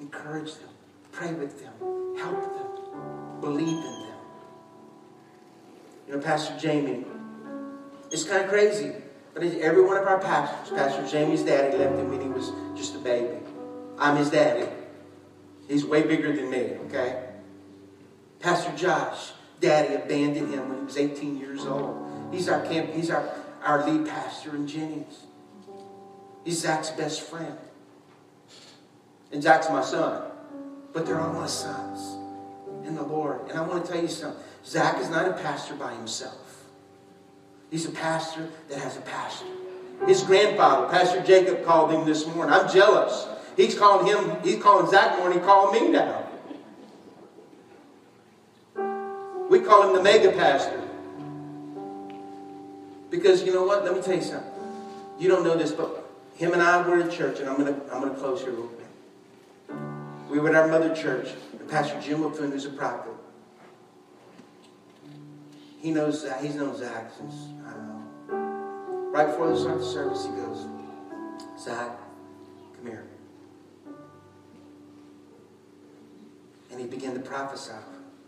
Encourage 0.00 0.54
them. 0.54 0.67
Pray 1.12 1.32
with 1.32 1.62
them. 1.62 1.72
Help 2.18 2.42
them. 2.54 3.40
Believe 3.40 3.68
in 3.68 3.82
them. 3.82 4.16
You 6.06 6.14
know, 6.14 6.20
Pastor 6.20 6.56
Jamie, 6.58 7.04
it's 8.10 8.24
kind 8.24 8.42
of 8.42 8.48
crazy, 8.48 8.92
but 9.34 9.42
every 9.42 9.82
one 9.84 9.96
of 9.96 10.06
our 10.06 10.18
pastors, 10.18 10.70
Pastor 10.70 11.06
Jamie's 11.06 11.42
daddy 11.42 11.76
left 11.76 11.96
him 11.96 12.08
when 12.10 12.20
he 12.20 12.28
was 12.28 12.52
just 12.76 12.94
a 12.94 12.98
baby. 12.98 13.36
I'm 13.98 14.16
his 14.16 14.30
daddy. 14.30 14.68
He's 15.68 15.84
way 15.84 16.02
bigger 16.02 16.34
than 16.34 16.50
me, 16.50 16.76
okay? 16.86 17.28
Pastor 18.40 18.74
Josh, 18.76 19.32
daddy 19.60 19.94
abandoned 19.94 20.52
him 20.52 20.68
when 20.68 20.78
he 20.78 20.84
was 20.84 20.96
18 20.96 21.38
years 21.38 21.66
old. 21.66 22.30
He's 22.32 22.48
our 22.48 22.64
camp, 22.64 22.90
he's 22.94 23.10
our, 23.10 23.28
our 23.62 23.88
lead 23.88 24.06
pastor 24.08 24.56
in 24.56 24.66
Jennings. 24.66 25.26
He's 26.44 26.60
Zach's 26.60 26.90
best 26.90 27.20
friend. 27.22 27.58
And 29.30 29.42
Zach's 29.42 29.68
my 29.68 29.82
son. 29.82 30.22
But 30.98 31.06
they're 31.06 31.20
all 31.20 31.32
my 31.32 31.46
sons 31.46 32.16
in 32.84 32.96
the 32.96 33.04
Lord. 33.04 33.42
And 33.48 33.52
I 33.56 33.60
want 33.62 33.86
to 33.86 33.92
tell 33.92 34.02
you 34.02 34.08
something. 34.08 34.42
Zach 34.66 35.00
is 35.00 35.08
not 35.08 35.28
a 35.28 35.32
pastor 35.34 35.76
by 35.76 35.94
himself. 35.94 36.64
He's 37.70 37.86
a 37.86 37.92
pastor 37.92 38.48
that 38.68 38.80
has 38.80 38.96
a 38.96 39.02
pastor. 39.02 39.46
His 40.08 40.24
grandfather, 40.24 40.88
Pastor 40.88 41.22
Jacob, 41.22 41.64
called 41.64 41.92
him 41.92 42.04
this 42.04 42.26
morning. 42.26 42.52
I'm 42.52 42.68
jealous. 42.68 43.28
He's 43.56 43.78
calling 43.78 44.08
him, 44.08 44.42
he's 44.42 44.60
calling 44.60 44.90
Zach 44.90 45.16
more 45.18 45.30
and 45.30 45.38
he 45.38 45.46
called 45.46 45.72
me 45.72 45.88
now. 45.88 46.26
We 49.48 49.60
call 49.60 49.88
him 49.88 49.94
the 49.94 50.02
mega 50.02 50.32
pastor. 50.32 50.82
Because 53.08 53.44
you 53.44 53.54
know 53.54 53.62
what? 53.62 53.84
Let 53.84 53.94
me 53.94 54.02
tell 54.02 54.16
you 54.16 54.22
something. 54.22 54.50
You 55.16 55.28
don't 55.28 55.44
know 55.44 55.56
this, 55.56 55.70
but 55.70 56.10
him 56.34 56.54
and 56.54 56.60
I 56.60 56.82
were 56.82 56.98
in 56.98 57.08
church, 57.08 57.38
and 57.38 57.48
I'm 57.48 57.56
gonna 57.56 57.80
I'm 57.92 58.02
gonna 58.02 58.18
close 58.18 58.40
here 58.40 58.50
real 58.50 58.66
quick. 58.66 58.87
We 60.28 60.38
were 60.38 60.50
at 60.50 60.54
our 60.54 60.68
mother 60.68 60.94
church, 60.94 61.30
and 61.58 61.68
Pastor 61.68 61.98
Jim 62.00 62.20
Laffoon, 62.20 62.52
who's 62.52 62.66
a 62.66 62.70
prophet. 62.70 63.12
He 65.80 65.90
knows 65.90 66.22
that. 66.24 66.42
he's 66.44 66.56
known 66.56 66.76
Zach 66.76 67.10
since 67.16 67.34
I 67.66 67.70
don't 67.70 67.88
know. 67.88 69.10
Right 69.10 69.26
before 69.26 69.48
the 69.48 69.58
start 69.58 69.76
of 69.76 69.80
the 69.80 69.86
service, 69.86 70.26
he 70.26 70.32
goes, 70.32 70.66
Zach, 71.58 71.96
come 72.76 72.86
here. 72.86 73.04
And 76.70 76.80
he 76.80 76.86
began 76.86 77.14
to 77.14 77.20
prophesy. 77.20 77.72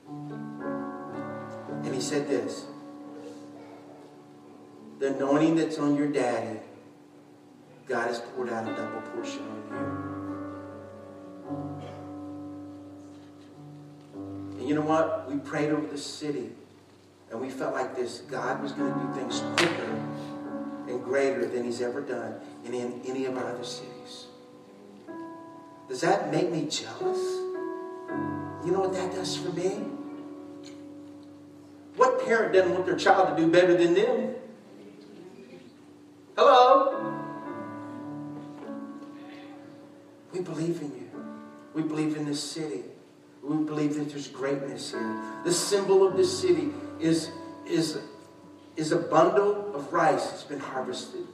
And 0.09 1.95
he 1.95 2.01
said 2.01 2.29
this 2.29 2.65
The 5.01 5.15
anointing 5.15 5.57
that's 5.57 5.79
on 5.79 5.97
your 5.97 6.09
daddy, 6.09 6.61
God 7.87 8.07
has 8.07 8.21
poured 8.21 8.49
out 8.49 8.67
a 8.67 8.75
double 8.75 9.03
portion 9.11 9.43
on 9.43 10.00
you. 14.71 14.77
Know 14.77 14.83
what? 14.83 15.29
We 15.29 15.37
prayed 15.39 15.71
over 15.71 15.87
the 15.87 15.99
city, 15.99 16.51
and 17.31 17.41
we 17.41 17.51
felt 17.51 17.75
like 17.75 17.97
this 17.97 18.21
God 18.31 18.63
was 18.63 18.73
going 18.73 18.93
to 18.93 19.01
do 19.01 19.13
things 19.15 19.43
quicker 19.57 19.97
and 20.89 21.03
greater 21.05 21.47
than 21.47 21.65
He's 21.65 21.81
ever 21.81 22.01
done 22.01 22.37
in, 22.65 22.73
in 22.73 23.03
any 23.05 23.27
of 23.27 23.37
our 23.37 23.53
other 23.53 23.65
cities. 23.65 24.27
Does 25.89 26.01
that 26.03 26.31
make 26.31 26.51
me 26.51 26.69
jealous? 26.71 27.19
You 28.65 28.71
know 28.71 28.81
what 28.81 28.93
that 28.93 29.13
does 29.13 29.37
for 29.37 29.51
me? 29.51 29.71
What 31.97 32.25
parent 32.25 32.55
doesn't 32.55 32.73
want 32.73 32.87
their 32.87 32.97
child 32.97 33.37
to 33.37 33.43
do 33.43 33.51
better 33.51 33.77
than 33.77 33.95
them. 33.95 34.35
Hello? 36.37 37.13
We 40.33 40.41
believe 40.41 40.81
in 40.81 40.93
you. 40.93 41.11
We 41.75 41.83
believe 41.83 42.17
in 42.17 42.25
this 42.25 42.41
city. 42.41 42.85
We 43.43 43.57
believe 43.65 43.95
that 43.95 44.11
there's 44.11 44.29
greatness 44.29 44.91
here. 44.91 45.23
The 45.45 45.53
symbol 45.53 46.07
of 46.07 46.17
this 46.17 46.41
city 46.41 46.71
is, 47.01 47.31
is, 47.67 47.99
is 48.77 48.93
a 48.93 48.99
bundle 48.99 49.75
of 49.75 49.93
rice 49.93 50.31
that's 50.31 50.43
been 50.43 50.61
harvested. 50.61 51.27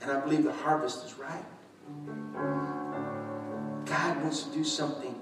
And 0.00 0.10
I 0.10 0.20
believe 0.20 0.44
the 0.44 0.52
harvest 0.52 1.06
is 1.06 1.14
right. 1.14 1.44
God 3.86 4.22
wants 4.22 4.42
to 4.44 4.52
do 4.52 4.64
something 4.64 5.14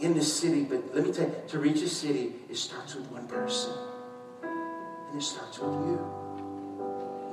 in 0.00 0.14
the 0.14 0.22
city, 0.22 0.64
but 0.64 0.94
let 0.94 1.04
me 1.04 1.12
tell 1.12 1.26
you, 1.26 1.34
to 1.48 1.58
reach 1.58 1.82
a 1.82 1.88
city, 1.88 2.34
it 2.50 2.56
starts 2.56 2.94
with 2.94 3.10
one 3.10 3.26
person. 3.26 3.72
And 4.42 5.16
it 5.16 5.24
starts 5.24 5.58
with 5.58 5.72
you. 5.72 6.23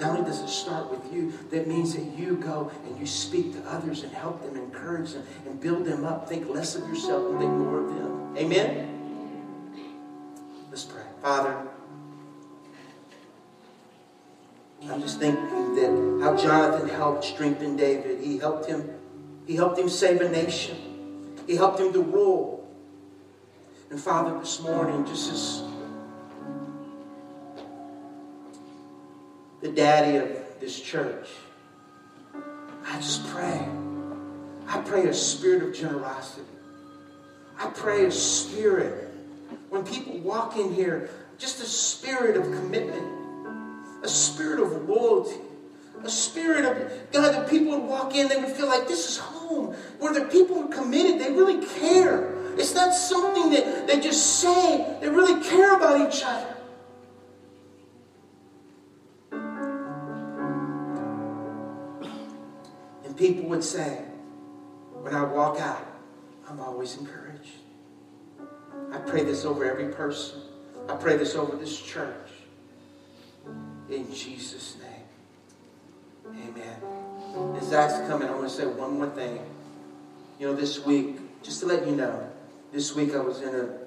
Not 0.01 0.17
only 0.17 0.27
does 0.27 0.41
it 0.41 0.49
start 0.49 0.89
with 0.89 1.13
you, 1.13 1.31
that 1.51 1.67
means 1.67 1.93
that 1.93 2.17
you 2.17 2.35
go 2.35 2.71
and 2.87 2.99
you 2.99 3.05
speak 3.05 3.53
to 3.53 3.69
others 3.69 4.01
and 4.01 4.11
help 4.11 4.41
them, 4.41 4.57
encourage 4.57 5.13
them, 5.13 5.23
and 5.45 5.61
build 5.61 5.85
them 5.85 6.03
up. 6.05 6.27
Think 6.27 6.49
less 6.49 6.75
of 6.75 6.89
yourself 6.89 7.29
and 7.29 7.37
think 7.39 7.51
more 7.51 7.81
of 7.81 7.87
them. 7.87 8.35
Amen? 8.35 8.87
Let's 10.71 10.85
pray. 10.85 11.03
Father, 11.21 11.55
I'm 14.89 15.01
just 15.01 15.19
thinking 15.19 15.75
that 15.75 16.23
how 16.23 16.35
Jonathan 16.35 16.89
helped 16.89 17.23
strengthen 17.23 17.77
David. 17.77 18.21
He 18.21 18.39
helped 18.39 18.65
him, 18.65 18.89
he 19.45 19.55
helped 19.55 19.77
him 19.77 19.87
save 19.87 20.19
a 20.21 20.29
nation. 20.29 21.35
He 21.45 21.55
helped 21.55 21.79
him 21.79 21.93
to 21.93 22.01
rule. 22.01 22.67
And 23.91 23.99
Father, 23.99 24.39
this 24.39 24.61
morning, 24.61 25.05
just 25.05 25.31
as 25.31 25.70
the 29.61 29.69
daddy 29.69 30.17
of 30.17 30.29
this 30.59 30.79
church, 30.79 31.27
I 32.85 32.95
just 32.97 33.25
pray. 33.27 33.67
I 34.67 34.79
pray 34.81 35.07
a 35.07 35.13
spirit 35.13 35.63
of 35.63 35.73
generosity. 35.73 36.47
I 37.57 37.67
pray 37.67 38.05
a 38.05 38.11
spirit. 38.11 39.09
When 39.69 39.85
people 39.85 40.17
walk 40.19 40.57
in 40.57 40.73
here, 40.73 41.09
just 41.37 41.61
a 41.61 41.65
spirit 41.65 42.37
of 42.37 42.43
commitment, 42.43 43.05
a 44.03 44.07
spirit 44.07 44.59
of 44.59 44.89
loyalty, 44.89 45.39
a 46.03 46.09
spirit 46.09 46.65
of 46.65 47.11
God 47.11 47.33
that 47.33 47.49
people 47.49 47.79
would 47.79 47.87
walk 47.87 48.15
in, 48.15 48.27
they 48.27 48.37
would 48.37 48.51
feel 48.51 48.67
like 48.67 48.87
this 48.87 49.09
is 49.09 49.17
home, 49.17 49.75
where 49.99 50.13
the 50.13 50.25
people 50.25 50.63
are 50.63 50.67
committed, 50.67 51.21
they 51.21 51.31
really 51.31 51.63
care. 51.79 52.33
It's 52.57 52.73
not 52.73 52.93
something 52.93 53.51
that 53.51 53.87
they 53.87 53.99
just 53.99 54.39
say, 54.39 54.97
they 54.99 55.09
really 55.09 55.41
care 55.43 55.75
about 55.75 56.11
each 56.11 56.23
other. 56.23 56.50
People 63.21 63.47
would 63.47 63.63
say, 63.63 64.03
when 65.03 65.13
I 65.13 65.23
walk 65.23 65.59
out, 65.59 65.85
I'm 66.49 66.59
always 66.59 66.97
encouraged. 66.97 67.53
I 68.91 68.97
pray 68.97 69.23
this 69.23 69.45
over 69.45 69.63
every 69.63 69.93
person. 69.93 70.41
I 70.89 70.95
pray 70.95 71.17
this 71.17 71.35
over 71.35 71.55
this 71.55 71.79
church. 71.79 72.29
In 73.91 74.11
Jesus' 74.11 74.75
name. 74.81 76.47
Amen. 76.49 77.57
As 77.57 77.67
Zach's 77.67 78.07
coming, 78.07 78.27
I 78.27 78.31
want 78.31 78.49
to 78.49 78.55
say 78.55 78.65
one 78.65 78.97
more 78.97 79.09
thing. 79.09 79.39
You 80.39 80.47
know, 80.47 80.55
this 80.55 80.83
week, 80.83 81.19
just 81.43 81.59
to 81.59 81.67
let 81.67 81.85
you 81.85 81.95
know, 81.95 82.27
this 82.73 82.95
week 82.95 83.13
I 83.13 83.19
was 83.19 83.41
in 83.41 83.53
a 83.53 83.81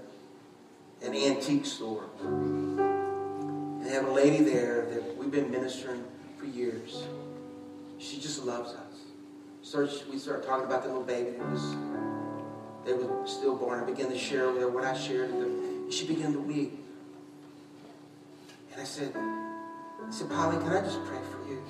an 1.04 1.14
antique 1.14 1.66
store. 1.66 2.04
And 2.22 3.84
they 3.84 3.90
have 3.90 4.06
a 4.06 4.12
lady 4.12 4.44
there 4.44 4.86
that 4.86 5.16
we've 5.18 5.32
been 5.32 5.50
ministering 5.50 6.04
for 6.38 6.46
years. 6.46 7.02
She 7.98 8.20
just 8.20 8.44
loves 8.44 8.72
us. 8.74 8.83
We 9.74 10.18
started 10.18 10.46
talking 10.46 10.66
about 10.66 10.82
the 10.82 10.88
little 10.88 11.02
baby 11.02 11.32
that 11.32 11.50
was 11.50 11.74
they 12.84 12.92
were 12.92 13.26
stillborn. 13.26 13.82
I 13.82 13.84
began 13.84 14.08
to 14.08 14.16
share 14.16 14.52
with 14.52 14.62
her 14.62 14.68
what 14.68 14.84
I 14.84 14.96
shared 14.96 15.32
with 15.32 15.40
them. 15.40 15.90
She 15.90 16.06
began 16.06 16.32
to 16.32 16.38
weep. 16.38 16.78
And 18.72 18.80
I 18.80 18.84
said, 18.84 19.12
I 19.16 20.10
said, 20.10 20.30
Polly, 20.30 20.58
can 20.58 20.72
I 20.72 20.80
just 20.80 21.04
pray 21.06 21.18
for 21.28 21.48
you? 21.48 21.62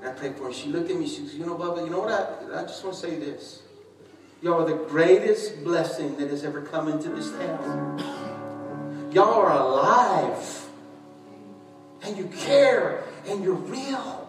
And 0.00 0.08
I 0.08 0.12
prayed 0.12 0.36
for 0.36 0.44
her. 0.44 0.52
She 0.52 0.70
looked 0.70 0.90
at 0.90 0.98
me. 0.98 1.06
She 1.06 1.26
said, 1.26 1.38
you 1.38 1.46
know, 1.46 1.54
Bubba, 1.54 1.84
you 1.84 1.90
know 1.90 2.00
what? 2.00 2.10
I, 2.52 2.62
I 2.62 2.62
just 2.62 2.82
want 2.82 2.96
to 2.96 3.02
say 3.02 3.16
this. 3.16 3.62
Y'all 4.42 4.62
are 4.62 4.66
the 4.66 4.84
greatest 4.86 5.62
blessing 5.62 6.16
that 6.16 6.30
has 6.30 6.42
ever 6.42 6.62
come 6.62 6.88
into 6.88 7.10
this 7.10 7.30
town. 7.30 9.10
Y'all 9.12 9.34
are 9.34 9.52
alive. 9.52 10.66
And 12.02 12.16
you 12.16 12.26
care. 12.40 13.04
And 13.28 13.44
you're 13.44 13.54
real. 13.54 14.23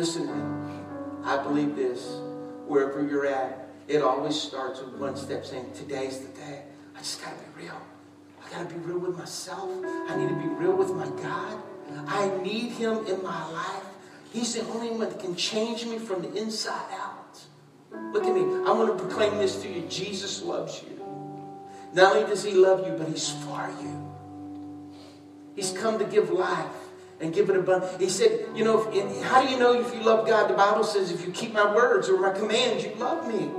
Listen 0.00 0.28
to 0.28 0.34
me. 0.34 0.78
I 1.24 1.42
believe 1.42 1.76
this. 1.76 2.22
Wherever 2.66 3.06
you're 3.06 3.26
at, 3.26 3.68
it 3.86 4.00
always 4.00 4.34
starts 4.34 4.80
with 4.80 4.94
one 4.94 5.14
step 5.14 5.44
saying, 5.44 5.72
Today's 5.74 6.20
the 6.20 6.28
day. 6.28 6.62
I 6.96 7.00
just 7.00 7.22
got 7.22 7.36
to 7.36 7.44
be 7.44 7.64
real. 7.64 7.78
I 8.42 8.48
got 8.48 8.66
to 8.66 8.74
be 8.74 8.80
real 8.80 8.98
with 8.98 9.18
myself. 9.18 9.68
I 10.08 10.16
need 10.16 10.30
to 10.30 10.34
be 10.36 10.48
real 10.54 10.72
with 10.72 10.88
my 10.94 11.04
God. 11.22 11.62
I 12.06 12.34
need 12.42 12.70
Him 12.70 13.04
in 13.04 13.22
my 13.22 13.46
life. 13.52 13.84
He's 14.32 14.54
the 14.54 14.66
only 14.68 14.88
one 14.88 15.00
that 15.00 15.20
can 15.20 15.36
change 15.36 15.84
me 15.84 15.98
from 15.98 16.22
the 16.22 16.34
inside 16.34 16.90
out. 16.92 17.38
Look 18.14 18.24
at 18.24 18.32
me. 18.32 18.40
I 18.40 18.72
want 18.72 18.96
to 18.96 19.04
proclaim 19.04 19.36
this 19.36 19.60
to 19.60 19.68
you. 19.68 19.82
Jesus 19.82 20.40
loves 20.40 20.82
you. 20.82 20.96
Not 21.92 22.16
only 22.16 22.26
does 22.26 22.42
He 22.42 22.52
love 22.52 22.86
you, 22.86 22.94
but 22.94 23.06
He's 23.06 23.28
for 23.28 23.70
you. 23.82 24.14
He's 25.54 25.72
come 25.72 25.98
to 25.98 26.06
give 26.06 26.30
life 26.30 26.89
and 27.20 27.34
give 27.34 27.50
it 27.50 27.56
abundant. 27.56 28.00
He 28.00 28.08
said, 28.08 28.48
you 28.54 28.64
know, 28.64 28.90
if, 28.90 29.22
how 29.22 29.42
do 29.44 29.52
you 29.52 29.58
know 29.58 29.78
if 29.78 29.94
you 29.94 30.02
love 30.02 30.26
God? 30.26 30.48
The 30.48 30.54
Bible 30.54 30.84
says, 30.84 31.10
if 31.10 31.24
you 31.24 31.32
keep 31.32 31.52
my 31.52 31.74
words 31.74 32.08
or 32.08 32.18
my 32.18 32.32
commands, 32.32 32.84
you 32.84 32.94
love 32.94 33.26
me. 33.28 33.50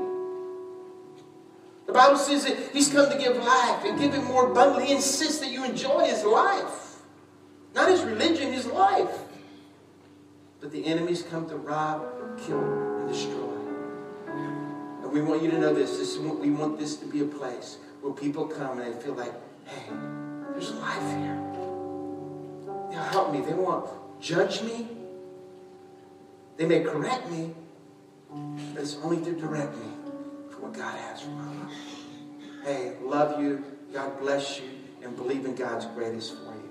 The 1.85 1.93
Bible 1.93 2.17
says 2.17 2.45
that 2.45 2.57
He's 2.71 2.89
come 2.89 3.09
to 3.11 3.17
give 3.17 3.35
life 3.37 3.83
and 3.85 3.99
give 3.99 4.13
it 4.13 4.23
more 4.23 4.49
abundantly. 4.49 4.87
He 4.87 4.93
insists 4.93 5.39
that 5.39 5.51
you 5.51 5.63
enjoy 5.65 6.05
His 6.05 6.23
life. 6.23 7.01
Not 7.75 7.89
His 7.89 8.01
religion, 8.01 8.53
His 8.53 8.65
life. 8.65 9.13
But 10.61 10.71
the 10.71 10.85
enemies 10.85 11.23
come 11.29 11.49
to 11.49 11.57
rob, 11.57 12.39
kill, 12.45 12.61
and 12.61 13.09
destroy. 13.09 13.57
And 15.03 15.11
we 15.11 15.21
want 15.21 15.43
you 15.43 15.51
to 15.51 15.59
know 15.59 15.73
this. 15.73 15.97
this 15.97 16.17
what, 16.17 16.39
we 16.39 16.49
want 16.49 16.79
this 16.79 16.95
to 16.97 17.05
be 17.05 17.21
a 17.21 17.25
place 17.25 17.77
where 18.01 18.13
people 18.13 18.47
come 18.47 18.79
and 18.79 18.93
they 18.93 19.01
feel 19.01 19.13
like, 19.13 19.33
hey, 19.65 19.91
there's 20.53 20.71
life 20.75 21.17
here. 21.17 21.50
Help 22.91 23.31
me. 23.33 23.41
They 23.41 23.53
won't 23.53 23.89
judge 24.21 24.61
me. 24.61 24.87
They 26.57 26.65
may 26.65 26.81
correct 26.81 27.29
me, 27.31 27.53
but 28.73 28.81
it's 28.81 28.97
only 29.03 29.23
to 29.23 29.31
direct 29.31 29.75
me 29.75 29.91
for 30.49 30.61
what 30.61 30.73
God 30.73 30.95
has 30.95 31.21
for 31.21 31.29
my 31.29 31.47
life. 31.47 31.77
Hey, 32.63 32.93
love 33.01 33.41
you. 33.41 33.63
God 33.93 34.19
bless 34.19 34.59
you. 34.59 34.69
And 35.03 35.15
believe 35.15 35.45
in 35.45 35.55
God's 35.55 35.87
greatest 35.87 36.37
for 36.37 36.53
you. 36.53 36.70